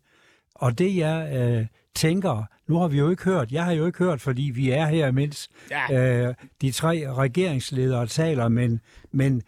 Og 0.54 0.78
det 0.78 0.96
jeg 0.96 1.36
øh, 1.36 1.66
tænker, 1.94 2.44
nu 2.66 2.78
har 2.78 2.88
vi 2.88 2.98
jo 2.98 3.10
ikke 3.10 3.24
hørt, 3.24 3.52
jeg 3.52 3.64
har 3.64 3.72
jo 3.72 3.86
ikke 3.86 3.98
hørt, 3.98 4.20
fordi 4.20 4.42
vi 4.42 4.70
er 4.70 4.86
her, 4.86 5.10
mens 5.10 5.48
ja. 5.70 6.26
øh, 6.28 6.34
de 6.60 6.70
tre 6.70 7.12
regeringsledere 7.12 8.06
taler, 8.06 8.48
men, 8.48 8.80
men 9.12 9.42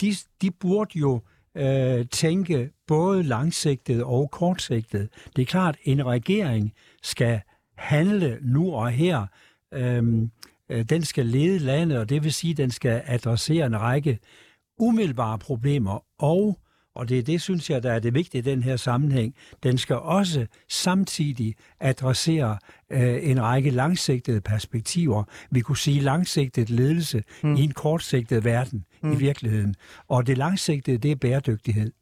de, 0.00 0.14
de 0.42 0.50
burde 0.50 0.98
jo 0.98 1.20
øh, 1.54 2.06
tænke 2.06 2.70
både 2.86 3.22
langsigtet 3.22 4.04
og 4.04 4.30
kortsigtet. 4.30 5.08
Det 5.36 5.42
er 5.42 5.46
klart, 5.46 5.76
en 5.82 6.06
regering 6.06 6.72
skal 7.02 7.40
handle 7.76 8.38
nu 8.40 8.72
og 8.72 8.90
her. 8.90 9.26
Øhm, 9.74 10.30
øh, 10.68 10.84
den 10.84 11.04
skal 11.04 11.26
lede 11.26 11.58
landet, 11.58 11.98
og 11.98 12.08
det 12.08 12.24
vil 12.24 12.32
sige, 12.32 12.50
at 12.50 12.56
den 12.56 12.70
skal 12.70 13.02
adressere 13.06 13.66
en 13.66 13.80
række 13.80 14.18
umiddelbare 14.78 15.38
problemer, 15.38 16.04
og, 16.18 16.58
og 16.98 17.08
det 17.08 17.18
er 17.18 17.22
det, 17.22 17.40
synes 17.40 17.70
jeg, 17.70 17.82
der 17.82 17.92
er 17.92 17.98
det 17.98 18.14
vigtige 18.14 18.38
i 18.38 18.42
den 18.42 18.62
her 18.62 18.76
sammenhæng, 18.76 19.34
den 19.62 19.78
skal 19.78 19.96
også 19.96 20.46
samtidig 20.68 21.54
adressere 21.80 22.58
øh, 22.90 23.30
en 23.30 23.42
række 23.42 23.70
langsigtede 23.70 24.40
perspektiver. 24.40 25.24
Vi 25.50 25.60
kunne 25.60 25.76
sige 25.76 26.00
langsigtet 26.00 26.70
ledelse 26.70 27.22
mm. 27.42 27.54
i 27.54 27.60
en 27.60 27.72
kortsigtet 27.72 28.44
verden 28.44 28.84
mm. 29.02 29.12
i 29.12 29.16
virkeligheden. 29.16 29.74
Og 30.08 30.26
det 30.26 30.38
langsigtede, 30.38 30.98
det 30.98 31.10
er 31.10 31.16
bæredygtighed. 31.16 31.92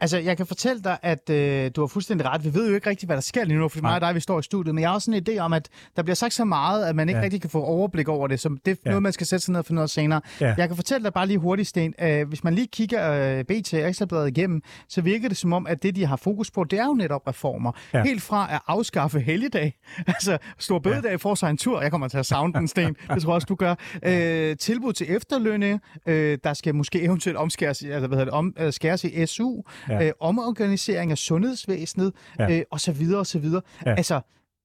Altså, 0.00 0.18
jeg 0.18 0.36
kan 0.36 0.46
fortælle 0.46 0.82
dig, 0.82 0.98
at 1.02 1.30
øh, 1.30 1.70
du 1.76 1.80
har 1.80 1.86
fuldstændig 1.86 2.26
ret. 2.26 2.44
Vi 2.44 2.54
ved 2.54 2.68
jo 2.68 2.74
ikke 2.74 2.90
rigtig, 2.90 3.06
hvad 3.06 3.16
der 3.16 3.22
sker 3.22 3.44
lige 3.44 3.58
nu, 3.58 3.68
fordi 3.68 3.82
mig 3.82 3.94
og 3.94 4.00
dig, 4.00 4.14
vi 4.14 4.20
står 4.20 4.38
i 4.38 4.42
studiet. 4.42 4.74
Men 4.74 4.82
jeg 4.82 4.88
har 4.88 4.94
også 4.94 5.10
en 5.10 5.22
idé 5.28 5.38
om, 5.38 5.52
at 5.52 5.68
der 5.96 6.02
bliver 6.02 6.14
sagt 6.14 6.34
så 6.34 6.44
meget, 6.44 6.86
at 6.86 6.96
man 6.96 7.08
ikke 7.08 7.18
ja. 7.18 7.24
rigtig 7.24 7.40
kan 7.40 7.50
få 7.50 7.62
overblik 7.62 8.08
over 8.08 8.26
det. 8.28 8.40
Så 8.40 8.48
det 8.48 8.72
er 8.72 8.76
ja. 8.84 8.90
noget, 8.90 9.02
man 9.02 9.12
skal 9.12 9.26
sætte 9.26 9.44
sig 9.44 9.52
ned 9.52 9.58
og 9.58 9.66
finde 9.66 9.74
noget 9.74 9.90
senere. 9.90 10.20
Ja. 10.40 10.54
Jeg 10.58 10.68
kan 10.68 10.76
fortælle 10.76 11.04
dig 11.04 11.12
bare 11.12 11.26
lige 11.26 11.38
hurtigt, 11.38 11.68
Sten. 11.68 11.94
Øh, 12.02 12.28
hvis 12.28 12.44
man 12.44 12.54
lige 12.54 12.66
kigger 12.66 13.38
øh, 13.38 13.44
BT 13.44 13.74
Ekstrabladet 13.74 14.28
igennem, 14.28 14.62
så 14.88 15.00
virker 15.00 15.28
det 15.28 15.36
som 15.36 15.52
om, 15.52 15.66
at 15.66 15.82
det, 15.82 15.96
de 15.96 16.06
har 16.06 16.16
fokus 16.16 16.50
på, 16.50 16.64
det 16.64 16.78
er 16.78 16.84
jo 16.84 16.94
netop 16.94 17.28
reformer. 17.28 17.72
Ja. 17.94 18.02
Helt 18.02 18.22
fra 18.22 18.54
at 18.54 18.60
afskaffe 18.66 19.20
helligdag. 19.20 19.74
Altså, 20.18 20.38
Stor 20.58 20.78
Bødedag 20.78 21.10
ja. 21.10 21.16
får 21.16 21.34
sig 21.34 21.50
en 21.50 21.56
tur. 21.56 21.82
Jeg 21.82 21.90
kommer 21.90 22.08
til 22.08 22.18
at 22.18 22.26
savne 22.26 22.52
den, 22.52 22.68
Sten. 22.68 22.96
Det 23.14 23.22
tror 23.22 23.30
jeg 23.30 23.34
også, 23.34 23.46
du 23.46 23.54
gør. 23.54 23.74
Øh, 24.02 24.56
tilbud 24.56 24.92
til 24.92 25.16
efterlønne. 25.16 25.80
Øh, 26.06 26.38
der 26.44 26.54
skal 26.54 26.74
måske 26.74 27.02
eventuelt 27.02 27.36
omskæres, 27.38 27.82
altså, 27.82 28.06
hvad 28.06 28.18
hedder 28.18 28.24
det, 28.24 28.34
om, 28.34 28.54
øh, 28.58 28.72
skæres 28.72 29.04
i 29.04 29.26
SU 29.26 29.47
ja. 29.88 30.06
øh, 30.06 30.12
omorganisering 30.20 31.10
af 31.10 31.18
sundhedsvæsenet, 31.18 32.12
ja. 32.38 32.56
øh, 32.56 32.62
og 32.70 32.80
så 32.80 32.92
videre 32.92 33.20
og 33.20 33.26
så 33.26 33.38
videre. 33.38 33.62
Ja. 33.86 33.94
Altså, 33.94 34.20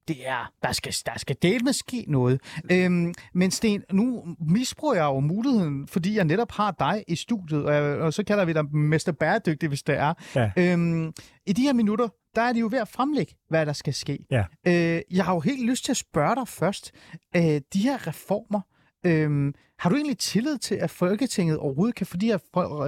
det 0.07 0.27
er, 0.27 0.51
der 0.63 0.71
skal, 0.71 0.93
der 1.05 1.17
skal 1.17 1.35
dele 1.41 1.59
med 1.59 1.73
ske 1.73 2.05
noget. 2.07 2.41
Øhm, 2.71 3.13
men 3.33 3.51
Sten, 3.51 3.83
nu 3.91 4.23
misbruger 4.39 4.95
jeg 4.95 5.03
jo 5.03 5.19
muligheden, 5.19 5.87
fordi 5.87 6.15
jeg 6.15 6.25
netop 6.25 6.51
har 6.51 6.75
dig 6.79 7.03
i 7.07 7.15
studiet, 7.15 7.65
og, 7.65 7.73
jeg, 7.73 7.83
og 7.83 8.13
så 8.13 8.23
kalder 8.23 8.45
vi 8.45 8.53
dig 8.53 8.75
mester 8.75 9.11
bæredygtig, 9.11 9.69
hvis 9.69 9.83
det 9.83 9.97
er. 9.97 10.13
Ja. 10.35 10.51
Øhm, 10.57 11.13
I 11.45 11.53
de 11.53 11.61
her 11.61 11.73
minutter, 11.73 12.07
der 12.35 12.41
er 12.41 12.53
de 12.53 12.59
jo 12.59 12.67
ved 12.71 12.79
at 12.79 12.87
fremlægge, 12.87 13.33
hvad 13.49 13.65
der 13.65 13.73
skal 13.73 13.93
ske. 13.93 14.25
Ja. 14.31 14.43
Øh, 14.67 15.01
jeg 15.11 15.25
har 15.25 15.33
jo 15.33 15.39
helt 15.39 15.69
lyst 15.69 15.85
til 15.85 15.91
at 15.91 15.97
spørge 15.97 16.35
dig 16.35 16.47
først. 16.47 16.91
Øh, 17.35 17.61
de 17.73 17.79
her 17.79 18.07
reformer, 18.07 18.61
øh, 19.05 19.53
har 19.79 19.89
du 19.89 19.95
egentlig 19.95 20.17
tillid 20.17 20.57
til, 20.57 20.75
at 20.75 20.91
Folketinget 20.91 21.57
overhovedet 21.57 21.95
kan 21.95 22.07
få 22.07 22.17
de 22.17 22.25
her 22.25 22.37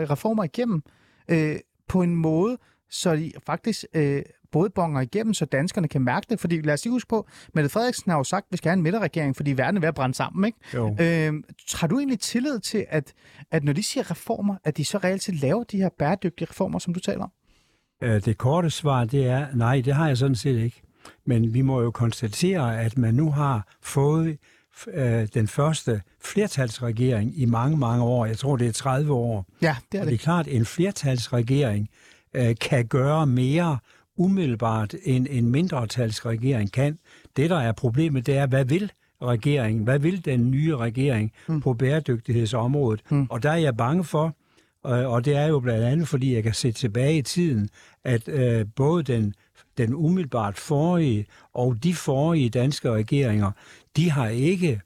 reformer 0.10 0.43
igennem? 0.43 0.81
Øh, 1.27 1.55
på 1.88 2.02
en 2.02 2.15
måde, 2.15 2.58
så 2.89 3.15
de 3.15 3.32
faktisk 3.45 3.86
øh, 3.93 4.21
både 4.52 4.69
bonger 4.69 5.02
igennem, 5.02 5.34
så 5.34 5.45
danskerne 5.45 5.88
kan 5.88 6.02
mærke 6.02 6.26
det. 6.30 6.39
Fordi 6.39 6.62
lad 6.62 6.74
os 6.74 6.86
lige 6.86 6.91
huske 6.91 7.08
på, 7.08 7.28
Mette 7.54 7.69
Frederiksen 7.69 8.12
har 8.12 8.17
jo 8.17 8.24
sagt, 8.24 8.45
at 8.45 8.52
vi 8.52 8.58
skal 8.58 8.69
have 8.69 8.78
en 8.78 8.84
midterregering, 8.84 9.36
fordi 9.36 9.52
verden 9.52 9.78
er 9.78 9.82
ved 9.82 9.88
at 9.88 9.95
brænde 9.95 10.15
sammen. 10.15 10.45
Ikke? 10.45 10.58
Jo. 10.74 10.95
Øh, 11.00 11.34
har 11.74 11.88
du 11.88 11.98
egentlig 11.98 12.19
tillid 12.19 12.60
til, 12.60 12.86
at, 12.89 13.13
at 13.52 13.63
når 13.63 13.74
de 13.74 13.84
siger 13.84 14.12
reformer, 14.12 14.56
at 14.63 14.78
de 14.78 14.86
så 14.86 14.98
reelt 14.98 15.24
set 15.24 15.36
laver 15.41 15.63
de 15.63 15.78
her 15.78 15.89
bæredygtige 16.00 16.48
reformer, 16.50 16.80
som 16.80 16.93
du 16.93 17.00
taler 17.00 17.24
om? 17.24 17.32
Øh, 18.04 18.26
det 18.26 18.38
korte 18.38 18.69
svar, 18.69 19.06
det 19.06 19.26
er, 19.26 19.48
nej, 19.56 19.82
det 19.82 19.93
har 19.93 20.08
jeg 20.08 20.17
sådan 20.17 20.36
set 20.36 20.60
ikke. 20.60 20.82
Men 21.26 21.54
vi 21.54 21.62
må 21.62 21.82
jo 21.82 21.91
konstatere, 21.91 22.82
at 22.82 22.98
man 22.98 23.13
nu 23.13 23.32
har 23.32 23.76
fået 23.82 24.38
øh, 24.94 25.28
den 25.34 25.48
første 25.48 26.02
flertalsregering 26.22 27.40
i 27.40 27.46
mange, 27.46 27.78
mange 27.78 28.04
år. 28.04 28.26
Jeg 28.26 28.38
tror, 28.38 28.56
det 28.56 28.68
er 28.68 28.72
30 28.72 29.14
år. 29.14 29.46
Ja, 29.62 29.76
det 29.92 29.98
er 29.98 30.02
og 30.02 30.06
det. 30.06 30.12
det 30.12 30.20
er 30.20 30.24
klart, 30.24 30.48
at 30.48 30.54
en 30.54 30.66
flertalsregering 30.66 31.90
øh, 32.34 32.56
kan 32.62 32.88
gøre 32.88 33.28
mere 33.28 33.78
umiddelbart, 34.18 34.96
end 35.04 35.28
en 35.30 35.50
mindretalsregering 35.50 36.72
kan. 36.72 37.00
Det, 37.38 37.50
der 37.50 37.60
er 37.60 37.72
problemet, 37.72 38.26
det 38.26 38.38
er, 38.38 38.48
hvad 38.48 38.66
vil 38.66 38.92
regeringen, 39.22 39.84
hvad 39.84 40.00
vil 40.00 40.26
den 40.26 40.52
nye 40.52 40.78
regering 40.78 41.32
mm. 41.48 41.62
på 41.62 41.74
bæredygtighedsområdet? 41.74 43.02
Mm. 43.10 43.28
Og 43.30 43.44
der 43.44 43.52
er 43.52 43.56
jeg 43.56 43.78
bange 43.78 44.04
for, 44.04 44.36
og 44.84 45.26
det 45.26 45.36
er 45.36 45.46
jo 45.46 45.60
blandt 45.60 45.84
andet, 45.84 46.08
fordi 46.08 46.36
jeg 46.36 46.44
kan 46.44 46.54
se 46.54 46.72
tilbage 46.72 47.18
i 47.18 47.22
tiden, 47.22 47.70
at 48.04 48.28
øh, 48.28 48.66
både 48.76 49.04
den, 49.04 49.34
den 49.78 49.94
umiddelbart 49.94 50.58
forrige 50.58 51.26
og 51.54 51.84
de 51.84 51.94
forrige 51.94 52.50
danske 52.50 52.92
regeringer, 52.92 53.52
de 53.95 54.12
har 54.12 54.27
ikke 54.27 54.81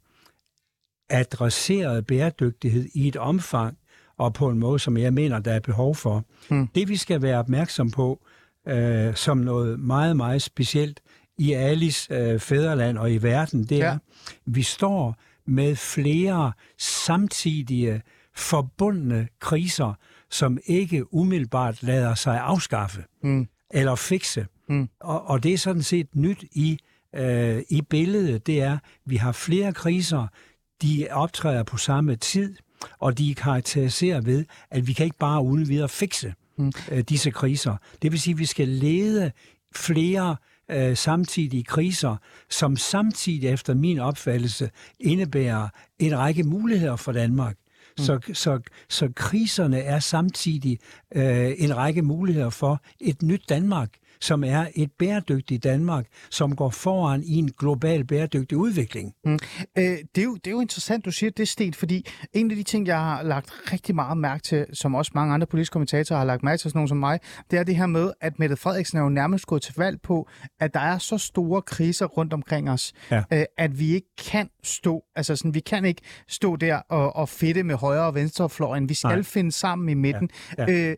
adresseret 1.09 2.05
bæredygtighed 2.05 2.89
i 2.93 3.07
et 3.07 3.15
omfang 3.15 3.77
og 4.17 4.33
på 4.33 4.49
en 4.49 4.59
måde, 4.59 4.79
som 4.79 4.97
jeg 4.97 5.13
mener, 5.13 5.39
der 5.39 5.53
er 5.53 5.59
behov 5.59 5.95
for. 5.95 6.25
Mm. 6.49 6.67
Det 6.67 6.89
vi 6.89 6.95
skal 6.95 7.21
være 7.21 7.39
opmærksom 7.39 7.91
på, 7.91 8.25
øh, 8.67 9.15
som 9.15 9.37
noget 9.37 9.79
meget, 9.79 10.17
meget 10.17 10.41
specielt 10.41 11.01
i 11.37 11.53
Alis 11.53 12.07
øh, 12.11 12.39
fædreland 12.39 12.97
og 12.97 13.11
i 13.11 13.17
verden, 13.17 13.63
det 13.63 13.81
er, 13.81 13.91
ja. 13.91 13.97
vi 14.45 14.61
står 14.61 15.15
med 15.45 15.75
flere 15.75 16.51
samtidige 16.77 18.01
forbundne 18.35 19.27
kriser, 19.39 19.93
som 20.29 20.57
ikke 20.65 21.13
umiddelbart 21.13 21.83
lader 21.83 22.15
sig 22.15 22.39
afskaffe 22.39 23.03
mm. 23.23 23.47
eller 23.71 23.95
fikse. 23.95 24.47
Mm. 24.69 24.89
Og, 24.99 25.27
og 25.27 25.43
det 25.43 25.53
er 25.53 25.57
sådan 25.57 25.83
set 25.83 26.15
nyt 26.15 26.43
i, 26.51 26.79
øh, 27.15 27.63
i 27.69 27.81
billedet, 27.81 28.47
det 28.47 28.61
er, 28.61 28.73
at 28.73 28.79
vi 29.05 29.15
har 29.15 29.31
flere 29.31 29.73
kriser, 29.73 30.27
de 30.81 31.07
optræder 31.11 31.63
på 31.63 31.77
samme 31.77 32.15
tid, 32.15 32.55
og 32.99 33.17
de 33.17 33.31
er 33.31 33.35
karakteriseret 33.35 34.25
ved, 34.25 34.45
at 34.71 34.87
vi 34.87 34.93
kan 34.93 35.05
ikke 35.05 35.17
bare 35.17 35.43
uden 35.43 35.69
videre 35.69 35.89
fikse 35.89 36.33
mm. 36.57 36.71
øh, 36.91 36.99
disse 36.99 37.31
kriser. 37.31 37.75
Det 38.01 38.11
vil 38.11 38.19
sige, 38.19 38.33
at 38.33 38.39
vi 38.39 38.45
skal 38.45 38.67
lede 38.67 39.31
flere 39.75 40.35
øh, 40.71 40.97
samtidige 40.97 41.63
kriser, 41.63 42.15
som 42.49 42.77
samtidig 42.77 43.49
efter 43.49 43.73
min 43.73 43.99
opfattelse 43.99 44.69
indebærer 44.99 45.67
en 45.99 46.17
række 46.17 46.43
muligheder 46.43 46.95
for 46.95 47.11
Danmark. 47.11 47.55
Mm. 47.97 48.03
Så, 48.03 48.19
så, 48.33 48.59
så 48.89 49.09
kriserne 49.15 49.79
er 49.79 49.99
samtidig 49.99 50.79
øh, 51.15 51.51
en 51.57 51.77
række 51.77 52.01
muligheder 52.01 52.49
for 52.49 52.81
et 52.99 53.21
nyt 53.21 53.43
Danmark, 53.49 53.89
som 54.21 54.43
er 54.43 54.67
et 54.75 54.91
bæredygtigt 54.99 55.63
Danmark, 55.63 56.05
som 56.29 56.55
går 56.55 56.69
foran 56.69 57.23
i 57.23 57.36
en 57.36 57.51
global 57.58 58.05
bæredygtig 58.05 58.58
udvikling. 58.58 59.13
Mm. 59.25 59.34
Øh, 59.34 59.84
det, 60.15 60.17
er 60.17 60.23
jo, 60.23 60.36
det 60.36 60.47
er 60.47 60.51
jo 60.51 60.62
interessant, 60.62 61.05
du 61.05 61.12
siger 61.12 61.29
det, 61.29 61.47
Sten, 61.47 61.73
fordi 61.73 62.08
en 62.34 62.51
af 62.51 62.58
de 62.58 62.63
ting, 62.63 62.88
jeg 62.88 62.99
har 62.99 63.23
lagt 63.23 63.51
rigtig 63.73 63.95
meget 63.95 64.17
mærke 64.17 64.43
til, 64.43 64.65
som 64.73 64.95
også 64.95 65.12
mange 65.15 65.34
andre 65.34 65.47
politiske 65.47 65.73
kommentatorer 65.73 66.19
har 66.19 66.25
lagt 66.25 66.43
mærke 66.43 66.58
til, 66.58 66.69
sådan 66.69 66.77
nogen 66.77 66.88
som 66.88 66.97
mig, 66.97 67.19
det 67.51 67.60
er 67.60 67.63
det 67.63 67.75
her 67.75 67.86
med, 67.86 68.12
at 68.21 68.39
Mette 68.39 68.55
Frederiksen 68.55 68.97
er 68.97 69.01
jo 69.01 69.10
nærmest 69.10 69.45
gået 69.45 69.62
til 69.62 69.73
valg 69.77 70.01
på, 70.01 70.29
at 70.60 70.73
der 70.73 70.79
er 70.79 70.97
så 70.97 71.17
store 71.17 71.62
kriser 71.62 72.05
rundt 72.05 72.34
omkring 72.34 72.69
os, 72.69 72.93
ja. 73.12 73.23
øh, 73.34 73.43
at 73.58 73.79
vi 73.79 73.93
ikke 73.93 74.15
kan 74.32 74.49
stå, 74.63 75.03
altså 75.15 75.36
sådan, 75.36 75.53
vi 75.53 75.60
kan 75.60 75.86
ikke 75.86 76.01
stå 76.27 76.55
der 76.55 76.75
og, 76.75 77.15
og 77.15 77.29
fedte 77.29 77.63
med 77.63 77.75
højre 77.75 78.05
og 78.05 78.15
venstre 78.15 78.49
fløjen. 78.49 78.89
Vi 78.89 78.93
skal 78.93 79.10
Nej. 79.10 79.23
finde 79.23 79.51
sammen 79.51 79.89
i 79.89 79.93
midten. 79.93 80.29
Ja. 80.58 80.65
Ja. 80.67 80.89
Øh, 80.89 80.95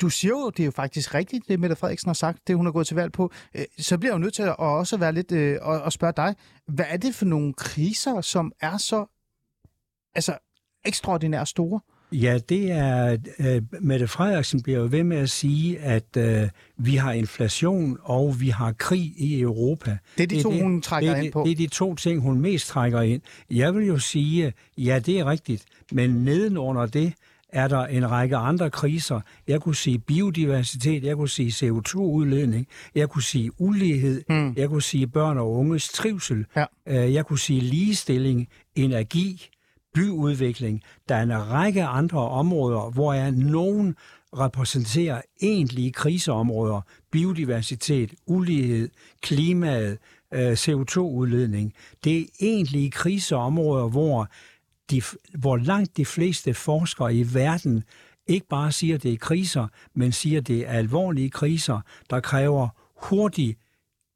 du 0.00 0.08
siger 0.08 0.30
jo, 0.30 0.50
det 0.50 0.60
er 0.60 0.64
jo 0.64 0.70
faktisk 0.70 1.14
rigtigt, 1.14 1.48
det 1.48 1.60
Mette 1.60 1.76
Frederiksen 1.76 2.08
har 2.08 2.14
sagt, 2.14 2.48
det 2.48 2.56
hun 2.56 2.66
har 2.66 2.72
gået 2.72 2.86
til 2.86 2.96
valg 2.96 3.12
på. 3.12 3.32
Øh, 3.54 3.64
så 3.78 3.98
bliver 3.98 4.12
jeg 4.12 4.18
jo 4.18 4.22
nødt 4.22 4.34
til 4.34 4.42
at 4.42 4.58
også 4.58 4.96
være 4.96 5.12
lidt 5.12 5.32
øh, 5.32 5.58
og, 5.62 5.82
og 5.82 5.92
spørge 5.92 6.12
dig, 6.16 6.34
hvad 6.66 6.84
er 6.88 6.96
det 6.96 7.14
for 7.14 7.24
nogle 7.24 7.54
kriser, 7.54 8.20
som 8.20 8.52
er 8.60 8.76
så 8.76 9.06
altså, 10.14 10.38
ekstraordinært 10.84 11.48
store? 11.48 11.80
Ja, 12.12 12.38
det 12.48 12.70
er, 12.70 13.16
uh, 13.38 13.84
Mette 13.84 14.08
Frederiksen 14.08 14.62
bliver 14.62 14.78
jo 14.78 14.88
ved 14.90 15.04
med 15.04 15.16
at 15.16 15.30
sige, 15.30 15.78
at 15.78 16.16
uh, 16.16 16.48
vi 16.76 16.96
har 16.96 17.12
inflation, 17.12 17.98
og 18.02 18.40
vi 18.40 18.48
har 18.48 18.72
krig 18.72 19.12
i 19.16 19.40
Europa. 19.40 19.98
Det 20.18 20.22
er 20.22 20.26
de 20.26 20.42
to, 20.42 20.50
det, 20.50 20.62
hun 20.62 20.82
trækker 20.82 21.14
det, 21.14 21.24
ind 21.24 21.32
på. 21.32 21.42
Det 21.46 21.52
er 21.52 21.56
de 21.56 21.66
to 21.66 21.94
ting, 21.94 22.20
hun 22.20 22.40
mest 22.40 22.66
trækker 22.68 23.00
ind. 23.00 23.22
Jeg 23.50 23.74
vil 23.74 23.86
jo 23.86 23.98
sige, 23.98 24.52
ja, 24.78 24.98
det 24.98 25.18
er 25.18 25.24
rigtigt, 25.24 25.64
men 25.92 26.10
nedenunder 26.10 26.86
det, 26.86 27.12
er 27.54 27.68
der 27.68 27.86
en 27.86 28.10
række 28.10 28.36
andre 28.36 28.70
kriser. 28.70 29.20
Jeg 29.48 29.60
kunne 29.60 29.74
sige 29.74 29.98
biodiversitet, 29.98 31.04
jeg 31.04 31.16
kunne 31.16 31.28
sige 31.28 31.68
CO2-udledning, 31.68 32.66
jeg 32.94 33.08
kunne 33.08 33.22
sige 33.22 33.50
ulighed, 33.58 34.22
mm. 34.28 34.54
jeg 34.56 34.68
kunne 34.68 34.82
sige 34.82 35.06
børn 35.06 35.38
og 35.38 35.52
unges 35.52 35.88
trivsel, 35.88 36.46
ja. 36.56 36.64
Øh, 36.88 37.14
jeg 37.14 37.26
kunne 37.26 37.38
sige 37.38 37.60
ligestilling, 37.60 38.48
energi, 38.74 39.50
byudvikling. 39.94 40.82
Der 41.08 41.14
er 41.14 41.22
en 41.22 41.50
række 41.50 41.84
andre 41.84 42.28
områder, 42.28 42.90
hvor 42.90 43.14
er 43.14 43.30
nogen 43.30 43.96
repræsenterer 44.38 45.20
egentlige 45.42 45.92
kriseområder, 45.92 46.80
biodiversitet, 47.12 48.14
ulighed, 48.26 48.88
klimaet, 49.22 49.98
øh, 50.34 50.52
CO2-udledning. 50.52 51.72
Det 52.04 52.20
er 52.20 52.24
egentlige 52.40 52.90
kriseområder, 52.90 53.88
hvor 53.88 54.28
de, 54.90 55.02
hvor 55.38 55.56
langt 55.56 55.96
de 55.96 56.04
fleste 56.04 56.54
forskere 56.54 57.14
i 57.14 57.34
verden 57.34 57.84
ikke 58.26 58.46
bare 58.48 58.72
siger, 58.72 58.94
at 58.94 59.02
det 59.02 59.12
er 59.12 59.16
kriser, 59.16 59.66
men 59.94 60.12
siger, 60.12 60.40
at 60.40 60.46
det 60.46 60.68
er 60.68 60.72
alvorlige 60.72 61.30
kriser, 61.30 61.80
der 62.10 62.20
kræver 62.20 62.68
hurtig, 63.08 63.56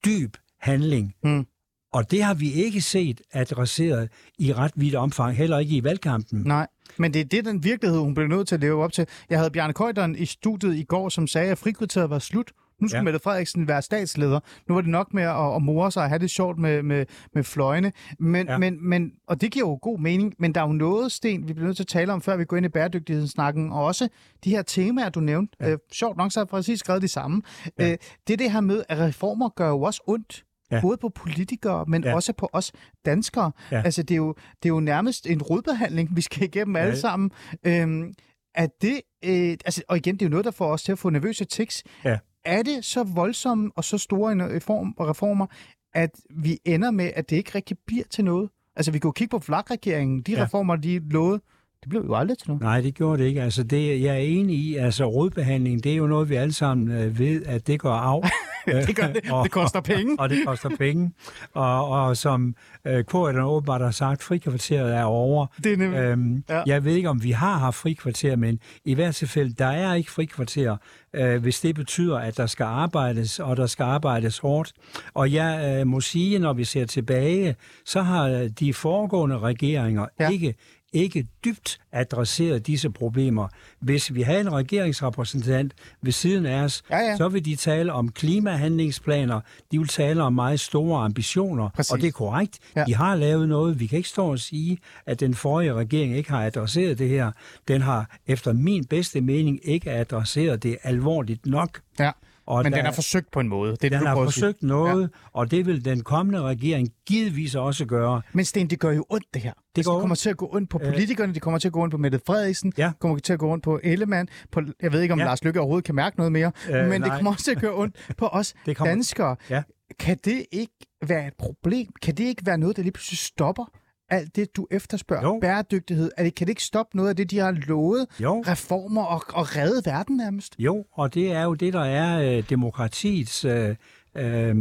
dyb 0.04 0.36
handling. 0.60 1.14
Mm. 1.22 1.46
Og 1.92 2.10
det 2.10 2.22
har 2.22 2.34
vi 2.34 2.52
ikke 2.52 2.80
set 2.80 3.20
adresseret 3.32 4.08
i 4.38 4.52
ret 4.52 4.72
vidt 4.76 4.94
omfang, 4.94 5.36
heller 5.36 5.58
ikke 5.58 5.76
i 5.76 5.84
valgkampen. 5.84 6.42
Nej, 6.46 6.66
men 6.96 7.14
det 7.14 7.20
er 7.20 7.24
det, 7.24 7.44
den 7.44 7.64
virkelighed, 7.64 7.98
hun 7.98 8.14
blev 8.14 8.26
nødt 8.26 8.48
til 8.48 8.54
at 8.54 8.60
leve 8.60 8.84
op 8.84 8.92
til. 8.92 9.06
Jeg 9.30 9.38
havde 9.38 9.50
Bjarne 9.50 9.72
Køjderen 9.72 10.16
i 10.16 10.26
studiet 10.26 10.76
i 10.76 10.82
går, 10.82 11.08
som 11.08 11.26
sagde, 11.26 11.50
at 11.50 11.58
frikvarteret 11.58 12.10
var 12.10 12.18
slut. 12.18 12.52
Nu 12.80 12.88
skulle 12.88 12.98
ja. 12.98 13.02
Mette 13.02 13.18
Frederiksen 13.18 13.68
være 13.68 13.82
statsleder. 13.82 14.40
Nu 14.68 14.74
var 14.74 14.80
det 14.80 14.90
nok 14.90 15.14
med 15.14 15.22
at, 15.22 15.54
at 15.56 15.62
more 15.62 15.92
sig 15.92 16.02
og 16.02 16.08
have 16.08 16.18
det 16.18 16.30
sjovt 16.30 16.58
med, 16.58 16.82
med, 16.82 17.06
med 17.34 17.44
fløjene. 17.44 17.92
Men, 18.18 18.46
ja. 18.46 18.58
men, 18.58 18.88
men, 18.88 19.12
og 19.26 19.40
det 19.40 19.52
giver 19.52 19.68
jo 19.68 19.78
god 19.82 19.98
mening, 19.98 20.34
men 20.38 20.54
der 20.54 20.60
er 20.60 20.66
jo 20.66 20.72
noget, 20.72 21.12
Sten, 21.12 21.48
vi 21.48 21.52
bliver 21.52 21.66
nødt 21.66 21.76
til 21.76 21.84
at 21.84 21.88
tale 21.88 22.12
om, 22.12 22.22
før 22.22 22.36
vi 22.36 22.44
går 22.44 22.56
ind 22.56 22.66
i 22.66 22.68
bæredygtighedssnakken, 22.68 23.72
og 23.72 23.84
også 23.84 24.08
de 24.44 24.50
her 24.50 24.62
temaer, 24.62 25.08
du 25.08 25.20
nævnte. 25.20 25.56
Ja. 25.60 25.70
Øh, 25.70 25.78
sjovt 25.92 26.16
nok, 26.16 26.32
så 26.32 26.40
har 26.40 26.44
jeg 26.44 26.48
præcis 26.48 26.80
skrevet 26.80 27.02
de 27.02 27.08
samme. 27.08 27.42
Ja. 27.78 27.90
Øh, 27.90 27.96
det 28.26 28.32
er 28.32 28.36
det 28.36 28.52
her 28.52 28.60
med, 28.60 28.82
at 28.88 28.98
reformer 28.98 29.48
gør 29.48 29.68
jo 29.68 29.82
også 29.82 30.02
ondt. 30.06 30.44
Ja. 30.70 30.80
Både 30.80 30.96
på 30.96 31.08
politikere, 31.08 31.84
men 31.88 32.04
ja. 32.04 32.14
også 32.14 32.32
på 32.32 32.48
os 32.52 32.72
danskere. 33.06 33.52
Ja. 33.72 33.82
Altså, 33.84 34.02
det 34.02 34.10
er, 34.10 34.16
jo, 34.16 34.34
det 34.62 34.68
er 34.68 34.74
jo 34.74 34.80
nærmest 34.80 35.26
en 35.26 35.42
rodbehandling, 35.42 36.16
vi 36.16 36.20
skal 36.20 36.42
igennem 36.42 36.76
ja. 36.76 36.82
alle 36.82 36.96
sammen. 36.96 37.30
Øhm, 37.66 38.12
er 38.54 38.66
det, 38.82 39.00
øh, 39.24 39.56
altså, 39.64 39.82
og 39.88 39.96
igen, 39.96 40.14
det 40.14 40.22
er 40.22 40.26
jo 40.26 40.30
noget, 40.30 40.44
der 40.44 40.50
får 40.50 40.72
os 40.72 40.82
til 40.82 40.92
at 40.92 40.98
få 40.98 41.10
nervøse 41.10 41.44
tics. 41.44 41.84
Ja 42.04 42.18
er 42.44 42.62
det 42.62 42.84
så 42.84 43.02
voldsomme 43.02 43.70
og 43.76 43.84
så 43.84 43.98
store 43.98 44.32
en 44.32 44.42
reform 44.42 44.94
reformer, 45.00 45.46
at 45.94 46.10
vi 46.30 46.58
ender 46.64 46.90
med, 46.90 47.10
at 47.14 47.30
det 47.30 47.36
ikke 47.36 47.54
rigtig 47.54 47.76
bliver 47.86 48.04
til 48.10 48.24
noget? 48.24 48.50
Altså, 48.76 48.92
vi 48.92 48.98
jo 49.08 49.12
kigge 49.12 49.30
på 49.30 49.38
flakregeringen. 49.38 50.22
De 50.22 50.32
ja. 50.32 50.44
reformer, 50.44 50.76
de 50.76 50.98
lovede, 50.98 51.40
det 51.82 51.90
blev 51.90 52.04
jo 52.04 52.14
aldrig 52.14 52.38
til 52.38 52.48
noget. 52.48 52.62
Nej, 52.62 52.80
det 52.80 52.94
gjorde 52.94 53.22
det 53.22 53.28
ikke. 53.28 53.42
Altså, 53.42 53.62
det, 53.62 54.02
jeg 54.02 54.14
er 54.14 54.18
enig 54.18 54.56
i, 54.56 54.76
altså 54.76 55.04
rådbehandling, 55.04 55.84
det 55.84 55.92
er 55.92 55.96
jo 55.96 56.06
noget, 56.06 56.28
vi 56.28 56.34
alle 56.34 56.52
sammen 56.52 56.90
øh, 56.90 57.18
ved, 57.18 57.42
at 57.46 57.66
det 57.66 57.80
går 57.80 57.92
af. 57.92 58.22
det, 58.86 58.96
gør 58.96 59.06
det. 59.06 59.30
og, 59.30 59.44
det 59.44 59.52
koster 59.52 59.80
penge. 59.80 60.12
og, 60.18 60.22
og 60.22 60.30
det 60.30 60.38
koster 60.46 60.68
penge. 60.78 61.12
Og, 61.54 61.88
og 61.88 62.16
som 62.16 62.54
øh, 62.84 63.04
Kåren 63.04 63.38
åbenbart 63.38 63.80
har 63.80 63.90
sagt, 63.90 64.22
frikvarteret 64.22 64.96
er 64.96 65.02
over. 65.02 65.46
Det 65.64 65.72
er 65.72 65.76
nemlig. 65.76 65.98
Øhm, 65.98 66.44
ja. 66.48 66.62
Jeg 66.66 66.84
ved 66.84 66.94
ikke, 66.94 67.08
om 67.08 67.22
vi 67.22 67.30
har 67.30 67.58
haft 67.58 67.76
frikvarter, 67.76 68.36
men 68.36 68.60
i 68.84 68.94
hvert 68.94 69.14
tilfælde, 69.14 69.54
der 69.54 69.66
er 69.66 69.94
ikke 69.94 70.10
frikvarter, 70.10 70.76
øh, 71.14 71.42
hvis 71.42 71.60
det 71.60 71.74
betyder, 71.74 72.18
at 72.18 72.36
der 72.36 72.46
skal 72.46 72.64
arbejdes, 72.64 73.40
og 73.40 73.56
der 73.56 73.66
skal 73.66 73.84
arbejdes 73.84 74.38
hårdt. 74.38 74.72
Og 75.14 75.32
jeg 75.32 75.78
øh, 75.80 75.86
må 75.86 76.00
sige, 76.00 76.38
når 76.38 76.52
vi 76.52 76.64
ser 76.64 76.86
tilbage, 76.86 77.56
så 77.84 78.02
har 78.02 78.48
de 78.60 78.74
foregående 78.74 79.38
regeringer 79.38 80.06
ja. 80.20 80.28
ikke 80.28 80.54
ikke 80.92 81.26
dybt 81.44 81.80
adresseret 81.92 82.66
disse 82.66 82.90
problemer. 82.90 83.48
Hvis 83.80 84.14
vi 84.14 84.22
havde 84.22 84.40
en 84.40 84.52
regeringsrepræsentant 84.52 85.72
ved 86.02 86.12
siden 86.12 86.46
af 86.46 86.62
os, 86.62 86.82
ja, 86.90 86.98
ja. 86.98 87.16
så 87.16 87.28
vil 87.28 87.44
de 87.44 87.56
tale 87.56 87.92
om 87.92 88.08
klimahandlingsplaner, 88.08 89.40
de 89.72 89.78
vil 89.78 89.88
tale 89.88 90.22
om 90.22 90.32
meget 90.32 90.60
store 90.60 91.04
ambitioner, 91.04 91.68
Præcis. 91.68 91.92
og 91.92 92.00
det 92.00 92.06
er 92.06 92.12
korrekt. 92.12 92.58
Ja. 92.76 92.84
De 92.84 92.94
har 92.94 93.16
lavet 93.16 93.48
noget. 93.48 93.80
Vi 93.80 93.86
kan 93.86 93.96
ikke 93.96 94.08
stå 94.08 94.30
og 94.30 94.38
sige, 94.38 94.78
at 95.06 95.20
den 95.20 95.34
forrige 95.34 95.74
regering 95.74 96.16
ikke 96.16 96.30
har 96.30 96.46
adresseret 96.46 96.98
det 96.98 97.08
her. 97.08 97.32
Den 97.68 97.82
har 97.82 98.16
efter 98.26 98.52
min 98.52 98.84
bedste 98.84 99.20
mening 99.20 99.60
ikke 99.62 99.90
adresseret 99.90 100.62
det 100.62 100.78
alvorligt 100.82 101.46
nok. 101.46 101.80
Ja. 101.98 102.10
Og 102.48 102.62
Men 102.62 102.72
der, 102.72 102.78
den 102.78 102.84
har 102.84 102.92
forsøgt 102.92 103.30
på 103.30 103.40
en 103.40 103.48
måde. 103.48 103.76
Det 103.82 103.92
den 103.92 104.06
har 104.06 104.14
forsøgt 104.14 104.62
noget, 104.62 105.02
ja. 105.02 105.28
og 105.32 105.50
det 105.50 105.66
vil 105.66 105.84
den 105.84 106.02
kommende 106.02 106.40
regering 106.42 106.88
givetvis 107.06 107.54
også 107.54 107.86
gøre. 107.86 108.22
Men 108.32 108.44
Sten, 108.44 108.70
det 108.70 108.80
gør 108.80 108.90
jo 108.90 109.04
ondt 109.08 109.26
det 109.34 109.42
her. 109.42 109.52
Det, 109.52 109.60
altså, 109.76 109.92
det 109.92 110.00
kommer 110.00 110.14
til 110.14 110.30
at 110.30 110.36
gå 110.36 110.48
ondt 110.52 110.70
på 110.70 110.78
politikerne, 110.78 111.34
det 111.34 111.42
kommer 111.42 111.58
til 111.58 111.68
at 111.68 111.72
gå 111.72 111.82
ondt 111.82 111.92
på 111.92 111.98
Mette 111.98 112.20
Frederiksen, 112.26 112.72
ja. 112.78 112.86
det 112.86 112.98
kommer 112.98 113.18
til 113.18 113.32
at 113.32 113.38
gå 113.38 113.52
ondt 113.52 113.64
på 113.64 113.80
Ellemann, 113.82 114.28
på, 114.52 114.60
jeg 114.82 114.92
ved 114.92 115.00
ikke, 115.00 115.12
om 115.12 115.18
ja. 115.18 115.24
Lars 115.24 115.44
Lykke 115.44 115.60
overhovedet 115.60 115.84
kan 115.84 115.94
mærke 115.94 116.16
noget 116.16 116.32
mere, 116.32 116.52
øh, 116.70 116.88
men 116.88 117.00
nej. 117.00 117.08
det 117.08 117.16
kommer 117.16 117.32
også 117.32 117.44
til 117.44 117.50
at 117.50 117.60
gøre 117.60 117.74
ondt 117.74 117.96
på 118.16 118.26
os 118.38 118.54
det 118.66 118.76
kommer, 118.76 118.94
danskere. 118.94 119.36
Ja. 119.50 119.62
Kan 119.98 120.18
det 120.24 120.46
ikke 120.52 120.74
være 121.06 121.26
et 121.26 121.34
problem? 121.38 121.88
Kan 122.02 122.14
det 122.14 122.24
ikke 122.24 122.46
være 122.46 122.58
noget, 122.58 122.76
der 122.76 122.82
lige 122.82 122.92
pludselig 122.92 123.18
stopper 123.18 123.64
alt 124.10 124.36
det, 124.36 124.56
du 124.56 124.66
efterspørger? 124.70 125.22
Jo. 125.22 125.38
Bæredygtighed. 125.40 126.10
Er 126.16 126.22
det, 126.22 126.34
kan 126.34 126.46
det 126.46 126.50
ikke 126.50 126.64
stoppe 126.64 126.96
noget 126.96 127.10
af 127.10 127.16
det, 127.16 127.30
de 127.30 127.38
har 127.38 127.52
lovet? 127.52 128.06
Jo. 128.20 128.44
Reformer 128.46 129.04
og, 129.04 129.22
og 129.28 129.56
redde 129.56 129.90
verden 129.90 130.16
nærmest? 130.16 130.54
Jo, 130.58 130.84
og 130.92 131.14
det 131.14 131.32
er 131.32 131.42
jo 131.42 131.54
det, 131.54 131.72
der 131.72 131.84
er 131.84 132.36
øh, 132.36 132.42
demokratiets 132.50 133.44
øh, 133.44 133.76
øh, 134.16 134.56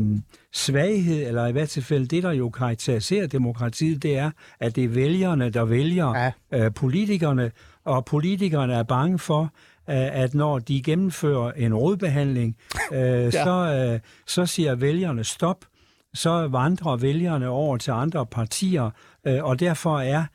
svaghed, 0.54 1.28
eller 1.28 1.48
i 1.48 1.52
hvert 1.52 1.80
fald 1.82 2.08
det, 2.08 2.24
der 2.24 2.32
jo 2.32 2.50
karakteriserer 2.50 3.28
demokratiet, 3.28 4.04
det 4.04 4.18
er, 4.18 4.32
at 4.60 4.76
det 4.76 4.84
er 4.84 4.88
vælgerne, 4.90 5.50
der 5.50 5.66
vælger 5.66 6.32
ja. 6.52 6.66
øh, 6.66 6.74
politikerne, 6.74 7.52
og 7.86 8.06
politikerne 8.06 8.74
er 8.74 8.84
bange 8.84 9.20
for, 9.20 9.42
øh, 9.90 10.16
at 10.22 10.34
når 10.34 10.60
de 10.60 10.82
gennemfører 10.82 11.52
en 11.52 11.74
rådbehandling, 11.74 12.58
øh, 12.92 13.00
ja. 13.00 13.32
så, 13.32 13.90
øh, 13.94 14.00
så 14.28 14.46
siger 14.46 14.76
vælgerne 14.76 15.24
stop, 15.24 15.66
så 16.14 16.48
vandrer 16.48 16.96
vælgerne 16.96 17.50
over 17.50 17.78
til 17.78 17.92
andre 17.92 18.26
partier, 18.26 18.92
øh, 19.28 19.44
og 19.44 19.60
derfor 19.60 20.00
er 20.00 20.26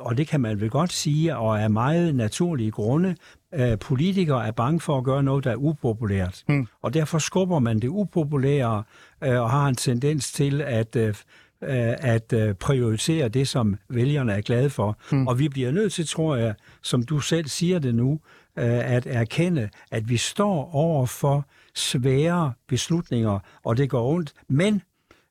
og 0.00 0.18
det 0.18 0.28
kan 0.28 0.40
man 0.40 0.60
vel 0.60 0.70
godt 0.70 0.92
sige, 0.92 1.36
og 1.36 1.58
er 1.58 1.68
meget 1.68 2.14
naturlige 2.14 2.70
grunde, 2.70 3.16
øh, 3.54 3.78
politikere 3.78 4.46
er 4.46 4.50
bange 4.50 4.80
for 4.80 4.98
at 4.98 5.04
gøre 5.04 5.22
noget, 5.22 5.44
der 5.44 5.50
er 5.50 5.56
upopulært. 5.56 6.44
Mm. 6.48 6.66
Og 6.82 6.94
derfor 6.94 7.18
skubber 7.18 7.58
man 7.58 7.78
det 7.78 7.88
upopulære, 7.88 8.82
øh, 9.24 9.40
og 9.40 9.50
har 9.50 9.68
en 9.68 9.74
tendens 9.74 10.32
til 10.32 10.62
at, 10.62 10.96
øh, 10.96 11.14
at 11.60 12.58
prioritere 12.58 13.28
det, 13.28 13.48
som 13.48 13.76
vælgerne 13.88 14.32
er 14.32 14.40
glade 14.40 14.70
for. 14.70 14.98
Mm. 15.12 15.26
Og 15.26 15.38
vi 15.38 15.48
bliver 15.48 15.70
nødt 15.70 15.92
til, 15.92 16.06
tror 16.06 16.36
jeg, 16.36 16.54
som 16.82 17.02
du 17.02 17.20
selv 17.20 17.46
siger 17.46 17.78
det 17.78 17.94
nu, 17.94 18.20
at 18.56 19.06
erkende, 19.06 19.68
at 19.90 20.08
vi 20.08 20.16
står 20.16 20.74
over 20.74 21.06
for 21.06 21.46
svære 21.74 22.52
beslutninger, 22.68 23.38
og 23.64 23.76
det 23.76 23.90
går 23.90 24.08
ondt. 24.08 24.32
Men 24.48 24.82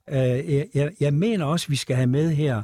øh, 0.09 0.65
jeg, 0.73 0.91
jeg 0.99 1.13
mener 1.13 1.45
også, 1.45 1.65
at 1.65 1.69
vi 1.69 1.75
skal 1.75 1.95
have 1.95 2.07
med 2.07 2.31
her, 2.31 2.57
øh, 2.57 2.63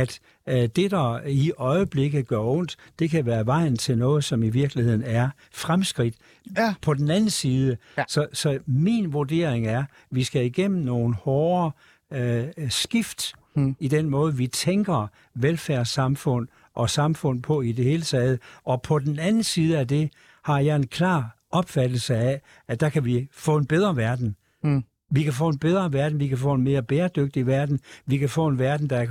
at 0.00 0.20
øh, 0.48 0.68
det, 0.76 0.90
der 0.90 1.20
i 1.26 1.52
øjeblikket 1.56 2.28
gør 2.28 2.40
ondt, 2.40 2.76
det 2.98 3.10
kan 3.10 3.26
være 3.26 3.46
vejen 3.46 3.76
til 3.76 3.98
noget, 3.98 4.24
som 4.24 4.42
i 4.42 4.48
virkeligheden 4.48 5.02
er 5.02 5.28
fremskridt. 5.52 6.14
Ja. 6.56 6.74
På 6.82 6.94
den 6.94 7.10
anden 7.10 7.30
side, 7.30 7.76
ja. 7.98 8.04
så, 8.08 8.26
så 8.32 8.58
min 8.66 9.12
vurdering 9.12 9.66
er, 9.66 9.78
at 9.78 9.86
vi 10.10 10.24
skal 10.24 10.44
igennem 10.44 10.80
nogle 10.80 11.14
hårde 11.14 11.74
øh, 12.12 12.46
skift 12.68 13.32
hmm. 13.54 13.76
i 13.80 13.88
den 13.88 14.10
måde, 14.10 14.36
vi 14.36 14.46
tænker 14.46 15.06
velfærdssamfund 15.34 16.48
og 16.74 16.90
samfund 16.90 17.42
på 17.42 17.62
i 17.62 17.72
det 17.72 17.84
hele 17.84 18.02
taget. 18.02 18.40
Og 18.64 18.82
på 18.82 18.98
den 18.98 19.18
anden 19.18 19.42
side 19.42 19.78
af 19.78 19.88
det 19.88 20.10
har 20.44 20.58
jeg 20.58 20.76
en 20.76 20.86
klar 20.86 21.36
opfattelse 21.50 22.16
af, 22.16 22.40
at 22.68 22.80
der 22.80 22.88
kan 22.88 23.04
vi 23.04 23.28
få 23.32 23.56
en 23.56 23.66
bedre 23.66 23.96
verden. 23.96 24.36
Hmm. 24.62 24.84
Vi 25.10 25.22
kan 25.22 25.32
få 25.32 25.48
en 25.48 25.58
bedre 25.58 25.92
verden, 25.92 26.20
vi 26.20 26.28
kan 26.28 26.38
få 26.38 26.52
en 26.52 26.64
mere 26.64 26.82
bæredygtig 26.82 27.46
verden, 27.46 27.80
vi 28.06 28.16
kan 28.16 28.28
få 28.28 28.46
en 28.46 28.58
verden, 28.58 28.90
der 28.90 29.06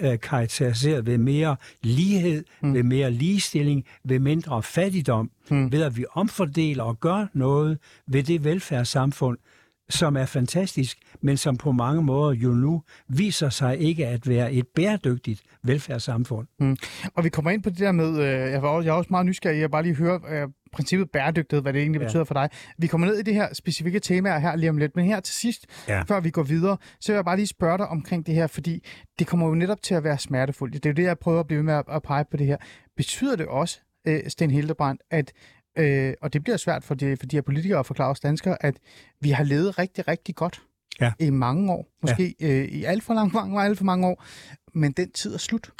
er 0.00 0.16
karakteriseret 0.16 1.06
ved 1.06 1.18
mere 1.18 1.56
lighed, 1.82 2.44
mm. 2.62 2.74
ved 2.74 2.82
mere 2.82 3.10
ligestilling, 3.10 3.84
ved 4.04 4.18
mindre 4.18 4.62
fattigdom, 4.62 5.30
mm. 5.50 5.72
ved 5.72 5.82
at 5.82 5.96
vi 5.96 6.04
omfordeler 6.12 6.84
og 6.84 7.00
gør 7.00 7.26
noget 7.32 7.78
ved 8.06 8.22
det 8.22 8.44
velfærdssamfund, 8.44 9.38
som 9.88 10.16
er 10.16 10.26
fantastisk, 10.26 10.98
men 11.20 11.36
som 11.36 11.56
på 11.56 11.72
mange 11.72 12.02
måder 12.02 12.32
jo 12.32 12.50
nu 12.50 12.82
viser 13.08 13.48
sig 13.48 13.78
ikke 13.78 14.06
at 14.06 14.28
være 14.28 14.52
et 14.52 14.66
bæredygtigt 14.74 15.42
velfærdssamfund. 15.62 16.46
Mm. 16.60 16.76
Og 17.14 17.24
vi 17.24 17.28
kommer 17.28 17.50
ind 17.50 17.62
på 17.62 17.70
det 17.70 17.78
der 17.78 17.92
med, 17.92 18.18
øh, 18.18 18.50
jeg, 18.52 18.62
var 18.62 18.68
også, 18.68 18.86
jeg 18.86 18.92
er 18.92 18.96
også 18.96 19.08
meget 19.10 19.26
nysgerrig, 19.26 19.60
jeg 19.60 19.70
bare 19.70 19.82
lige 19.82 19.94
høre 19.94 20.20
øh, 20.28 20.48
princippet 20.72 21.10
bæredygtighed, 21.10 21.62
hvad 21.62 21.72
det 21.72 21.80
egentlig 21.82 22.00
ja. 22.00 22.06
betyder 22.06 22.24
for 22.24 22.34
dig. 22.34 22.48
Vi 22.78 22.86
kommer 22.86 23.06
ned 23.06 23.18
i 23.18 23.22
det 23.22 23.34
her 23.34 23.54
specifikke 23.54 24.00
tema 24.00 24.38
her 24.38 24.56
lige 24.56 24.70
om 24.70 24.76
lidt, 24.76 24.96
men 24.96 25.04
her 25.04 25.20
til 25.20 25.34
sidst, 25.34 25.66
ja. 25.88 26.02
før 26.02 26.20
vi 26.20 26.30
går 26.30 26.42
videre, 26.42 26.76
så 27.00 27.12
vil 27.12 27.16
jeg 27.16 27.24
bare 27.24 27.36
lige 27.36 27.46
spørge 27.46 27.78
dig 27.78 27.88
omkring 27.88 28.26
det 28.26 28.34
her, 28.34 28.46
fordi 28.46 28.84
det 29.18 29.26
kommer 29.26 29.48
jo 29.48 29.54
netop 29.54 29.82
til 29.82 29.94
at 29.94 30.04
være 30.04 30.18
smertefuldt. 30.18 30.74
Det 30.74 30.86
er 30.86 30.90
jo 30.90 30.94
det, 30.94 31.02
jeg 31.02 31.18
prøver 31.18 31.40
at 31.40 31.46
blive 31.46 31.62
med 31.62 31.82
at 31.92 32.02
pege 32.02 32.24
på 32.30 32.36
det 32.36 32.46
her. 32.46 32.56
Betyder 32.96 33.36
det 33.36 33.46
også, 33.46 33.80
øh, 34.06 34.20
Sten 34.28 34.50
Hildebrand, 34.50 34.98
at 35.10 35.32
øh, 35.78 36.14
og 36.22 36.32
det 36.32 36.42
bliver 36.42 36.56
svært 36.56 36.84
for 36.84 36.94
de, 36.94 37.16
for 37.16 37.26
de 37.26 37.36
her 37.36 37.42
politikere 37.42 37.78
at 37.78 37.86
forklare 37.86 38.10
os 38.10 38.20
danskere, 38.20 38.64
at 38.64 38.74
vi 39.20 39.30
har 39.30 39.44
levet 39.44 39.78
rigtig, 39.78 40.08
rigtig 40.08 40.34
godt 40.34 40.62
ja. 41.00 41.12
i 41.18 41.30
mange 41.30 41.72
år. 41.72 41.88
Måske 42.02 42.34
ja. 42.40 42.46
øh, 42.46 42.64
i 42.64 42.84
alt 42.84 43.02
for, 43.02 43.14
lang, 43.14 43.32
mange, 43.32 43.62
alt 43.62 43.78
for 43.78 43.84
mange 43.84 44.06
år. 44.06 44.24
Men 44.74 44.92
den 44.92 45.12
tid 45.12 45.34
er 45.34 45.38
slut. 45.38 45.70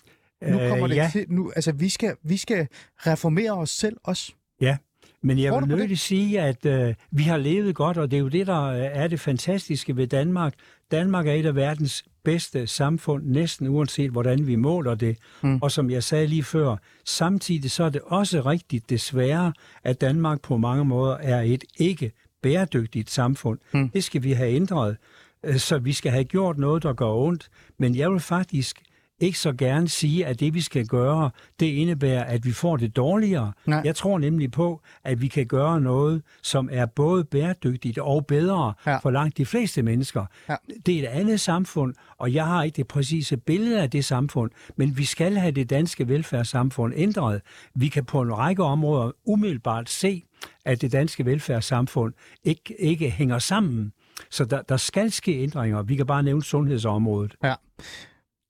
Nu 0.42 0.60
øh, 0.60 0.68
kommer 0.68 0.84
øh, 0.84 0.90
det 0.90 0.96
ja. 0.96 1.08
til, 1.12 1.26
nu, 1.28 1.52
altså 1.56 1.72
vi 1.72 1.88
skal, 1.88 2.16
vi 2.22 2.36
skal 2.36 2.68
reformere 2.96 3.52
os 3.52 3.70
selv 3.70 3.96
også. 4.04 4.32
Ja, 4.60 4.76
men 5.22 5.38
jeg 5.38 5.52
vil 5.52 5.68
nødt 5.68 5.98
sige, 5.98 6.40
at 6.40 6.66
øh, 6.66 6.94
vi 7.10 7.22
har 7.22 7.36
levet 7.36 7.74
godt, 7.74 7.98
og 7.98 8.10
det 8.10 8.16
er 8.16 8.20
jo 8.20 8.28
det, 8.28 8.46
der 8.46 8.70
er 8.72 9.08
det 9.08 9.20
fantastiske 9.20 9.96
ved 9.96 10.06
Danmark. 10.06 10.54
Danmark 10.90 11.26
er 11.26 11.32
et 11.32 11.46
af 11.46 11.54
verdens 11.54 12.04
bedste 12.24 12.66
samfund, 12.66 13.26
næsten 13.26 13.68
uanset 13.68 14.10
hvordan 14.10 14.46
vi 14.46 14.56
måler 14.56 14.94
det. 14.94 15.18
Mm. 15.42 15.58
Og 15.62 15.70
som 15.70 15.90
jeg 15.90 16.02
sagde 16.02 16.26
lige 16.26 16.42
før, 16.42 16.76
samtidig 17.04 17.70
så 17.70 17.84
er 17.84 17.90
det 17.90 18.00
også 18.04 18.40
rigtigt 18.40 18.90
desværre, 18.90 19.52
at 19.84 20.00
Danmark 20.00 20.42
på 20.42 20.56
mange 20.56 20.84
måder 20.84 21.16
er 21.16 21.42
et 21.42 21.64
ikke 21.78 22.12
bæredygtigt 22.42 23.10
samfund. 23.10 23.58
Mm. 23.74 23.88
Det 23.88 24.04
skal 24.04 24.22
vi 24.22 24.32
have 24.32 24.50
ændret. 24.50 24.96
Øh, 25.44 25.56
så 25.56 25.78
vi 25.78 25.92
skal 25.92 26.12
have 26.12 26.24
gjort 26.24 26.58
noget, 26.58 26.82
der 26.82 26.92
gør 26.92 27.12
ondt. 27.12 27.48
Men 27.78 27.94
jeg 27.96 28.10
vil 28.10 28.20
faktisk 28.20 28.82
ikke 29.20 29.38
så 29.38 29.52
gerne 29.52 29.88
sige, 29.88 30.26
at 30.26 30.40
det, 30.40 30.54
vi 30.54 30.60
skal 30.60 30.86
gøre, 30.86 31.30
det 31.60 31.66
indebærer, 31.66 32.24
at 32.24 32.44
vi 32.44 32.52
får 32.52 32.76
det 32.76 32.96
dårligere. 32.96 33.52
Nej. 33.66 33.82
Jeg 33.84 33.96
tror 33.96 34.18
nemlig 34.18 34.50
på, 34.50 34.80
at 35.04 35.20
vi 35.20 35.28
kan 35.28 35.46
gøre 35.46 35.80
noget, 35.80 36.22
som 36.42 36.68
er 36.72 36.86
både 36.86 37.24
bæredygtigt 37.24 37.98
og 37.98 38.26
bedre 38.26 38.72
ja. 38.86 38.96
for 38.96 39.10
langt 39.10 39.38
de 39.38 39.46
fleste 39.46 39.82
mennesker. 39.82 40.26
Ja. 40.48 40.56
Det 40.86 40.94
er 40.94 41.02
et 41.02 41.06
andet 41.06 41.40
samfund, 41.40 41.94
og 42.18 42.34
jeg 42.34 42.46
har 42.46 42.62
ikke 42.62 42.76
det 42.76 42.88
præcise 42.88 43.36
billede 43.36 43.80
af 43.80 43.90
det 43.90 44.04
samfund, 44.04 44.50
men 44.76 44.98
vi 44.98 45.04
skal 45.04 45.36
have 45.36 45.52
det 45.52 45.70
danske 45.70 46.08
velfærdssamfund 46.08 46.92
ændret. 46.96 47.40
Vi 47.74 47.88
kan 47.88 48.04
på 48.04 48.22
en 48.22 48.38
række 48.38 48.62
områder 48.62 49.12
umiddelbart 49.24 49.90
se, 49.90 50.24
at 50.64 50.80
det 50.80 50.92
danske 50.92 51.26
velfærdssamfund 51.26 52.14
ikke, 52.44 52.74
ikke 52.78 53.10
hænger 53.10 53.38
sammen. 53.38 53.92
Så 54.30 54.44
der, 54.44 54.62
der 54.62 54.76
skal 54.76 55.10
ske 55.10 55.42
ændringer. 55.42 55.82
Vi 55.82 55.96
kan 55.96 56.06
bare 56.06 56.22
nævne 56.22 56.42
sundhedsområdet. 56.42 57.36
Ja. 57.44 57.54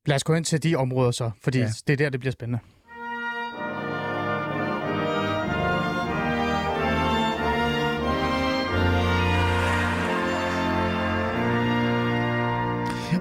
Lad 0.07 0.17
os 0.17 0.25
gå 0.25 0.35
ind 0.35 0.45
til 0.45 0.63
de 0.63 0.77
områder 0.77 1.11
så, 1.11 1.31
fordi 1.43 1.59
ja. 1.59 1.69
det 1.87 1.93
er 1.93 1.97
der, 1.97 2.11
det 2.11 2.21
bliver 2.21 2.33
spændende. 2.33 2.59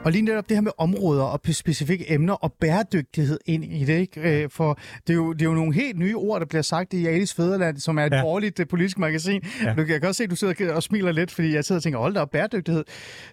Og 0.10 0.14
lige 0.14 0.22
netop 0.22 0.50
det 0.50 0.58
her 0.58 0.62
med 0.62 0.72
områder 0.78 1.24
og 1.24 1.40
specifikke 1.52 2.14
emner 2.14 2.34
og 2.34 2.54
bæredygtighed 2.54 3.40
ind 3.46 3.66
i 3.66 3.86
det, 3.86 4.00
ikke? 4.00 4.44
Øh, 4.44 4.50
for 4.50 4.80
det 5.08 5.14
er, 5.14 5.18
jo, 5.18 5.34
det 5.34 5.42
er 5.42 5.46
jo 5.46 5.54
nogle 5.54 5.74
helt 5.74 6.00
nye 6.00 6.16
ord, 6.16 6.40
der 6.40 6.46
bliver 6.46 6.62
sagt 6.62 6.94
i 6.94 7.08
Alice 7.08 7.36
Fæderland, 7.36 7.78
som 7.78 7.98
er 7.98 8.06
et 8.06 8.14
ja. 8.14 8.22
borgerligt 8.22 8.60
øh, 8.60 8.68
politisk 8.68 8.98
magasin. 8.98 9.42
Ja. 9.64 9.74
Du, 9.74 9.82
jeg 9.82 10.00
kan 10.00 10.08
også 10.08 10.18
se, 10.18 10.24
at 10.24 10.30
du 10.30 10.36
sidder 10.36 10.74
og 10.74 10.84
smiler 10.84 11.12
lidt, 11.12 11.32
fordi 11.32 11.54
jeg 11.54 11.66
sidder 11.66 11.80
og 11.80 11.84
tænker, 11.84 12.00
hold 12.00 12.14
da 12.14 12.20
op, 12.20 12.30
bæredygtighed, 12.32 12.84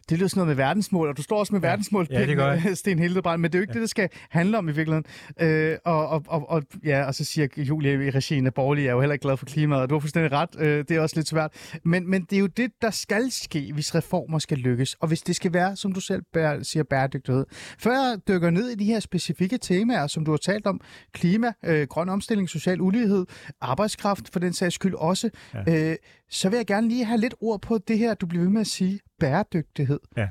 det 0.08 0.18
lyder 0.18 0.28
sådan 0.28 0.38
noget 0.38 0.56
med 0.56 0.64
verdensmål, 0.64 1.08
og 1.08 1.16
du 1.16 1.22
står 1.22 1.38
også 1.38 1.54
med 1.54 1.60
ja. 1.60 1.68
verdensmål, 1.68 2.06
ja, 2.10 2.26
det 2.26 2.36
gør 2.36 2.58
Sten 2.74 2.98
Hildebrand, 2.98 3.42
men 3.42 3.52
det 3.52 3.54
er 3.54 3.58
jo 3.58 3.62
ikke 3.62 3.70
ja. 3.70 3.74
det, 3.74 3.82
det 3.82 3.90
skal 3.90 4.08
handle 4.30 4.58
om 4.58 4.68
i 4.68 4.72
virkeligheden. 4.72 5.04
Øh, 5.40 5.76
og, 5.84 6.08
og, 6.08 6.24
og, 6.28 6.50
og, 6.50 6.62
ja, 6.84 7.04
og 7.04 7.14
så 7.14 7.24
siger 7.24 7.48
Julie 7.56 8.06
i 8.06 8.10
regien, 8.10 8.46
at 8.46 8.54
borgerlige 8.54 8.88
er 8.88 8.92
jo 8.92 9.00
heller 9.00 9.14
ikke 9.14 9.22
glad 9.22 9.36
for 9.36 9.46
klimaet, 9.46 9.82
og 9.82 9.90
du 9.90 9.94
har 9.94 10.00
fuldstændig 10.00 10.32
ret, 10.32 10.50
øh, 10.58 10.84
det 10.88 10.90
er 10.90 11.00
også 11.00 11.16
lidt 11.16 11.28
svært. 11.28 11.50
Men, 11.84 12.10
men 12.10 12.22
det 12.22 12.36
er 12.36 12.40
jo 12.40 12.46
det, 12.46 12.70
der 12.82 12.90
skal 12.90 13.30
ske, 13.30 13.72
hvis 13.72 13.94
reformer 13.94 14.38
skal 14.38 14.58
lykkes, 14.58 14.94
og 14.94 15.08
hvis 15.08 15.22
det 15.22 15.36
skal 15.36 15.52
være, 15.52 15.76
som 15.76 15.92
du 15.92 16.00
selv 16.00 16.22
bærer 16.32 16.62
siger 16.66 16.82
bæredygtighed. 16.82 17.44
Før 17.78 17.92
jeg 17.92 18.18
dykker 18.28 18.50
ned 18.50 18.68
i 18.68 18.74
de 18.74 18.84
her 18.84 19.00
specifikke 19.00 19.58
temaer, 19.58 20.06
som 20.06 20.24
du 20.24 20.30
har 20.30 20.38
talt 20.38 20.66
om, 20.66 20.80
klima, 21.12 21.52
øh, 21.64 21.86
grøn 21.88 22.08
omstilling, 22.08 22.48
social 22.48 22.80
ulighed, 22.80 23.26
arbejdskraft 23.60 24.32
for 24.32 24.40
den 24.40 24.52
sags 24.52 24.74
skyld 24.74 24.94
også, 24.94 25.30
ja. 25.54 25.90
øh, 25.90 25.96
så 26.30 26.48
vil 26.48 26.56
jeg 26.56 26.66
gerne 26.66 26.88
lige 26.88 27.04
have 27.04 27.20
lidt 27.20 27.34
ord 27.40 27.62
på 27.62 27.78
det 27.78 27.98
her, 27.98 28.14
du 28.14 28.26
bliver 28.26 28.44
ved 28.44 28.50
med 28.50 28.60
at 28.60 28.66
sige, 28.66 29.00
bæredygtighed. 29.20 30.00
Ja. 30.16 30.28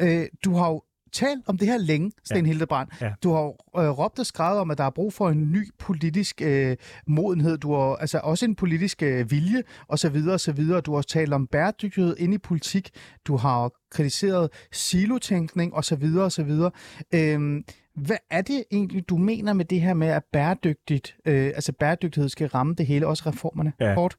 Øh, 0.00 0.26
du 0.44 0.54
har 0.54 0.70
jo 0.70 0.82
talt 1.12 1.42
om 1.46 1.58
det 1.58 1.68
her 1.68 1.78
længe, 1.78 2.12
Sten 2.24 2.44
ja. 2.44 2.52
Hildebrand. 2.52 2.88
Ja. 3.00 3.12
Du 3.22 3.32
har 3.32 3.42
øh, 3.82 3.90
råbt 3.90 4.18
og 4.18 4.26
skrevet 4.26 4.58
om, 4.58 4.70
at 4.70 4.78
der 4.78 4.84
er 4.84 4.90
brug 4.90 5.12
for 5.12 5.28
en 5.28 5.52
ny 5.52 5.68
politisk 5.78 6.42
øh, 6.44 6.76
modenhed. 7.06 7.58
Du 7.58 7.74
har 7.74 7.96
altså 7.96 8.18
også 8.18 8.44
en 8.44 8.54
politisk 8.54 9.02
øh, 9.02 9.30
vilje, 9.30 9.62
osv. 9.88 10.14
videre. 10.56 10.80
Du 10.80 10.90
har 10.90 10.96
også 10.96 11.08
talt 11.08 11.32
om 11.32 11.46
bæredygtighed 11.46 12.16
ind 12.18 12.34
i 12.34 12.38
politik. 12.38 12.90
Du 13.26 13.36
har 13.36 13.70
kritiseret 13.90 14.50
silotænkning, 14.72 15.74
osv. 15.74 16.00
videre. 16.00 16.70
Øh, 17.14 17.62
hvad 17.94 18.16
er 18.30 18.42
det 18.42 18.64
egentlig, 18.72 19.08
du 19.08 19.16
mener 19.16 19.52
med 19.52 19.64
det 19.64 19.80
her 19.80 19.94
med, 19.94 20.08
at 20.08 20.22
bæredygtigt, 20.32 21.16
øh, 21.26 21.46
altså 21.46 21.72
bæredygtighed 21.72 22.28
skal 22.28 22.48
ramme 22.48 22.74
det 22.74 22.86
hele, 22.86 23.06
også 23.06 23.22
reformerne? 23.26 23.72
Ja. 23.80 23.94
Kort. 23.94 24.16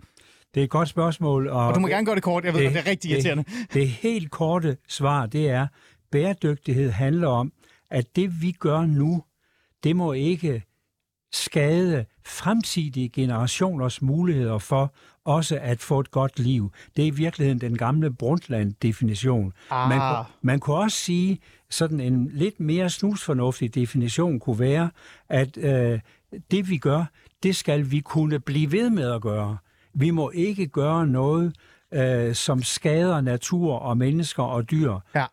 Det 0.53 0.59
er 0.59 0.63
et 0.63 0.69
godt 0.69 0.89
spørgsmål. 0.89 1.47
Og, 1.47 1.67
og 1.67 1.75
du 1.75 1.79
må 1.79 1.87
gerne 1.87 2.05
gøre 2.05 2.15
det 2.15 2.23
kort, 2.23 2.45
jeg 2.45 2.53
ved, 2.53 2.61
det, 2.61 2.73
det 2.73 2.79
er 2.79 2.87
rigtig 2.87 3.11
irriterende. 3.11 3.43
Det, 3.43 3.73
det 3.73 3.87
helt 3.87 4.31
korte 4.31 4.77
svar, 4.87 5.25
det 5.25 5.49
er, 5.49 5.67
bæredygtighed 6.11 6.91
handler 6.91 7.27
om, 7.27 7.53
at 7.89 8.15
det 8.15 8.41
vi 8.41 8.51
gør 8.51 8.85
nu, 8.85 9.23
det 9.83 9.95
må 9.95 10.13
ikke 10.13 10.63
skade 11.31 12.05
fremtidige 12.25 13.09
generationers 13.09 14.01
muligheder 14.01 14.57
for 14.57 14.93
også 15.25 15.59
at 15.61 15.79
få 15.79 15.99
et 15.99 16.11
godt 16.11 16.39
liv. 16.39 16.71
Det 16.95 17.03
er 17.03 17.07
i 17.07 17.09
virkeligheden 17.09 17.61
den 17.61 17.77
gamle 17.77 18.13
Brundtland-definition. 18.13 19.53
Ah. 19.69 19.89
Man, 19.89 20.25
man 20.41 20.59
kunne 20.59 20.75
også 20.75 20.97
sige, 20.97 21.39
sådan 21.69 21.99
en 21.99 22.31
lidt 22.33 22.59
mere 22.59 22.89
snusfornuftig 22.89 23.75
definition 23.75 24.39
kunne 24.39 24.59
være, 24.59 24.89
at 25.29 25.57
øh, 25.57 25.99
det 26.51 26.69
vi 26.69 26.77
gør, 26.77 27.05
det 27.43 27.55
skal 27.55 27.91
vi 27.91 27.99
kunne 27.99 28.39
blive 28.39 28.71
ved 28.71 28.89
med 28.89 29.11
at 29.11 29.21
gøre. 29.21 29.57
Vi 29.93 30.09
må 30.09 30.29
ikke 30.29 30.67
gøre 30.67 31.07
noget, 31.07 31.55
øh, 31.93 32.35
som 32.35 32.63
skader 32.63 33.21
natur 33.21 33.73
og 33.73 33.97
mennesker 33.97 34.43
og 34.43 34.71
dyr. 34.71 34.93
Ja. 35.15 35.25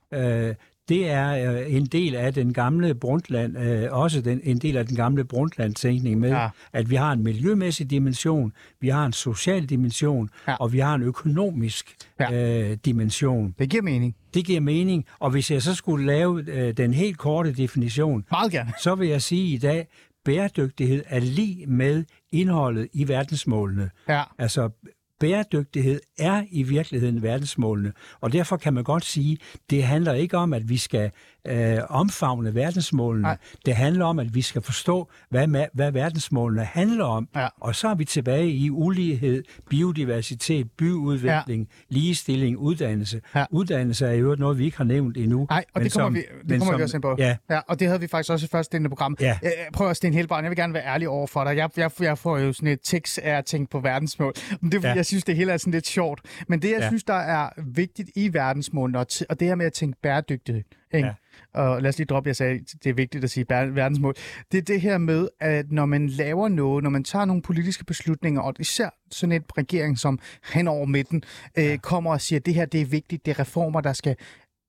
Øh, 0.49 0.55
det 0.89 1.11
er 1.11 1.53
øh, 1.53 1.75
en 1.75 1.87
del 1.87 2.15
af 2.15 2.35
den 2.35 2.53
gamle 2.53 2.95
Brundtland, 2.95 3.59
øh, 3.59 3.89
også 3.93 4.21
den, 4.21 4.41
en 4.45 4.59
del 4.59 4.77
af 4.77 4.87
den 4.87 4.97
gamle 4.97 5.25
Brundtland-tænkning 5.25 6.21
med, 6.21 6.31
ja. 6.31 6.49
at 6.73 6.91
vi 6.91 6.95
har 6.95 7.13
en 7.13 7.25
miljømæssig 7.25 7.91
dimension, 7.91 8.53
vi 8.81 8.89
har 8.89 9.07
en 9.07 9.13
social 9.13 9.67
dimension, 9.67 10.31
ja. 10.49 10.55
og 10.55 10.73
vi 10.73 10.79
har 10.79 10.95
en 10.95 11.03
økonomisk 11.03 11.97
ja. 12.21 12.33
øh, 12.33 12.77
dimension. 12.85 13.55
Det 13.59 13.71
giver 13.71 13.83
mening. 13.83 14.17
Det 14.35 14.45
giver 14.45 14.61
mening, 14.61 15.05
og 15.19 15.31
hvis 15.31 15.51
jeg 15.51 15.63
så 15.63 15.75
skulle 15.75 16.07
lave 16.07 16.45
øh, 16.51 16.77
den 16.77 16.95
helt 16.95 17.19
korte 17.19 17.53
definition, 17.53 18.25
Meget 18.31 18.53
gerne. 18.53 18.73
så 18.83 18.95
vil 18.95 19.09
jeg 19.09 19.23
sige 19.23 19.55
i 19.55 19.59
dag, 19.59 19.87
bæredygtighed 20.25 21.05
er 21.07 21.21
lige 21.21 21.67
med 21.67 22.05
indholdet 22.33 22.89
i 22.93 23.09
verdensmålene. 23.09 23.91
Ja. 24.09 24.23
Altså 24.39 24.71
bæredygtighed 25.21 26.01
er 26.19 26.45
i 26.51 26.63
virkeligheden 26.63 27.23
verdensmålene, 27.23 27.93
og 28.21 28.33
derfor 28.33 28.57
kan 28.57 28.75
man 28.75 28.85
godt 28.85 29.05
sige, 29.05 29.39
det 29.71 29.83
handler 29.83 30.13
ikke 30.13 30.37
om, 30.37 30.53
at 30.53 30.69
vi 30.69 30.77
skal 30.77 31.11
øh, 31.49 31.79
omfavne 31.89 32.55
verdensmålene. 32.55 33.23
Nej. 33.23 33.37
Det 33.67 33.75
handler 33.77 34.05
om, 34.05 34.19
at 34.19 34.35
vi 34.35 34.43
skal 34.43 34.63
forstå, 34.63 35.11
hvad, 35.31 35.69
hvad 35.75 35.93
verdensmålene 35.93 36.65
handler 36.65 37.05
om. 37.05 37.29
Ja. 37.37 37.49
Og 37.61 37.75
så 37.75 37.89
er 37.89 37.95
vi 37.95 38.05
tilbage 38.05 38.51
i 38.51 38.71
ulighed, 38.71 39.43
biodiversitet, 39.71 40.71
byudvikling, 40.71 41.69
ja. 41.71 41.95
ligestilling, 41.95 42.59
uddannelse. 42.59 43.21
Ja. 43.35 43.45
Uddannelse 43.51 44.07
er 44.07 44.13
jo 44.13 44.37
noget, 44.39 44.59
vi 44.59 44.65
ikke 44.65 44.77
har 44.77 44.85
nævnt 44.85 45.17
endnu. 45.17 45.47
Nej, 45.51 45.65
og 45.75 45.81
det 45.81 45.93
kommer, 45.93 46.07
som, 46.07 46.15
vi, 46.15 46.21
det 46.49 46.59
kommer 46.59 46.65
som, 46.65 46.79
vi 46.79 46.83
også 46.83 46.97
ind 46.97 47.03
på. 47.03 47.15
Ja. 47.19 47.37
ja. 47.51 47.61
Og 47.69 47.81
det 47.81 47.87
havde 47.89 48.01
vi 48.01 48.07
faktisk 48.07 48.33
også 48.33 48.47
i 48.47 48.49
første 48.49 48.77
del 48.77 48.85
af 48.85 48.91
programmet. 48.91 49.21
Ja. 49.21 49.39
Jeg 49.43 49.53
prøver 49.73 49.91
at 49.91 49.97
Sten 49.97 50.15
Helbarn, 50.15 50.45
jeg 50.45 50.51
vil 50.51 50.57
gerne 50.57 50.75
være 50.75 50.87
ærlig 50.87 51.09
over 51.09 51.27
for 51.27 51.45
dig. 51.45 51.57
Jeg, 51.57 51.71
jeg, 51.77 51.91
jeg 52.01 52.19
får 52.19 52.39
jo 52.39 52.53
sådan 52.53 52.69
et 52.69 52.81
tekst 52.85 53.19
af 53.19 53.31
at 53.31 53.45
tænke 53.45 53.71
på 53.71 53.81
verdensmål. 53.81 54.33
Men 54.61 54.73
det 54.73 54.85
ja. 54.85 54.95
jeg 54.95 55.07
synes, 55.07 55.25
det 55.25 55.37
hele 55.37 55.53
er 55.53 55.57
sådan 55.57 55.73
lidt 55.73 55.87
sjovt. 55.87 56.21
Men 56.49 56.63
det, 56.63 56.71
jeg 56.71 56.81
ja. 56.81 56.89
synes, 56.89 57.05
der 57.05 57.15
er 57.15 57.51
vigtigt 57.67 58.11
i 58.17 58.33
verdensmålene, 58.33 58.99
og, 58.99 59.07
og 59.31 59.41
det 59.41 59.49
her 59.49 59.55
med 59.55 59.67
at 59.67 59.73
tænke 59.73 59.99
bæredygtighed, 60.03 60.63
ikke? 60.93 61.07
Ja 61.07 61.15
og 61.57 61.83
lad 61.83 61.89
os 61.89 61.99
lige 61.99 62.07
droppe, 62.07 62.29
jeg 62.29 62.37
sagde, 62.37 62.59
det 62.85 62.91
er 62.91 62.95
vigtigt 62.95 63.25
at 63.25 63.31
sige 63.31 63.47
verdensmål, 63.49 64.15
det 64.53 64.59
er 64.59 64.63
det 64.63 64.81
her 64.81 64.99
med, 64.99 65.29
at 65.41 65.73
når 65.73 65.87
man 65.87 66.09
laver 66.09 66.49
noget, 66.49 66.83
når 66.83 66.91
man 66.91 67.05
tager 67.05 67.25
nogle 67.25 67.43
politiske 67.43 67.85
beslutninger, 67.85 68.41
og 68.41 68.55
især 68.59 68.89
sådan 69.11 69.33
et 69.33 69.43
regering, 69.59 69.99
som 69.99 70.19
hen 70.53 70.69
over 70.69 70.87
midten, 70.87 71.23
øh, 71.59 71.79
kommer 71.79 72.11
og 72.11 72.21
siger, 72.21 72.41
at 72.41 72.47
det 72.47 72.55
her 72.55 72.65
det 72.65 72.81
er 72.81 72.87
vigtigt, 72.87 73.27
det 73.27 73.31
er 73.31 73.39
reformer, 73.41 73.81
der 73.81 73.93
skal, 73.93 74.17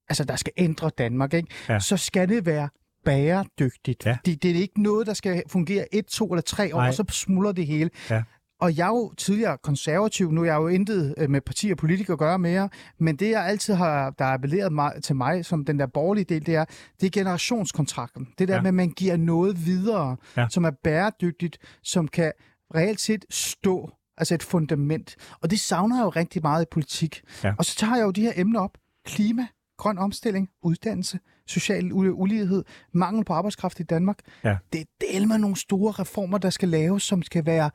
altså, 0.10 0.24
der 0.24 0.36
skal 0.36 0.54
ændre 0.58 0.92
Danmark, 0.98 1.34
ikke? 1.34 1.50
Ja. 1.70 1.80
så 1.80 1.98
skal 1.98 2.30
det 2.30 2.46
være 2.46 2.70
bæredygtigt. 3.06 4.06
Ja. 4.06 4.18
Det, 4.26 4.44
det 4.44 4.52
er 4.52 4.56
ikke 4.56 4.84
noget, 4.84 5.08
der 5.08 5.14
skal 5.14 5.44
fungere 5.48 5.96
et, 5.96 6.06
to 6.06 6.26
eller 6.34 6.42
tre 6.42 6.76
år, 6.76 6.80
Nej. 6.80 6.88
og 6.88 6.94
så 6.94 7.04
smuldrer 7.12 7.52
det 7.52 7.68
hele. 7.68 7.90
Ja. 8.10 8.24
Og 8.60 8.78
jeg 8.78 8.84
er 8.84 8.88
jo 8.88 9.14
tidligere 9.18 9.58
konservativ, 9.58 10.32
nu 10.32 10.42
er 10.42 10.46
jeg 10.46 10.56
jo 10.56 10.68
intet 10.68 11.16
øh, 11.18 11.30
med 11.30 11.42
parti 11.42 11.72
og 11.72 11.78
politikere 11.78 12.14
at 12.14 12.20
gøre 12.20 12.40
mere, 12.40 12.70
men 13.00 13.16
det 13.16 13.30
jeg 13.30 13.46
altid 13.46 13.74
har, 13.74 14.10
der 14.10 14.26
er 14.26 14.34
appelleret 14.34 14.74
mig, 14.74 14.94
til 15.04 15.16
mig 15.16 15.46
som 15.46 15.66
den 15.66 15.80
der 15.80 15.86
borgerlige 15.86 16.26
del, 16.26 16.46
det 16.46 16.56
er, 16.56 16.66
det 17.00 17.06
er 17.06 17.12
generationskontrakten. 17.12 18.28
Det 18.40 18.48
der 18.48 18.56
ja. 18.56 18.62
med, 18.62 18.68
at 18.68 18.74
man 18.74 18.90
giver 18.90 19.18
noget 19.18 19.66
videre, 19.66 20.18
ja. 20.38 20.48
som 20.50 20.64
er 20.64 20.72
bæredygtigt, 20.84 21.58
som 21.84 22.08
kan 22.08 22.32
reelt 22.76 23.02
set 23.02 23.26
stå, 23.30 23.92
altså 24.18 24.36
et 24.36 24.44
fundament. 24.44 25.16
Og 25.42 25.52
det 25.52 25.60
savner 25.60 25.98
jeg 25.98 26.04
jo 26.04 26.10
rigtig 26.10 26.42
meget 26.42 26.64
i 26.64 26.68
politik. 26.72 27.22
Ja. 27.44 27.54
Og 27.58 27.66
så 27.66 27.76
tager 27.76 27.96
jeg 27.96 28.04
jo 28.04 28.12
de 28.12 28.22
her 28.22 28.34
emner 28.36 28.60
op. 28.60 28.78
Klima, 29.06 29.48
grøn 29.78 29.98
omstilling, 29.98 30.50
uddannelse, 30.64 31.20
social 31.48 31.94
ulighed, 31.94 32.64
mangel 32.94 33.26
på 33.26 33.34
arbejdskraft 33.34 33.80
i 33.80 33.84
Danmark. 33.84 34.20
Ja. 34.44 34.58
Det 34.74 34.82
er 34.82 34.86
del 35.12 35.28
med 35.28 35.38
nogle 35.38 35.56
store 35.56 35.92
reformer, 35.92 36.38
der 36.38 36.50
skal 36.50 36.70
laves, 36.70 37.04
som 37.04 37.24
skal 37.24 37.46
være 37.46 37.70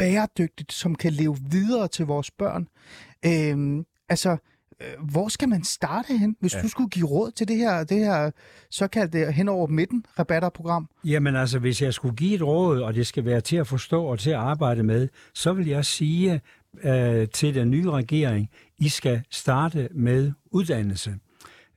bæredygtigt, 0.00 0.72
som 0.72 0.94
kan 0.94 1.12
leve 1.12 1.36
videre 1.50 1.88
til 1.88 2.06
vores 2.06 2.30
børn. 2.30 2.68
Øhm, 3.26 3.84
altså, 4.08 4.36
øh, 4.80 5.10
hvor 5.10 5.28
skal 5.28 5.48
man 5.48 5.64
starte 5.64 6.18
hen, 6.18 6.36
hvis 6.40 6.54
ja. 6.54 6.62
du 6.62 6.68
skulle 6.68 6.90
give 6.90 7.06
råd 7.06 7.30
til 7.30 7.48
det 7.48 7.56
her, 7.56 7.84
det 7.84 7.98
her 7.98 8.30
såkaldte 8.70 9.32
hen 9.32 9.48
over 9.48 9.66
midten 9.66 10.06
rabatterprogram? 10.18 10.88
Jamen 11.04 11.36
altså, 11.36 11.58
hvis 11.58 11.82
jeg 11.82 11.94
skulle 11.94 12.16
give 12.16 12.34
et 12.34 12.42
råd, 12.42 12.80
og 12.80 12.94
det 12.94 13.06
skal 13.06 13.24
være 13.24 13.40
til 13.40 13.56
at 13.56 13.66
forstå 13.66 14.04
og 14.04 14.18
til 14.18 14.30
at 14.30 14.36
arbejde 14.36 14.82
med, 14.82 15.08
så 15.34 15.52
vil 15.52 15.66
jeg 15.66 15.84
sige 15.84 16.40
øh, 16.84 17.28
til 17.28 17.54
den 17.54 17.70
nye 17.70 17.90
regering, 17.90 18.50
I 18.78 18.88
skal 18.88 19.22
starte 19.30 19.88
med 19.94 20.32
uddannelse. 20.50 21.14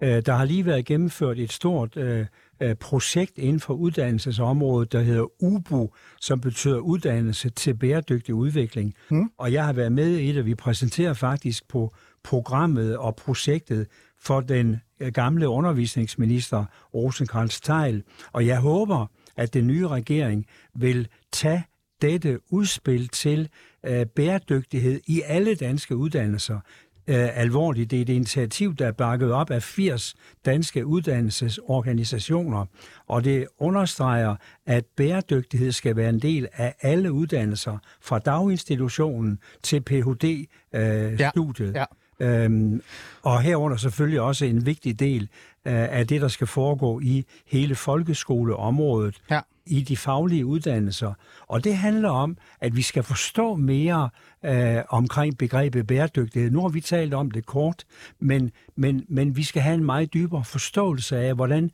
Øh, 0.04 0.22
der 0.26 0.34
har 0.34 0.46
lige 0.46 0.66
været 0.66 0.86
gennemført 0.86 1.40
et 1.40 1.52
stort 1.52 1.98
øh, 1.98 2.26
øh, 2.64 2.76
projekt 2.76 3.38
inden 3.38 3.60
for 3.60 3.74
uddannelsesområdet, 3.74 4.92
der 4.92 5.02
hedder 5.02 5.44
UBU, 5.44 5.90
som 6.22 6.42
betyder 6.42 6.78
uddannelse 6.78 7.50
til 7.50 7.74
bæredygtig 7.74 8.36
udvikling. 8.36 8.94
Mm. 9.10 9.32
Og 9.38 9.54
jeg 9.54 9.66
har 9.66 9.74
været 9.74 9.92
med 9.92 10.18
i 10.18 10.32
det, 10.32 10.46
vi 10.46 10.56
præsenterer 10.56 11.14
faktisk 11.14 11.68
på 11.68 11.94
programmet 12.24 12.98
og 12.98 13.16
projektet 13.16 13.88
for 14.20 14.42
den 14.42 14.82
gamle 15.14 15.50
undervisningsminister 15.50 16.66
Rosenkrantz 16.94 17.60
Teil. 17.60 18.04
Og 18.32 18.48
jeg 18.48 18.60
håber, 18.60 19.08
at 19.38 19.54
den 19.54 19.68
nye 19.68 19.88
regering 19.88 20.46
vil 20.76 21.08
tage 21.32 21.64
dette 22.02 22.40
udspil 22.50 23.08
til 23.08 23.50
øh, 23.86 24.06
bæredygtighed 24.06 25.00
i 25.08 25.22
alle 25.26 25.56
danske 25.56 25.96
uddannelser 25.96 26.60
øh, 27.08 27.38
alvorligt. 27.38 27.92
Det 27.92 27.98
er 27.98 28.02
et 28.02 28.10
initiativ, 28.10 28.76
der 28.76 28.88
er 28.88 28.92
bakket 28.92 29.32
op 29.32 29.52
af 29.52 29.64
80 29.64 30.16
danske 30.46 30.86
uddannelsesorganisationer, 30.86 32.66
og 33.08 33.24
det 33.24 33.48
understreger, 33.58 34.36
at 34.66 34.86
bæredygtighed 34.96 35.72
skal 35.72 35.96
være 35.96 36.10
en 36.10 36.20
del 36.20 36.48
af 36.54 36.76
alle 36.82 37.12
uddannelser, 37.12 37.78
fra 38.02 38.20
daginstitutionen 38.20 39.40
til 39.64 39.82
Ph.D.-studiet. 39.82 41.70
Øh, 41.70 41.76
ja, 41.76 41.80
ja. 41.80 41.86
Øhm, 42.20 42.82
og 43.22 43.42
herunder 43.42 43.78
selvfølgelig 43.78 44.22
også 44.22 44.46
en 44.46 44.66
vigtig 44.66 45.00
del 45.00 45.22
øh, 45.66 45.74
af 45.74 46.08
det, 46.08 46.22
der 46.22 46.28
skal 46.28 46.48
foregå 46.48 47.00
i 47.00 47.26
hele 47.46 47.76
folkeskoleområdet. 47.76 49.22
Ja 49.32 49.40
i 49.66 49.82
de 49.82 49.98
faglige 49.98 50.46
uddannelser. 50.46 51.14
Og 51.48 51.64
det 51.64 51.78
handler 51.78 52.10
om, 52.10 52.38
at 52.62 52.76
vi 52.76 52.82
skal 52.82 53.04
forstå 53.04 53.56
mere 53.56 54.10
øh, 54.46 54.84
omkring 54.90 55.38
begrebet 55.38 55.88
bæredygtighed. 55.88 56.52
Nu 56.52 56.62
har 56.62 56.70
vi 56.70 56.82
talt 56.82 57.14
om 57.14 57.32
det 57.32 57.46
kort, 57.46 57.84
men, 58.20 58.52
men, 58.76 59.06
men 59.10 59.36
vi 59.36 59.44
skal 59.44 59.62
have 59.62 59.76
en 59.76 59.86
meget 59.86 60.14
dybere 60.14 60.44
forståelse 60.44 61.18
af, 61.18 61.36
hvordan 61.36 61.72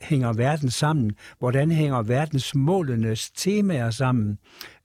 hænger 0.00 0.32
verden 0.32 0.70
sammen? 0.70 1.12
Hvordan 1.38 1.70
hænger 1.70 2.02
verdensmålenes 2.02 3.30
temaer 3.30 3.90
sammen? 3.90 4.38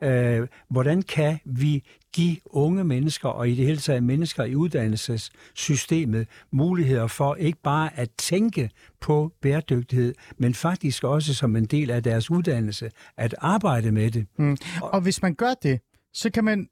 Øh, 0.04 0.48
hvordan 0.70 1.02
kan 1.02 1.40
vi 1.46 1.84
give 2.14 2.38
unge 2.46 2.84
mennesker, 2.84 3.30
og 3.30 3.50
i 3.50 3.56
det 3.56 3.66
hele 3.66 3.78
taget 3.78 4.04
mennesker 4.04 4.44
i 4.44 4.56
uddannelsessystemet, 4.56 6.28
muligheder 6.52 7.08
for 7.08 7.36
ikke 7.36 7.62
bare 7.64 8.00
at 8.00 8.10
tænke 8.18 8.70
på 9.02 9.34
bæredygtighed, 9.42 10.14
men 10.38 10.54
faktisk 10.54 11.04
også 11.04 11.34
som 11.34 11.56
en 11.56 11.66
del 11.66 11.92
af 11.92 12.04
deres 12.04 12.32
uddannelse, 12.32 12.92
at 13.18 13.36
arbejde 13.38 13.92
med 13.92 14.12
det. 14.12 14.28
Mm. 14.38 14.58
Og 14.82 15.02
hvis 15.02 15.22
man 15.22 15.36
gør 15.36 15.54
det, 15.64 15.80
så 16.14 16.30
kan 16.30 16.44
man, 16.44 16.68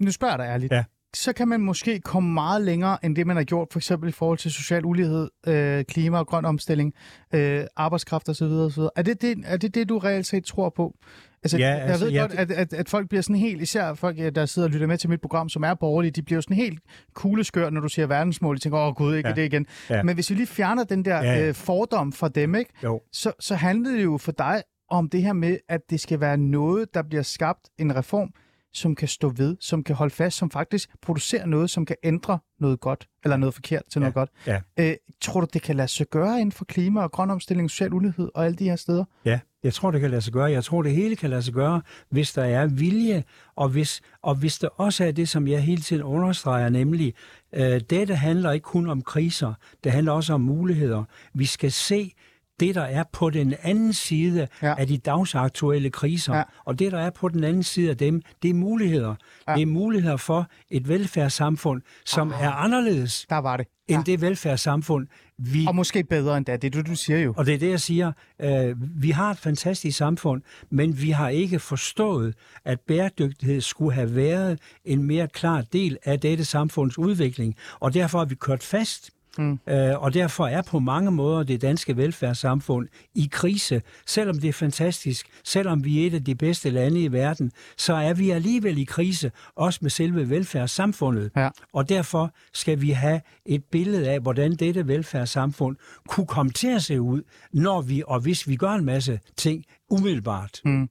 nu 0.00 0.10
spørger 0.10 0.32
jeg 0.32 0.38
dig 0.38 0.52
ærligt, 0.52 0.72
ja 0.72 0.84
så 1.16 1.32
kan 1.32 1.48
man 1.48 1.60
måske 1.60 2.00
komme 2.00 2.32
meget 2.32 2.62
længere 2.62 3.04
end 3.04 3.16
det, 3.16 3.26
man 3.26 3.36
har 3.36 3.44
gjort, 3.44 3.68
for 3.72 3.78
eksempel 3.78 4.08
i 4.08 4.12
forhold 4.12 4.38
til 4.38 4.50
social 4.50 4.84
ulighed, 4.84 5.28
øh, 5.46 5.84
klima 5.84 6.18
og 6.18 6.26
grøn 6.26 6.44
omstilling, 6.44 6.94
øh, 7.34 7.64
arbejdskraft 7.76 8.28
osv. 8.28 8.44
osv. 8.44 8.82
Er, 8.96 9.02
det 9.02 9.22
det, 9.22 9.38
er 9.44 9.56
det 9.56 9.74
det, 9.74 9.88
du 9.88 9.98
reelt 9.98 10.26
set 10.26 10.44
tror 10.44 10.68
på? 10.68 10.94
Altså, 11.42 11.58
ja, 11.58 11.74
altså, 11.74 11.90
jeg 11.90 12.00
ved 12.00 12.12
ja, 12.12 12.20
godt, 12.20 12.32
at, 12.32 12.50
at, 12.50 12.72
at 12.72 12.88
folk 12.88 13.08
bliver 13.08 13.22
sådan 13.22 13.36
helt, 13.36 13.62
især 13.62 13.94
folk, 13.94 14.16
der 14.34 14.46
sidder 14.46 14.68
og 14.68 14.72
lytter 14.72 14.86
med 14.86 14.98
til 14.98 15.10
mit 15.10 15.20
program, 15.20 15.48
som 15.48 15.62
er 15.62 15.74
borgerlige, 15.74 16.10
de 16.10 16.22
bliver 16.22 16.40
sådan 16.40 16.56
helt 16.56 16.78
kugleskør, 17.14 17.70
når 17.70 17.80
du 17.80 17.88
siger 17.88 18.06
verdensmål. 18.06 18.56
De 18.56 18.60
tænker, 18.60 18.78
åh 18.78 18.94
gud, 18.94 19.16
ikke 19.16 19.28
ja. 19.28 19.34
det 19.34 19.44
igen. 19.44 19.66
Ja. 19.90 20.02
Men 20.02 20.14
hvis 20.14 20.30
vi 20.30 20.34
lige 20.34 20.46
fjerner 20.46 20.84
den 20.84 21.04
der 21.04 21.16
ja, 21.16 21.32
ja. 21.32 21.48
Øh, 21.48 21.54
fordom 21.54 22.12
fra 22.12 22.28
dem, 22.28 22.54
ikke? 22.54 22.70
Jo. 22.84 23.00
Så, 23.12 23.32
så 23.40 23.54
handler 23.54 23.90
det 23.90 24.04
jo 24.04 24.18
for 24.18 24.32
dig 24.32 24.62
om 24.90 25.08
det 25.08 25.22
her 25.22 25.32
med, 25.32 25.58
at 25.68 25.80
det 25.90 26.00
skal 26.00 26.20
være 26.20 26.36
noget, 26.36 26.94
der 26.94 27.02
bliver 27.02 27.22
skabt 27.22 27.68
en 27.78 27.96
reform, 27.96 28.30
som 28.72 28.94
kan 28.94 29.08
stå 29.08 29.28
ved, 29.28 29.56
som 29.60 29.84
kan 29.84 29.96
holde 29.96 30.14
fast, 30.14 30.36
som 30.36 30.50
faktisk 30.50 30.90
producerer 31.02 31.46
noget, 31.46 31.70
som 31.70 31.86
kan 31.86 31.96
ændre 32.02 32.38
noget 32.60 32.80
godt, 32.80 33.08
eller 33.24 33.36
noget 33.36 33.54
forkert 33.54 33.82
til 33.90 33.98
ja. 33.98 34.00
noget 34.00 34.14
godt. 34.14 34.30
Ja. 34.46 34.60
Øh, 34.76 34.96
tror 35.20 35.40
du, 35.40 35.46
det 35.52 35.62
kan 35.62 35.76
lade 35.76 35.88
sig 35.88 36.06
gøre 36.06 36.40
inden 36.40 36.52
for 36.52 36.64
klima 36.64 37.02
og 37.02 37.12
grøn 37.12 37.30
omstilling, 37.30 37.70
social 37.70 37.92
ulighed 37.92 38.28
og 38.34 38.44
alle 38.44 38.56
de 38.56 38.64
her 38.64 38.76
steder? 38.76 39.04
Ja, 39.24 39.40
jeg 39.62 39.74
tror, 39.74 39.90
det 39.90 40.00
kan 40.00 40.10
lade 40.10 40.22
sig 40.22 40.32
gøre. 40.32 40.50
Jeg 40.50 40.64
tror, 40.64 40.82
det 40.82 40.92
hele 40.92 41.16
kan 41.16 41.30
lade 41.30 41.42
sig 41.42 41.54
gøre, 41.54 41.82
hvis 42.08 42.32
der 42.32 42.44
er 42.44 42.66
vilje, 42.66 43.24
og 43.56 43.68
hvis, 43.68 44.00
og 44.22 44.34
hvis 44.34 44.58
der 44.58 44.68
også 44.68 45.04
er 45.04 45.12
det, 45.12 45.28
som 45.28 45.48
jeg 45.48 45.62
hele 45.62 45.82
tiden 45.82 46.02
understreger, 46.02 46.68
nemlig, 46.68 47.14
øh, 47.52 47.80
dette 47.90 48.14
handler 48.14 48.52
ikke 48.52 48.64
kun 48.64 48.88
om 48.88 49.02
kriser, 49.02 49.54
det 49.84 49.92
handler 49.92 50.12
også 50.12 50.32
om 50.32 50.40
muligheder. 50.40 51.04
Vi 51.34 51.44
skal 51.44 51.72
se 51.72 52.12
det, 52.62 52.74
der 52.74 52.82
er 52.82 53.04
på 53.12 53.30
den 53.30 53.54
anden 53.62 53.92
side 53.92 54.48
ja. 54.62 54.74
af 54.78 54.86
de 54.86 54.98
dagsaktuelle 54.98 55.90
kriser, 55.90 56.34
ja. 56.34 56.42
og 56.64 56.78
det, 56.78 56.92
der 56.92 56.98
er 56.98 57.10
på 57.10 57.28
den 57.28 57.44
anden 57.44 57.62
side 57.62 57.90
af 57.90 57.96
dem, 57.96 58.22
det 58.42 58.50
er 58.50 58.54
muligheder. 58.54 59.14
Ja. 59.48 59.54
Det 59.54 59.62
er 59.62 59.66
muligheder 59.66 60.16
for 60.16 60.46
et 60.70 60.88
velfærdssamfund, 60.88 61.82
som 62.06 62.32
Aha. 62.32 62.44
er 62.44 62.50
anderledes 62.50 63.26
der 63.30 63.36
var 63.36 63.56
det. 63.56 63.66
Ja. 63.88 63.94
end 63.96 64.04
det 64.04 64.20
velfærdssamfund, 64.20 65.06
vi, 65.38 65.66
og 65.66 65.74
måske 65.74 66.04
bedre 66.04 66.36
end 66.36 66.46
det, 66.46 66.62
det 66.62 66.74
du, 66.74 66.82
du 66.82 66.96
siger 66.96 67.18
jo. 67.18 67.34
Og 67.36 67.46
det 67.46 67.54
er 67.54 67.58
det, 67.58 67.70
jeg 67.70 67.80
siger. 67.80 68.12
Øh, 68.42 68.76
vi 69.02 69.10
har 69.10 69.30
et 69.30 69.38
fantastisk 69.38 69.98
samfund, 69.98 70.42
men 70.70 71.02
vi 71.02 71.10
har 71.10 71.28
ikke 71.28 71.58
forstået, 71.58 72.34
at 72.64 72.80
bæredygtighed 72.80 73.60
skulle 73.60 73.94
have 73.94 74.14
været 74.14 74.58
en 74.84 75.02
mere 75.02 75.28
klar 75.28 75.60
del 75.72 75.98
af 76.04 76.20
dette 76.20 76.44
samfunds 76.44 76.98
udvikling. 76.98 77.56
Og 77.80 77.94
derfor 77.94 78.18
har 78.18 78.26
vi 78.26 78.34
kørt 78.34 78.62
fast 78.62 79.10
Mm. 79.38 79.58
Øh, 79.68 80.02
og 80.02 80.14
derfor 80.14 80.46
er 80.46 80.62
på 80.62 80.78
mange 80.78 81.10
måder 81.10 81.42
det 81.42 81.62
danske 81.62 81.96
velfærdssamfund 81.96 82.88
i 83.14 83.28
krise. 83.32 83.82
Selvom 84.06 84.38
det 84.38 84.48
er 84.48 84.52
fantastisk, 84.52 85.26
selvom 85.44 85.84
vi 85.84 86.02
er 86.02 86.06
et 86.06 86.14
af 86.14 86.24
de 86.24 86.34
bedste 86.34 86.70
lande 86.70 87.02
i 87.02 87.12
verden, 87.12 87.52
så 87.76 87.94
er 87.94 88.14
vi 88.14 88.30
alligevel 88.30 88.78
i 88.78 88.84
krise, 88.84 89.30
også 89.56 89.78
med 89.82 89.90
selve 89.90 90.30
velfærdssamfundet. 90.30 91.30
Ja. 91.36 91.48
Og 91.72 91.88
derfor 91.88 92.34
skal 92.54 92.80
vi 92.80 92.90
have 92.90 93.20
et 93.46 93.64
billede 93.64 94.10
af, 94.10 94.20
hvordan 94.20 94.52
dette 94.52 94.88
velfærdssamfund 94.88 95.76
kunne 96.08 96.26
komme 96.26 96.52
til 96.52 96.68
at 96.68 96.82
se 96.82 97.00
ud, 97.00 97.22
når 97.52 97.80
vi, 97.80 98.02
og 98.06 98.20
hvis 98.20 98.48
vi 98.48 98.56
gør 98.56 98.70
en 98.70 98.84
masse 98.84 99.20
ting 99.36 99.64
umiddelbart. 99.90 100.60
Mm. 100.64 100.88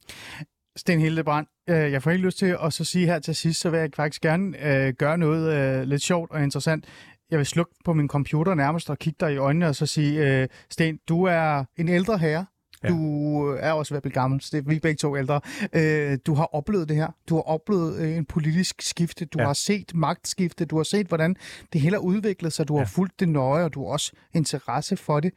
Sten 0.76 1.00
Hildebrand, 1.00 1.48
øh, 1.70 1.92
jeg 1.92 2.04
får 2.04 2.12
helt 2.12 2.24
lyst 2.24 2.38
til 2.38 2.58
at 2.64 2.74
så 2.74 2.84
sige 2.84 3.06
her 3.06 3.20
til 3.20 3.36
sidst, 3.36 3.62
så 3.62 3.70
vil 3.70 3.80
jeg 3.80 3.89
faktisk 3.96 4.22
gerne 4.22 4.66
øh, 4.66 4.94
gøre 4.94 5.18
noget 5.18 5.54
øh, 5.54 5.88
lidt 5.88 6.02
sjovt 6.02 6.32
og 6.32 6.44
interessant 6.44 6.86
jeg 7.32 7.38
vil 7.38 7.46
slukke 7.46 7.74
på 7.86 7.94
min 7.94 8.08
computer 8.08 8.54
nærmest 8.54 8.90
og 8.90 9.00
kigge 9.00 9.18
dig 9.20 9.34
i 9.34 9.38
øjnene 9.38 9.68
og 9.68 9.76
så 9.76 9.86
sige, 9.86 10.42
øh, 10.42 10.48
Sten, 10.70 11.00
du 11.10 11.24
er 11.24 11.64
en 11.78 11.90
ældre 11.90 12.18
herre. 12.18 12.46
Ja. 12.84 12.90
Du 12.90 13.48
er 13.60 13.72
også 13.72 13.94
ved 13.94 13.98
at 13.98 14.04
blive 14.04 14.14
gammel, 14.14 14.42
så 14.42 14.50
det 14.52 14.66
er 14.66 14.70
vi 14.70 14.80
begge 14.80 14.98
to 14.98 15.18
ældre. 15.18 15.42
Øh, 15.74 16.18
du 16.26 16.34
har 16.34 16.46
oplevet 16.46 16.90
det 16.90 16.98
her. 16.98 17.08
Du 17.30 17.36
har 17.36 17.42
oplevet 17.42 18.00
øh, 18.00 18.18
en 18.18 18.26
politisk 18.26 18.82
skifte. 18.82 19.26
Du 19.26 19.40
ja. 19.40 19.46
har 19.46 19.54
set 19.54 19.92
magtskifte. 19.96 20.66
Du 20.66 20.78
har 20.78 20.84
set, 20.84 21.08
hvordan 21.08 21.36
det 21.74 21.82
hele 21.82 21.96
har 21.96 22.02
udviklet 22.02 22.54
sig. 22.54 22.68
Du 22.68 22.74
ja. 22.74 22.80
har 22.80 22.86
fulgt 22.86 23.20
det 23.20 23.30
nøje, 23.30 23.64
og 23.64 23.74
du 23.74 23.86
har 23.86 23.92
også 23.92 24.12
interesse 24.34 24.98
for 24.98 25.20
det. 25.20 25.32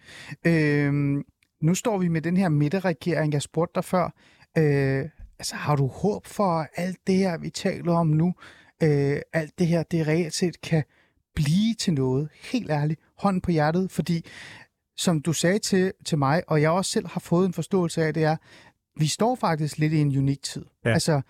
Øh, 0.46 0.92
nu 1.62 1.74
står 1.74 1.98
vi 1.98 2.08
med 2.08 2.22
den 2.22 2.36
her 2.36 2.48
midterregering. 2.48 3.32
Jeg 3.32 3.42
spurgte 3.42 3.72
dig 3.74 3.84
før. 3.84 4.04
Øh, 4.58 5.04
altså, 5.38 5.54
har 5.54 5.76
du 5.76 5.86
håb 5.86 6.26
for 6.26 6.66
alt 6.76 6.98
det 7.06 7.14
her, 7.14 7.38
vi 7.38 7.50
taler 7.50 7.92
om 7.92 8.06
nu? 8.06 8.34
Øh, 8.82 9.16
alt 9.32 9.58
det 9.58 9.66
her, 9.66 9.82
det 9.82 10.06
reelt 10.06 10.34
set 10.34 10.60
kan 10.60 10.84
blive 11.34 11.74
til 11.74 11.92
noget. 11.92 12.28
Helt 12.52 12.70
ærligt, 12.70 13.00
hånden 13.18 13.40
på 13.40 13.50
hjertet, 13.50 13.90
fordi 13.90 14.24
som 14.96 15.22
du 15.22 15.32
sagde 15.32 15.58
til, 15.58 15.92
til 16.04 16.18
mig, 16.18 16.42
og 16.46 16.62
jeg 16.62 16.70
også 16.70 16.90
selv 16.90 17.06
har 17.06 17.20
fået 17.20 17.46
en 17.46 17.52
forståelse 17.52 18.04
af, 18.04 18.14
det 18.14 18.24
er, 18.24 18.36
vi 18.96 19.06
står 19.06 19.34
faktisk 19.34 19.78
lidt 19.78 19.92
i 19.92 19.98
en 19.98 20.18
unik 20.18 20.42
tid. 20.42 20.64
Ja. 20.84 20.92
Altså, 20.92 21.20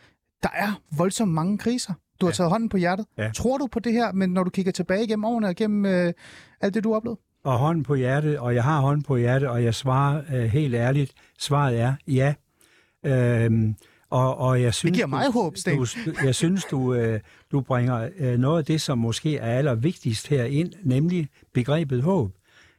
der 0.43 0.49
er 0.55 0.81
voldsomt 0.97 1.33
mange 1.33 1.59
kriser. 1.59 1.93
Du 2.21 2.27
har 2.27 2.31
ja. 2.31 2.35
taget 2.35 2.51
hånden 2.51 2.69
på 2.69 2.77
hjertet. 2.77 3.07
Ja. 3.19 3.31
Tror 3.35 3.59
du 3.59 3.67
på 3.67 3.79
det 3.81 3.93
her, 3.93 4.13
men 4.13 4.31
når 4.31 4.45
du 4.45 4.51
kigger 4.51 4.73
tilbage 4.73 5.05
igennem 5.05 5.25
årene 5.25 5.49
og 5.49 5.55
gennem 5.55 5.87
øh, 5.87 6.13
alt 6.61 6.75
det, 6.75 6.85
du 6.85 6.89
har 6.89 6.97
oplevet? 6.97 7.19
Og 7.45 7.59
hånden 7.59 7.85
på 7.85 7.95
hjertet, 7.95 8.39
og 8.39 8.55
jeg 8.55 8.65
har 8.65 8.81
hånden 8.81 9.03
på 9.03 9.17
hjertet, 9.17 9.49
og 9.49 9.65
jeg 9.65 9.75
svarer 9.75 10.23
øh, 10.35 10.45
helt 10.45 10.75
ærligt. 10.75 11.13
Svaret 11.39 11.81
er 11.81 11.95
ja. 12.07 12.35
Øhm, 13.07 13.77
og, 14.15 14.39
og 14.39 14.63
jeg 14.63 14.75
synes, 14.75 14.91
det 14.91 14.95
giver 14.95 15.07
mig 15.07 15.27
du, 15.27 15.33
håb, 15.33 15.57
Sten. 15.57 15.79
Du, 15.79 15.87
jeg 16.25 16.35
synes, 16.35 16.65
du, 16.65 16.95
øh, 16.95 17.21
du 17.53 17.61
bringer 17.61 18.09
øh, 18.19 18.39
noget 18.39 18.59
af 18.59 18.65
det, 18.65 18.81
som 18.81 18.99
måske 18.99 19.37
er 19.37 19.59
allervigtigst 19.59 20.29
her 20.29 20.45
ind, 20.45 20.73
nemlig 20.83 21.29
begrebet 21.55 22.03
håb. 22.03 22.31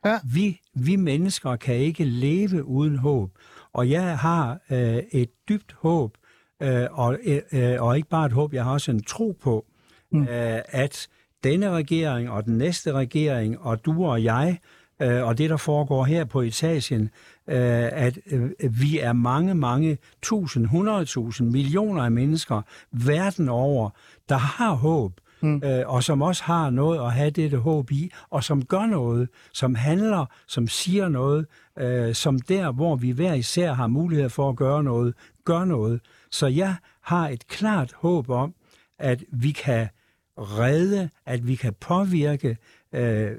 Ja. 0.05 0.19
Vi, 0.33 0.61
vi 0.73 0.95
mennesker 0.95 1.55
kan 1.55 1.75
ikke 1.75 2.03
leve 2.03 2.65
uden 2.65 2.97
håb. 2.97 3.29
Og 3.73 3.89
jeg 3.89 4.17
har 4.17 4.59
øh, 4.69 4.97
et 5.11 5.29
dybt 5.49 5.75
håb, 5.81 6.17
øh, 6.61 6.87
og, 6.91 7.17
øh, 7.51 7.81
og 7.81 7.97
ikke 7.97 8.09
bare 8.09 8.25
et 8.25 8.31
håb, 8.31 8.53
jeg 8.53 8.63
har 8.63 8.71
også 8.71 8.91
en 8.91 9.03
tro 9.03 9.37
på, 9.41 9.65
mm. 10.11 10.21
øh, 10.21 10.59
at 10.65 11.07
denne 11.43 11.69
regering 11.69 12.29
og 12.29 12.45
den 12.45 12.57
næste 12.57 12.91
regering 12.91 13.59
og 13.59 13.85
du 13.85 14.05
og 14.05 14.23
jeg 14.23 14.59
øh, 15.01 15.23
og 15.23 15.37
det, 15.37 15.49
der 15.49 15.57
foregår 15.57 16.03
her 16.03 16.25
på 16.25 16.41
etagen, 16.41 17.09
øh, 17.49 17.89
at 17.91 18.19
øh, 18.31 18.51
vi 18.81 18.99
er 18.99 19.13
mange, 19.13 19.55
mange 19.55 19.97
tusind, 20.21 20.65
hundredtusind, 20.65 21.51
millioner 21.51 22.03
af 22.03 22.11
mennesker 22.11 22.61
verden 22.91 23.49
over, 23.49 23.89
der 24.29 24.37
har 24.37 24.73
håb, 24.73 25.19
mm. 25.41 25.61
øh, 25.63 25.83
og 25.85 26.03
som 26.03 26.21
også 26.21 26.43
har 26.43 26.69
noget 26.69 26.99
at 26.99 27.11
have 27.11 27.29
dette 27.29 27.57
håb 27.57 27.91
i, 27.91 28.11
og 28.29 28.43
som 28.43 28.65
gør 28.65 28.85
noget, 28.85 29.29
som 29.53 29.75
handler, 29.75 30.25
som 30.47 30.67
siger 30.67 31.09
noget, 31.09 31.45
øh, 31.79 32.15
som 32.15 32.39
der, 32.39 32.71
hvor 32.71 32.95
vi 32.95 33.11
hver 33.11 33.33
især 33.33 33.73
har 33.73 33.87
mulighed 33.87 34.29
for 34.29 34.49
at 34.49 34.55
gøre 34.55 34.83
noget, 34.83 35.13
gør 35.45 35.65
noget. 35.65 36.01
Så 36.31 36.47
jeg 36.47 36.75
har 37.01 37.29
et 37.29 37.47
klart 37.47 37.93
håb 37.95 38.29
om, 38.29 38.53
at 38.99 39.23
vi 39.31 39.51
kan 39.51 39.87
redde, 40.37 41.09
at 41.25 41.47
vi 41.47 41.55
kan 41.55 41.73
påvirke, 41.81 42.57
øh, 42.95 43.31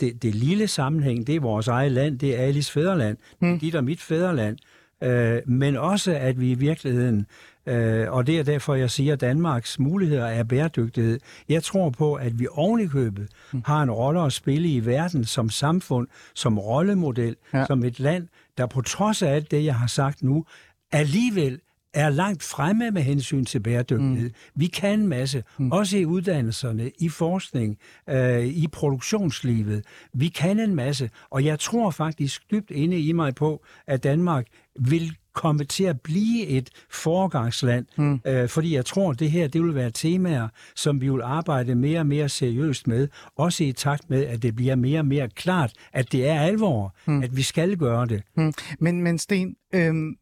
det, 0.00 0.22
det 0.22 0.34
lille 0.34 0.68
sammenhæng, 0.68 1.26
det 1.26 1.34
er 1.34 1.40
vores 1.40 1.68
eget 1.68 1.92
land, 1.92 2.18
det 2.18 2.40
er 2.40 2.42
Alice 2.42 2.72
fædreland, 2.72 3.16
mm. 3.40 3.58
dit 3.58 3.74
og 3.74 3.84
mit 3.84 4.00
fædreland, 4.00 4.56
øh, 5.02 5.38
men 5.46 5.76
også 5.76 6.12
at 6.12 6.40
vi 6.40 6.50
i 6.50 6.54
virkeligheden, 6.54 7.26
øh, 7.66 8.12
og 8.12 8.26
det 8.26 8.38
er 8.38 8.42
derfor, 8.42 8.74
jeg 8.74 8.90
siger, 8.90 9.12
at 9.12 9.20
Danmarks 9.20 9.78
muligheder 9.78 10.26
er 10.26 10.44
bæredygtighed. 10.44 11.18
Jeg 11.48 11.62
tror 11.62 11.90
på, 11.90 12.14
at 12.14 12.38
vi 12.38 12.46
ovenikøbet 12.50 13.28
mm. 13.52 13.62
har 13.64 13.82
en 13.82 13.90
rolle 13.90 14.20
at 14.20 14.32
spille 14.32 14.68
i 14.68 14.86
verden 14.86 15.24
som 15.24 15.50
samfund, 15.50 16.08
som 16.34 16.58
rollemodel, 16.58 17.36
ja. 17.54 17.66
som 17.66 17.84
et 17.84 18.00
land, 18.00 18.28
der 18.58 18.66
på 18.66 18.80
trods 18.80 19.22
af 19.22 19.34
alt 19.34 19.50
det, 19.50 19.64
jeg 19.64 19.74
har 19.74 19.86
sagt 19.86 20.22
nu, 20.22 20.44
alligevel 20.92 21.60
er 21.94 22.10
langt 22.10 22.42
fremme 22.42 22.90
med 22.90 23.02
hensyn 23.02 23.44
til 23.44 23.60
bæredygtighed. 23.60 24.28
Mm. 24.28 24.34
Vi 24.54 24.66
kan 24.66 25.00
en 25.00 25.08
masse, 25.08 25.44
mm. 25.58 25.72
også 25.72 25.96
i 25.96 26.04
uddannelserne, 26.04 26.90
i 26.98 27.08
forskning, 27.08 27.78
øh, 28.10 28.46
i 28.46 28.66
produktionslivet. 28.72 29.84
Vi 30.12 30.28
kan 30.28 30.60
en 30.60 30.74
masse, 30.74 31.10
og 31.30 31.44
jeg 31.44 31.58
tror 31.58 31.90
faktisk 31.90 32.50
dybt 32.50 32.70
inde 32.70 33.00
i 33.00 33.12
mig 33.12 33.34
på, 33.34 33.64
at 33.86 34.02
Danmark 34.02 34.46
vil 34.80 35.16
komme 35.34 35.64
til 35.64 35.84
at 35.84 36.00
blive 36.00 36.46
et 36.46 36.70
foregangsland, 36.90 37.86
mm. 37.96 38.20
øh, 38.26 38.48
fordi 38.48 38.74
jeg 38.74 38.84
tror, 38.84 39.10
at 39.10 39.20
det 39.20 39.30
her 39.30 39.48
det 39.48 39.62
vil 39.62 39.74
være 39.74 39.90
temaer, 39.90 40.48
som 40.74 41.00
vi 41.00 41.08
vil 41.08 41.22
arbejde 41.22 41.74
mere 41.74 42.00
og 42.00 42.06
mere 42.06 42.28
seriøst 42.28 42.86
med, 42.86 43.08
også 43.36 43.64
i 43.64 43.72
takt 43.72 44.10
med, 44.10 44.26
at 44.26 44.42
det 44.42 44.56
bliver 44.56 44.74
mere 44.74 44.98
og 44.98 45.06
mere 45.06 45.28
klart, 45.28 45.72
at 45.92 46.12
det 46.12 46.28
er 46.28 46.40
alvor, 46.40 46.94
mm. 47.06 47.22
at 47.22 47.36
vi 47.36 47.42
skal 47.42 47.76
gøre 47.76 48.06
det. 48.06 48.22
Mm. 48.36 48.52
Men, 48.78 49.02
men 49.02 49.18
Sten, 49.18 49.56
øhm, 49.74 50.16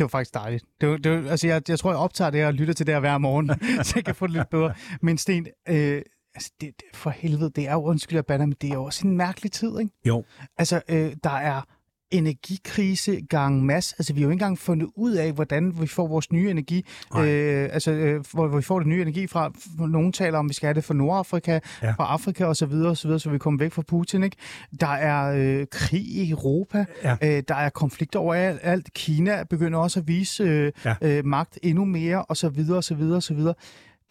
det 0.00 0.04
var 0.04 0.18
faktisk 0.18 0.34
dejligt. 0.34 0.64
Det 0.80 0.88
var, 0.88 0.96
det 0.96 1.12
var, 1.12 1.30
altså 1.30 1.46
jeg, 1.46 1.62
jeg 1.68 1.78
tror, 1.78 1.90
jeg 1.90 1.98
optager 1.98 2.30
det 2.30 2.46
og 2.46 2.54
lytter 2.54 2.74
til 2.74 2.86
det 2.86 2.94
her 2.94 3.00
hver 3.00 3.18
morgen, 3.18 3.50
så 3.84 3.92
jeg 3.96 4.04
kan 4.04 4.14
få 4.14 4.26
det 4.26 4.34
lidt 4.34 4.50
bedre. 4.50 4.74
Men 5.02 5.18
Sten, 5.18 5.46
øh, 5.68 6.02
altså 6.34 6.52
det, 6.60 6.70
det, 6.80 6.84
for 6.94 7.10
helvede, 7.10 7.50
det 7.50 7.68
er 7.68 7.72
jo, 7.72 7.82
undskyld 7.82 8.18
at 8.18 8.26
bander, 8.26 8.46
men 8.46 8.56
det 8.60 8.70
er 8.70 8.74
jo 8.74 8.84
også 8.84 9.06
en 9.06 9.16
mærkelig 9.16 9.52
tid, 9.52 9.78
ikke? 9.78 9.92
Jo. 10.06 10.24
Altså, 10.58 10.82
øh, 10.88 11.12
der 11.24 11.30
er 11.30 11.62
energikrise 12.10 13.20
gang 13.28 13.64
mass. 13.64 13.92
Altså, 13.92 14.12
vi 14.12 14.20
har 14.20 14.26
jo 14.26 14.30
ikke 14.30 14.34
engang 14.34 14.58
fundet 14.58 14.88
ud 14.96 15.12
af, 15.12 15.32
hvordan 15.32 15.80
vi 15.80 15.86
får 15.86 16.06
vores 16.06 16.32
nye 16.32 16.50
energi. 16.50 16.86
Øh, 17.16 17.68
altså, 17.72 17.92
øh, 17.92 18.24
hvor, 18.32 18.48
hvor 18.48 18.56
vi 18.56 18.62
får 18.62 18.78
det 18.78 18.88
nye 18.88 19.02
energi 19.02 19.26
fra. 19.26 19.52
Nogen 19.78 20.12
taler 20.12 20.38
om, 20.38 20.46
at 20.46 20.48
vi 20.48 20.54
skal 20.54 20.66
have 20.66 20.74
det 20.74 20.84
fra 20.84 20.94
Nordafrika, 20.94 21.58
ja. 21.82 21.90
fra 21.90 22.04
Afrika 22.04 22.44
osv., 22.44 22.54
så, 22.54 22.66
videre, 22.66 22.96
så, 22.96 23.08
videre, 23.08 23.20
så 23.20 23.30
vi 23.30 23.38
kommer 23.38 23.58
væk 23.58 23.72
fra 23.72 23.82
Putin. 23.88 24.22
Ikke? 24.22 24.36
Der 24.80 24.86
er 24.86 25.34
øh, 25.36 25.66
krig 25.70 26.06
i 26.06 26.30
Europa. 26.30 26.84
Ja. 27.04 27.16
Øh, 27.22 27.42
der 27.48 27.54
er 27.54 27.68
konflikter 27.68 28.18
over 28.18 28.34
alt. 28.62 28.92
Kina 28.94 29.44
begynder 29.50 29.78
også 29.78 30.00
at 30.00 30.08
vise 30.08 30.42
øh, 30.42 30.72
ja. 30.84 30.94
øh, 31.02 31.24
magt 31.24 31.58
endnu 31.62 31.84
mere, 31.84 32.24
og 32.24 32.36
så 32.36 32.48
videre, 33.34 33.54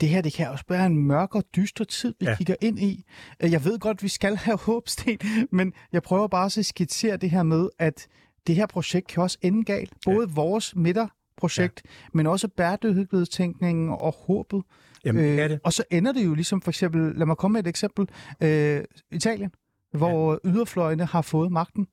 det 0.01 0.09
her 0.09 0.21
det 0.21 0.33
kan 0.33 0.49
også 0.49 0.65
være 0.69 0.85
en 0.85 0.97
mørk 0.97 1.35
og 1.35 1.43
dyster 1.55 1.83
tid, 1.83 2.13
vi 2.19 2.25
ja. 2.25 2.35
kigger 2.35 2.55
ind 2.61 2.79
i. 2.79 3.03
Øh, 3.43 3.51
jeg 3.51 3.65
ved 3.65 3.79
godt, 3.79 3.97
at 3.97 4.03
vi 4.03 4.07
skal 4.07 4.35
have 4.35 4.57
håbsten, 4.69 5.17
men 5.51 5.73
jeg 5.91 6.03
prøver 6.03 6.27
bare 6.27 6.45
at 6.45 6.65
skitsere 6.65 7.17
det 7.17 7.29
her 7.29 7.43
med, 7.43 7.69
at 7.79 8.07
det 8.47 8.55
her 8.55 8.65
projekt 8.65 9.07
kan 9.07 9.23
også 9.23 9.37
ende 9.41 9.63
galt. 9.63 9.93
Både 10.05 10.27
ja. 10.27 10.33
vores 10.33 10.75
midterprojekt, 10.75 11.81
ja. 11.85 11.89
men 12.13 12.27
også 12.27 12.47
bæredygtighedstænkningen 12.47 13.89
og 13.89 14.13
håbet. 14.13 14.63
Jamen, 15.05 15.23
det 15.23 15.43
øh, 15.43 15.49
det. 15.49 15.59
Og 15.63 15.73
så 15.73 15.83
ender 15.91 16.11
det 16.11 16.25
jo 16.25 16.33
ligesom 16.33 16.61
for 16.61 16.71
eksempel, 16.71 17.15
lad 17.15 17.25
mig 17.25 17.37
komme 17.37 17.53
med 17.53 17.63
et 17.63 17.67
eksempel, 17.67 18.07
øh, 18.41 18.83
Italien, 19.11 19.51
hvor 19.91 20.31
ja. 20.31 20.49
yderfløjene 20.49 21.05
har 21.05 21.21
fået 21.21 21.51
magten, 21.51 21.87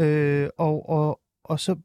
øh, 0.00 0.48
og, 0.58 0.88
og, 0.88 1.20
og 1.44 1.60
så 1.60 1.76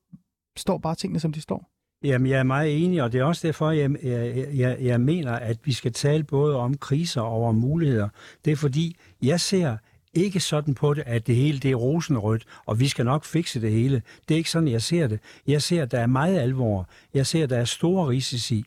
står 0.57 0.77
bare 0.77 0.95
tingene, 0.95 1.19
som 1.19 1.33
de 1.33 1.41
står. 1.41 1.71
Jamen, 2.03 2.27
jeg 2.27 2.39
er 2.39 2.43
meget 2.43 2.83
enig, 2.83 3.03
og 3.03 3.11
det 3.11 3.19
er 3.19 3.23
også 3.23 3.47
derfor, 3.47 3.71
jeg, 3.71 4.03
jeg, 4.03 4.47
jeg, 4.53 4.77
jeg 4.81 5.01
mener, 5.01 5.31
at 5.31 5.57
vi 5.63 5.73
skal 5.73 5.93
tale 5.93 6.23
både 6.23 6.55
om 6.55 6.77
kriser 6.77 7.21
og 7.21 7.43
om 7.43 7.55
muligheder. 7.55 8.09
Det 8.45 8.51
er 8.51 8.55
fordi, 8.55 8.97
jeg 9.21 9.39
ser 9.39 9.77
ikke 10.13 10.39
sådan 10.39 10.73
på 10.73 10.93
det, 10.93 11.03
at 11.05 11.27
det 11.27 11.35
hele 11.35 11.59
det 11.59 11.71
er 11.71 11.75
rosenrødt, 11.75 12.45
og 12.65 12.79
vi 12.79 12.87
skal 12.87 13.05
nok 13.05 13.25
fikse 13.25 13.61
det 13.61 13.71
hele. 13.71 14.01
Det 14.27 14.35
er 14.35 14.37
ikke 14.37 14.51
sådan, 14.51 14.67
jeg 14.67 14.81
ser 14.81 15.07
det. 15.07 15.19
Jeg 15.47 15.61
ser, 15.61 15.83
at 15.83 15.91
der 15.91 15.99
er 15.99 16.07
meget 16.07 16.39
alvor. 16.39 16.89
Jeg 17.13 17.27
ser, 17.27 17.43
at 17.43 17.49
der 17.49 17.57
er 17.57 17.65
store 17.65 18.07
risici. 18.07 18.65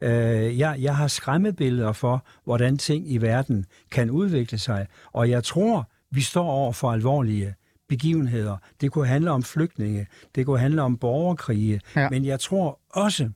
Øh, 0.00 0.58
jeg, 0.58 0.76
jeg 0.80 0.96
har 0.96 1.08
skræmmebilleder 1.08 1.92
for, 1.92 2.24
hvordan 2.44 2.78
ting 2.78 3.12
i 3.12 3.18
verden 3.18 3.66
kan 3.90 4.10
udvikle 4.10 4.58
sig, 4.58 4.86
og 5.12 5.30
jeg 5.30 5.44
tror, 5.44 5.88
vi 6.10 6.20
står 6.20 6.50
over 6.50 6.72
for 6.72 6.92
alvorlige 6.92 7.54
begivenheder. 7.92 8.56
Det 8.80 8.92
kunne 8.92 9.06
handle 9.06 9.30
om 9.30 9.42
flygtninge, 9.42 10.06
det 10.34 10.46
kunne 10.46 10.58
handle 10.58 10.82
om 10.82 10.96
borgerkrige, 10.96 11.80
ja. 11.96 12.08
men 12.10 12.24
jeg 12.24 12.40
tror 12.40 12.80
også, 12.90 13.30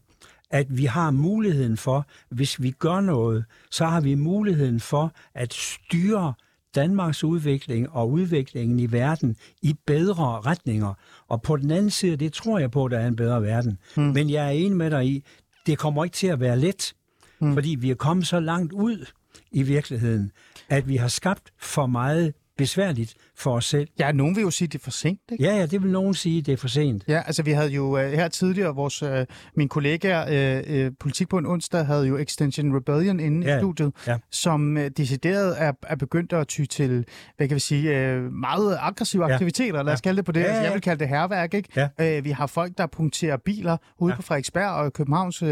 at 0.51 0.67
vi 0.77 0.85
har 0.85 1.11
muligheden 1.11 1.77
for, 1.77 2.07
hvis 2.29 2.63
vi 2.63 2.71
gør 2.71 3.01
noget, 3.01 3.45
så 3.71 3.85
har 3.85 4.01
vi 4.01 4.15
muligheden 4.15 4.81
for 4.81 5.13
at 5.35 5.55
styre 5.55 6.35
Danmarks 6.75 7.25
udvikling 7.25 7.91
og 7.91 8.11
udviklingen 8.11 8.81
i 8.81 8.93
verden 8.93 9.37
i 9.63 9.75
bedre 9.87 10.41
retninger. 10.41 10.95
Og 11.29 11.43
på 11.43 11.57
den 11.57 11.71
anden 11.71 11.91
side, 11.91 12.17
det 12.17 12.33
tror 12.33 12.59
jeg 12.59 12.71
på, 12.71 12.85
at 12.85 12.91
der 12.91 12.99
er 12.99 13.07
en 13.07 13.17
bedre 13.17 13.43
verden. 13.43 13.79
Mm. 13.97 14.03
Men 14.03 14.31
jeg 14.31 14.47
er 14.47 14.51
enig 14.51 14.77
med 14.77 14.91
dig 14.91 15.07
i, 15.07 15.25
det 15.67 15.79
kommer 15.79 16.05
ikke 16.05 16.15
til 16.15 16.27
at 16.27 16.41
være 16.41 16.59
let, 16.59 16.95
mm. 17.41 17.55
fordi 17.55 17.77
vi 17.81 17.91
er 17.91 17.95
kommet 17.95 18.27
så 18.27 18.41
langt 18.41 18.73
ud 18.73 19.07
i 19.53 19.63
virkeligheden, 19.63 20.33
at 20.69 20.89
vi 20.89 20.97
har 20.97 21.09
skabt 21.09 21.53
for 21.59 21.87
meget 21.87 22.35
besværligt 22.59 23.15
for 23.37 23.57
os 23.57 23.65
selv. 23.65 23.89
Ja, 23.99 24.13
nogen 24.13 24.37
vil 24.37 24.43
jo 24.43 24.51
sige, 24.51 24.67
at 24.67 24.73
det 24.73 24.79
er 24.79 24.83
for 24.83 24.91
sent. 24.91 25.21
Ikke? 25.33 25.45
Ja, 25.45 25.57
ja, 25.57 25.67
det 25.67 25.83
vil 25.83 25.91
nogen 25.91 26.15
sige, 26.15 26.39
at 26.39 26.47
det 26.47 26.53
er 26.53 26.57
for 26.57 26.69
sent. 26.69 27.05
Ja, 27.09 27.23
altså 27.27 27.43
vi 27.43 27.51
havde 27.51 27.71
jo 27.71 27.85
uh, 27.85 27.99
her 27.99 28.29
tidligere, 28.29 28.75
vores, 28.75 29.03
uh, 29.03 29.11
min 29.57 29.69
kollega 29.69 30.23
uh, 30.23 30.87
uh, 30.87 30.93
Politik 31.01 31.29
på 31.29 31.39
en 31.39 31.47
onsdag, 31.47 31.87
havde 31.87 32.07
jo 32.07 32.17
Extension 32.17 32.77
Rebellion 32.77 33.21
inde 33.21 33.47
ja, 33.47 33.57
i 33.57 33.61
studiet, 33.61 33.93
ja. 34.07 34.17
som 34.31 34.77
uh, 34.77 34.87
decideret 34.97 35.63
er, 35.63 35.73
er 35.83 35.97
begyndt 35.97 36.33
at 36.33 36.49
ty 36.49 36.65
til, 36.65 37.05
hvad 37.37 37.49
kan 37.49 37.55
vi 37.55 37.61
sige, 37.61 38.17
uh, 38.17 38.33
meget 38.33 38.79
aggressive 38.81 39.27
ja. 39.27 39.35
aktiviteter, 39.35 39.83
lad 39.83 39.93
os 39.93 39.99
ja. 39.99 40.03
kalde 40.03 40.17
det 40.17 40.25
på 40.25 40.33
det. 40.33 40.41
Ja, 40.41 40.55
ja. 40.55 40.63
Jeg 40.63 40.73
vil 40.73 40.81
kalde 40.81 41.01
det 41.01 41.09
herværk, 41.09 41.55
ikke? 41.55 41.89
Ja. 41.99 42.19
Uh, 42.19 42.25
vi 42.25 42.31
har 42.31 42.47
folk, 42.47 42.79
der 42.79 42.87
punkterer 42.87 43.37
biler 43.37 43.77
ude 43.99 44.13
ja. 44.13 44.17
på 44.17 44.23
Frederiksberg 44.23 44.71
og 44.71 44.93
Københavns, 44.93 45.43
uh, 45.43 45.49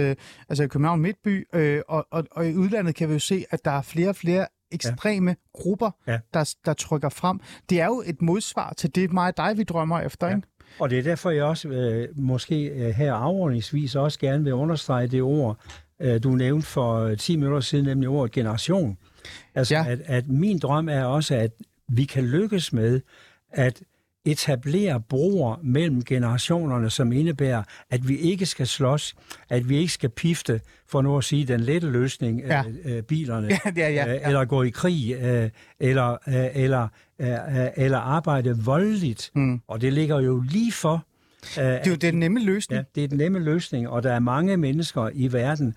altså 0.48 0.68
København 0.68 1.00
Midtby, 1.00 1.46
uh, 1.56 1.60
og, 1.88 2.06
og, 2.10 2.24
og 2.30 2.48
i 2.48 2.54
udlandet 2.54 2.94
kan 2.94 3.08
vi 3.08 3.12
jo 3.12 3.18
se, 3.18 3.44
at 3.50 3.64
der 3.64 3.70
er 3.70 3.82
flere 3.82 4.08
og 4.08 4.16
flere 4.16 4.46
ekstreme 4.74 5.30
ja. 5.30 5.34
grupper, 5.52 5.90
ja. 6.06 6.18
Der, 6.34 6.54
der 6.64 6.72
trykker 6.72 7.08
frem. 7.08 7.40
Det 7.70 7.80
er 7.80 7.86
jo 7.86 8.02
et 8.06 8.22
modsvar 8.22 8.72
til 8.76 8.94
det 8.94 9.12
mig 9.12 9.28
og 9.28 9.36
dig, 9.36 9.58
vi 9.58 9.62
drømmer 9.62 10.00
efter, 10.00 10.26
ja. 10.26 10.36
ikke? 10.36 10.48
Og 10.78 10.90
det 10.90 10.98
er 10.98 11.02
derfor, 11.02 11.30
jeg 11.30 11.44
også 11.44 11.68
øh, 11.68 12.08
måske 12.16 12.64
øh, 12.64 12.90
her 12.90 13.14
afordningsvis 13.14 13.94
også 13.94 14.18
gerne 14.18 14.44
vil 14.44 14.54
understrege 14.54 15.06
det 15.06 15.22
ord, 15.22 15.58
øh, 16.00 16.22
du 16.22 16.30
nævnte 16.30 16.66
for 16.66 17.14
10 17.14 17.36
minutter 17.36 17.60
siden, 17.60 17.84
nemlig 17.84 18.08
ordet 18.08 18.32
generation. 18.32 18.98
Altså, 19.54 19.74
ja. 19.74 19.84
at, 19.88 20.00
at 20.06 20.28
min 20.28 20.58
drøm 20.58 20.88
er 20.88 21.04
også, 21.04 21.34
at 21.34 21.50
vi 21.88 22.04
kan 22.04 22.24
lykkes 22.24 22.72
med 22.72 23.00
at 23.50 23.82
etablere 24.24 25.00
broer 25.00 25.56
mellem 25.62 26.04
generationerne, 26.04 26.90
som 26.90 27.12
indebærer, 27.12 27.62
at 27.90 28.08
vi 28.08 28.16
ikke 28.16 28.46
skal 28.46 28.66
slås, 28.66 29.14
at 29.48 29.68
vi 29.68 29.76
ikke 29.76 29.92
skal 29.92 30.10
pifte, 30.10 30.60
for 30.88 31.02
nu 31.02 31.18
at 31.18 31.24
sige 31.24 31.44
den 31.44 31.60
lette 31.60 31.90
løsning, 31.90 32.40
ja. 32.40 32.64
øh, 32.84 33.02
bilerne, 33.02 33.48
ja, 33.50 33.58
ja, 33.76 33.88
ja, 33.88 34.04
ja. 34.04 34.14
Øh, 34.14 34.20
eller 34.26 34.44
gå 34.44 34.62
i 34.62 34.70
krig, 34.70 35.14
øh, 35.22 35.50
eller, 35.80 36.12
øh, 36.28 36.46
eller, 36.54 36.88
øh, 37.20 37.28
eller 37.76 37.98
arbejde 37.98 38.58
voldeligt. 38.64 39.30
Mm. 39.34 39.60
Og 39.68 39.80
det 39.80 39.92
ligger 39.92 40.20
jo 40.20 40.44
lige 40.50 40.72
for. 40.72 41.04
Øh, 41.58 41.64
det 41.64 41.86
er 41.86 41.90
jo 41.90 41.96
den 41.96 42.14
nemme 42.14 42.40
løsning. 42.40 42.78
Ja, 42.78 42.84
det 42.94 43.04
er 43.04 43.08
den 43.08 43.18
nemme 43.18 43.38
løsning, 43.38 43.88
og 43.88 44.02
der 44.02 44.12
er 44.12 44.20
mange 44.20 44.56
mennesker 44.56 45.10
i 45.14 45.32
verden, 45.32 45.74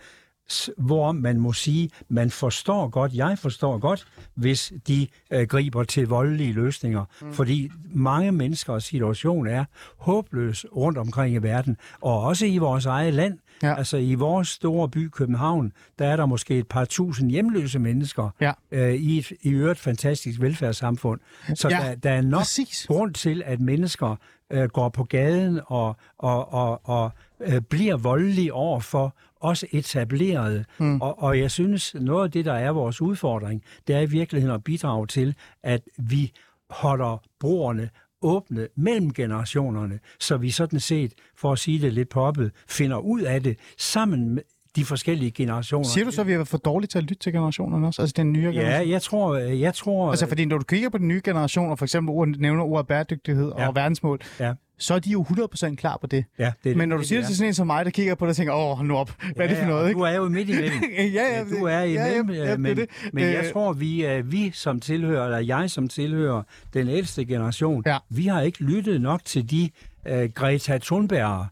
hvor 0.78 1.12
man 1.12 1.40
må 1.40 1.54
sige, 1.54 1.90
man 2.10 2.32
forstår 2.32 2.88
godt, 2.88 3.14
jeg 3.14 3.40
forstår 3.40 3.78
godt, 3.78 4.08
hvis 4.36 4.74
de 4.88 5.08
øh, 5.32 5.48
griber 5.48 5.84
til 5.84 6.08
voldelige 6.08 6.54
løsninger. 6.54 7.06
Mm. 7.22 7.34
Fordi 7.34 7.72
mange 7.90 8.32
menneskers 8.32 8.84
situation 8.84 9.48
er 9.48 9.66
håbløs 9.98 10.66
rundt 10.76 10.98
omkring 10.98 11.36
i 11.36 11.38
verden, 11.38 11.78
og 12.02 12.22
også 12.22 12.46
i 12.46 12.58
vores 12.58 12.86
eget 12.86 13.14
land. 13.14 13.40
Ja. 13.64 13.76
Altså 13.76 13.98
i 13.98 14.14
vores 14.14 14.48
store 14.48 14.90
by 14.90 15.10
København, 15.10 15.72
der 16.00 16.08
er 16.08 16.16
der 16.16 16.26
måske 16.26 16.58
et 16.58 16.68
par 16.68 16.86
tusind 16.86 17.32
hjemløse 17.32 17.80
mennesker 17.80 18.30
ja. 18.42 18.52
øh, 18.72 18.94
i 18.94 19.18
et 19.18 19.32
i 19.42 19.50
øvrigt 19.50 19.80
fantastisk 19.80 20.42
velfærdssamfund. 20.42 21.20
Så 21.56 21.70
ja, 21.70 21.78
der, 21.78 21.96
der 21.96 22.12
er 22.12 22.22
nok 22.22 22.40
præcis. 22.40 22.86
grund 22.88 23.14
til, 23.14 23.44
at 23.46 23.60
mennesker 23.60 24.16
øh, 24.52 24.70
går 24.70 24.90
på 24.90 25.04
gaden 25.04 25.60
og, 25.66 25.96
og, 26.18 26.54
og, 26.54 26.90
og 26.90 27.12
øh, 27.40 27.62
bliver 27.62 27.98
voldelige 27.98 28.54
over 28.54 28.80
for 28.80 29.16
også 29.40 29.68
etableret. 29.72 30.66
Mm. 30.78 31.02
Og, 31.02 31.24
og 31.24 31.40
jeg 31.40 31.52
synes, 31.52 31.96
noget 32.00 32.24
af 32.24 32.32
det, 32.32 32.46
der 32.46 32.54
er 32.54 32.72
vores 32.72 33.02
udfordring, 33.02 33.64
det 33.88 33.96
er 33.96 34.00
i 34.00 34.06
virkeligheden 34.06 34.56
at 34.56 34.64
bidrage 34.64 35.08
til, 35.08 35.36
at 35.64 35.82
vi 35.98 36.32
holder 36.70 37.24
broerne 37.40 37.90
åbne 38.22 38.68
mellem 38.76 39.14
generationerne, 39.14 40.00
så 40.20 40.38
vi 40.38 40.52
sådan 40.52 40.80
set, 40.80 41.14
for 41.36 41.52
at 41.52 41.60
sige 41.60 41.82
det 41.82 41.94
lidt 41.94 42.10
poppet, 42.10 42.52
finder 42.68 42.98
ud 42.98 43.22
af 43.22 43.44
det 43.44 43.58
sammen 43.78 44.30
med 44.30 44.44
de 44.76 44.86
forskellige 44.86 45.32
generationer. 45.32 45.88
Siger 45.88 46.06
du 46.06 46.12
så, 46.12 46.22
at 46.22 46.28
vi 46.28 46.34
er 46.34 46.44
for 46.44 46.58
dårlige 46.58 46.88
til 46.88 46.98
at 46.98 47.04
lytte 47.04 47.24
til 47.24 47.34
generationerne 47.34 47.88
også? 47.88 48.02
Altså 48.02 48.14
den 48.18 48.34
nye 48.34 48.42
generation? 48.42 48.88
Ja, 48.88 48.90
jeg 48.90 49.02
tror... 49.02 49.38
Jeg 49.38 49.74
tror 49.74 50.10
altså 50.10 50.28
fordi 50.28 50.46
når 50.46 50.58
du 50.58 50.64
kigger 50.64 50.90
på 50.90 50.98
den 50.98 51.08
nye 51.08 51.22
generation, 51.24 51.72
og 51.72 51.78
for 51.78 51.86
eksempel 51.86 52.10
ord, 52.10 52.28
nævner 52.28 52.64
ordet 52.64 52.88
bæredygtighed 52.88 53.52
ja. 53.58 53.68
og 53.68 53.76
verdensmål, 53.76 54.20
ja 54.40 54.54
så 54.80 54.94
er 54.94 55.00
de 55.00 55.10
jo 55.10 55.24
100% 55.24 55.76
klar 55.76 55.98
på 56.02 56.08
det. 56.08 56.26
Ja, 56.40 56.52
det 56.64 56.78
Men 56.78 56.90
når 56.90 56.98
du 56.98 57.04
siger 57.04 57.20
det 57.20 57.28
til 57.28 57.38
sådan 57.38 57.48
en 57.48 57.54
som 57.54 57.68
mig, 57.68 57.86
der 57.86 57.92
kigger 57.92 58.16
på 58.16 58.26
det 58.26 58.30
og 58.30 58.36
tænker, 58.36 58.54
åh, 58.54 58.86
nu 58.86 58.98
op, 58.98 59.12
hvad 59.20 59.34
ja, 59.38 59.44
er 59.44 59.48
det 59.48 59.58
for 59.58 59.66
noget? 59.66 59.88
Ikke? 59.88 59.98
Du 59.98 60.04
er 60.04 60.16
jo 60.16 60.30
midt 60.30 60.50
imellem. 60.50 60.84
ja, 60.98 61.38
ja, 61.38 61.44
du 61.44 61.66
er 61.66 61.82
imellem, 61.82 62.30
ja, 62.30 62.36
ja, 62.36 62.50
ja, 62.50 62.58
men, 62.58 62.78
det. 62.78 62.90
men 63.14 63.24
jeg 63.24 63.46
øh, 63.46 63.54
tror, 63.54 63.74
vi, 63.74 64.22
vi 64.24 64.52
som 64.54 64.80
tilhører, 64.80 65.26
eller 65.26 65.40
jeg 65.40 65.72
som 65.72 65.88
tilhører 65.88 66.44
den 66.74 66.88
ældste 66.88 67.26
generation, 67.26 67.84
ja. 67.86 67.98
vi 68.10 68.28
har 68.28 68.42
ikke 68.42 68.64
lyttet 68.64 69.02
nok 69.02 69.26
til 69.26 69.52
de 69.52 69.70
uh, 70.10 70.24
Greta 70.34 70.78
Thunberg, 70.78 71.46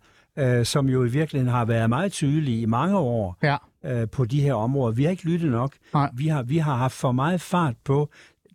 uh, 0.60 0.66
som 0.66 0.90
jo 0.90 1.04
i 1.04 1.10
virkeligheden 1.10 1.54
har 1.54 1.66
været 1.66 1.90
meget 1.90 2.12
tydelige 2.12 2.62
i 2.62 2.66
mange 2.66 2.98
år 2.98 3.38
ja. 3.44 3.58
uh, 4.02 4.10
på 4.10 4.26
de 4.26 4.42
her 4.42 4.54
områder. 4.54 4.96
Vi 4.96 5.04
har 5.04 5.12
ikke 5.12 5.26
lyttet 5.26 5.52
nok. 5.52 5.74
Vi 6.14 6.28
har, 6.28 6.44
vi 6.44 6.58
har 6.58 6.76
haft 6.76 6.94
for 6.94 7.12
meget 7.12 7.42
fart 7.42 7.76
på 7.84 8.10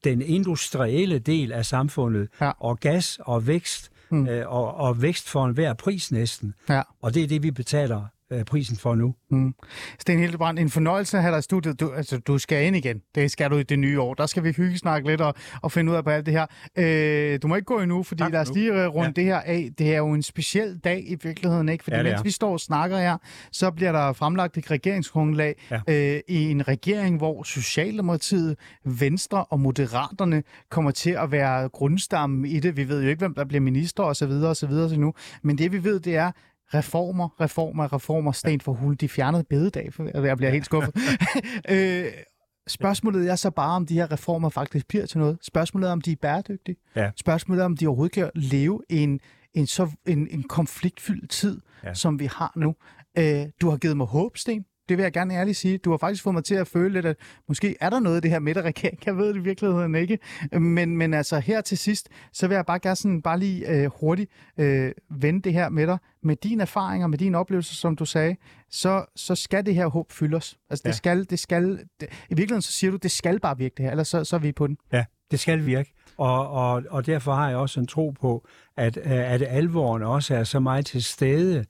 den 0.05 0.23
industrielle 0.23 1.19
del 1.19 1.53
af 1.53 1.67
samfundet, 1.67 2.29
ja. 2.41 2.51
og 2.59 2.81
gas 2.81 3.19
og 3.23 3.47
vækst 3.47 3.90
mm. 4.11 4.29
øh, 4.29 4.53
og, 4.53 4.75
og 4.75 5.03
vækst 5.03 5.29
for 5.29 5.45
enhver 5.45 5.75
pris 5.75 6.13
næsten. 6.13 6.55
Ja. 6.69 6.83
Og 7.03 7.15
det 7.15 7.23
er 7.23 7.27
det, 7.27 7.43
vi 7.43 7.51
betaler 7.51 8.05
øh, 8.33 8.45
prisen 8.45 8.77
for 8.77 8.95
nu. 8.95 9.15
Mm. 9.31 9.55
Sten 9.99 10.19
Hildebrand, 10.19 10.59
en 10.59 10.71
fornøjelse 10.71 11.17
at 11.17 11.23
have 11.23 11.33
dig 11.33 11.39
i 11.39 11.43
studiet. 11.43 11.81
Du, 11.81 11.93
altså, 11.93 12.19
du 12.19 12.39
skal 12.39 12.67
ind 12.67 12.77
igen. 12.77 13.01
Det 13.15 13.31
skal 13.31 13.51
du 13.51 13.57
i 13.57 13.63
det 13.63 13.79
nye 13.79 14.01
år. 14.01 14.15
Der 14.15 14.27
skal 14.27 14.45
vi 14.45 14.53
hygge 14.53 14.79
snakke 14.79 15.09
lidt 15.09 15.21
og, 15.21 15.35
og 15.63 15.73
finde 15.73 15.93
ud 15.93 15.97
af 15.97 16.05
på 16.05 16.11
alt 16.11 16.27
det 16.27 16.35
her. 16.35 16.47
Øh, 16.79 17.39
du 17.43 17.49
må 17.49 17.57
ikke 17.57 17.67
gå 17.67 17.81
endnu, 17.81 18.03
fordi 18.03 18.23
tak 18.23 18.33
lad 18.33 18.41
os 18.41 18.51
lige 18.55 18.87
rundt 18.87 19.19
ja. 19.19 19.23
det 19.23 19.25
her 19.25 19.41
af. 19.41 19.71
Det 19.79 19.95
er 19.95 19.99
jo 19.99 20.13
en 20.13 20.23
speciel 20.23 20.79
dag 20.79 21.05
i 21.07 21.17
virkeligheden, 21.23 21.69
ikke? 21.69 21.85
Fordi 21.85 21.97
ja, 21.97 22.03
mens 22.03 22.25
vi 22.25 22.31
står 22.31 22.53
og 22.53 22.61
snakker 22.61 22.99
her, 22.99 23.17
så 23.53 23.71
bliver 23.71 23.93
der 23.93 24.13
fremlagt 24.13 24.59
et 24.59 24.71
regeringsgrundlag 24.71 25.55
ja. 25.71 25.81
øh, 25.89 26.21
i 26.29 26.51
en 26.51 26.69
regering, 26.69 27.17
hvor 27.17 27.43
Socialdemokratiet, 27.43 28.57
Venstre 28.85 29.45
og 29.45 29.61
Moderaterne 29.61 30.43
kommer 30.71 30.91
til 30.91 31.11
at 31.11 31.31
være 31.31 31.69
grundstammen 31.69 32.45
i 32.45 32.61
det. 32.61 32.77
Vi 32.77 32.89
ved 32.89 33.03
jo 33.03 33.09
ikke, 33.09 33.19
hvem 33.19 33.35
der 33.35 33.45
bliver 33.45 33.61
minister 33.61 34.03
osv. 34.03 34.31
osv. 34.31 34.99
nu. 34.99 35.15
Men 35.43 35.59
det 35.59 35.73
vi 35.73 35.85
ved, 35.85 36.01
det 36.01 36.17
er, 36.17 36.31
reformer, 36.75 37.41
reformer, 37.41 37.93
reformer, 37.93 38.33
sten 38.33 38.61
for 38.61 38.73
hul. 38.73 38.97
De 38.97 39.09
fjernede 39.09 39.45
bededag, 39.45 39.93
jeg 40.15 40.37
bliver 40.37 40.51
helt 40.51 40.65
skuffet. 40.65 40.97
øh, 41.71 42.05
spørgsmålet 42.69 43.31
er 43.31 43.37
så 43.37 43.51
bare, 43.51 43.77
om 43.77 43.87
de 43.87 43.95
her 43.95 44.13
reformer 44.13 44.49
faktisk 44.49 44.89
bliver 44.89 45.07
til 45.07 45.19
noget. 45.19 45.39
Spørgsmålet 45.43 45.89
er, 45.89 45.93
om 45.93 46.01
de 46.01 46.13
er 46.13 46.17
bæredygtige. 46.23 46.77
Ja. 46.97 47.11
Spørgsmålet 47.17 47.61
er, 47.61 47.65
om 47.65 47.77
de 47.77 47.87
overhovedet 47.87 48.15
kan 48.15 48.31
leve 48.35 48.83
en, 48.89 49.21
en, 49.55 49.67
så, 49.67 49.91
en, 50.07 50.29
en 50.31 50.43
konfliktfyldt 50.43 51.31
tid, 51.31 51.61
ja. 51.85 51.95
som 51.95 52.19
vi 52.19 52.27
har 52.27 52.53
nu. 52.57 52.75
Øh, 53.19 53.47
du 53.61 53.71
har 53.71 53.77
givet 53.77 53.97
mig 53.97 54.07
håb, 54.07 54.37
Sten. 54.37 54.65
Det 54.91 54.99
vil 54.99 55.03
jeg 55.03 55.13
gerne 55.13 55.35
ærligt 55.35 55.57
sige. 55.57 55.79
Du 55.79 55.91
har 55.91 55.97
faktisk 55.97 56.23
fået 56.23 56.35
mig 56.35 56.45
til 56.45 56.55
at 56.55 56.69
føle 56.69 56.93
lidt, 56.93 57.07
at 57.07 57.17
måske 57.49 57.77
er 57.81 57.91
der 57.91 58.01
noget 58.01 58.17
af 58.17 58.23
det 58.23 58.31
her 58.31 58.39
midterregering. 58.39 58.99
Jeg 59.07 59.17
ved 59.17 59.29
det 59.29 59.37
i 59.37 59.39
virkeligheden 59.39 59.95
ikke. 59.95 60.19
Men, 60.53 60.97
men 60.97 61.15
altså 61.15 61.39
her 61.39 61.61
til 61.61 61.79
sidst, 61.79 62.09
så 62.33 62.49
vil 62.49 62.55
jeg 62.55 62.67
bare 62.67 62.79
gerne 62.79 62.97
sådan, 62.97 63.23
bare 63.23 63.39
lige 63.39 63.69
øh, 63.69 63.91
hurtigt 64.01 64.31
øh, 64.59 64.93
vende 65.11 65.43
det 65.43 65.53
her 65.53 65.69
med 65.69 65.87
dig. 65.87 65.99
Med 66.23 66.37
dine 66.37 66.63
erfaringer, 66.63 67.07
med 67.07 67.19
dine 67.19 67.39
oplevelser, 67.39 67.75
som 67.75 67.97
du 67.97 68.05
sagde, 68.05 68.37
så, 68.71 69.05
så 69.17 69.35
skal 69.35 69.67
det 69.67 69.75
her 69.75 69.87
håb 69.87 70.13
fyldes. 70.13 70.59
Altså 70.71 70.83
det 70.83 70.89
ja. 70.89 70.97
skal, 70.97 71.25
det 71.31 71.39
skal, 71.39 71.79
det, 72.01 72.09
i 72.31 72.35
virkeligheden 72.35 72.63
så 72.63 72.73
siger 72.73 72.91
du, 72.91 72.97
det 72.97 73.11
skal 73.11 73.41
bare 73.41 73.59
virke 73.59 73.75
det 73.77 73.85
her, 73.85 73.91
ellers 73.91 74.09
så, 74.09 74.25
så 74.25 74.37
er 74.37 74.41
vi 74.41 74.53
på 74.53 74.67
den. 74.67 74.77
Ja, 74.93 75.05
det 75.31 75.41
skal 75.41 75.67
virke. 75.67 75.93
Og, 76.17 76.51
og, 76.51 76.83
og 76.91 77.07
derfor 77.07 77.35
har 77.35 77.49
jeg 77.49 77.57
også 77.59 77.81
en 77.81 77.87
tro 77.87 78.11
på, 78.21 78.47
at, 78.77 78.97
at 78.97 79.43
alvoren 79.49 80.03
også 80.03 80.35
er 80.35 80.45
så 80.45 80.61
meget 80.61 80.87
til 80.87 81.05
stede, 81.05 81.65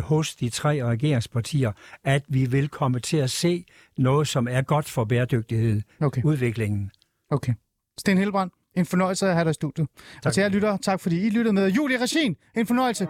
hos 0.00 0.34
de 0.34 0.48
tre 0.48 0.84
regeringspartier, 0.84 1.72
at 2.04 2.22
vi 2.28 2.46
vil 2.46 2.68
komme 2.68 3.00
til 3.00 3.16
at 3.16 3.30
se 3.30 3.64
noget, 3.98 4.28
som 4.28 4.48
er 4.50 4.62
godt 4.62 4.88
for 4.88 5.04
bæredygtighed, 5.04 5.82
okay. 6.00 6.22
udviklingen. 6.24 6.90
Okay. 7.30 7.54
Sten 7.98 8.18
Hilbrand, 8.18 8.50
en 8.74 8.86
fornøjelse 8.86 9.26
at 9.26 9.34
have 9.34 9.44
dig 9.44 9.50
i 9.50 9.54
studiet. 9.54 9.88
Tak. 9.96 10.26
Og 10.26 10.32
til 10.32 10.40
jer 10.40 10.48
lytter, 10.48 10.76
tak 10.76 11.00
fordi 11.00 11.26
I 11.26 11.30
lyttede 11.30 11.52
med. 11.52 11.68
Julie 11.70 12.02
Regin, 12.02 12.36
en 12.56 12.66
fornøjelse. 12.66 13.06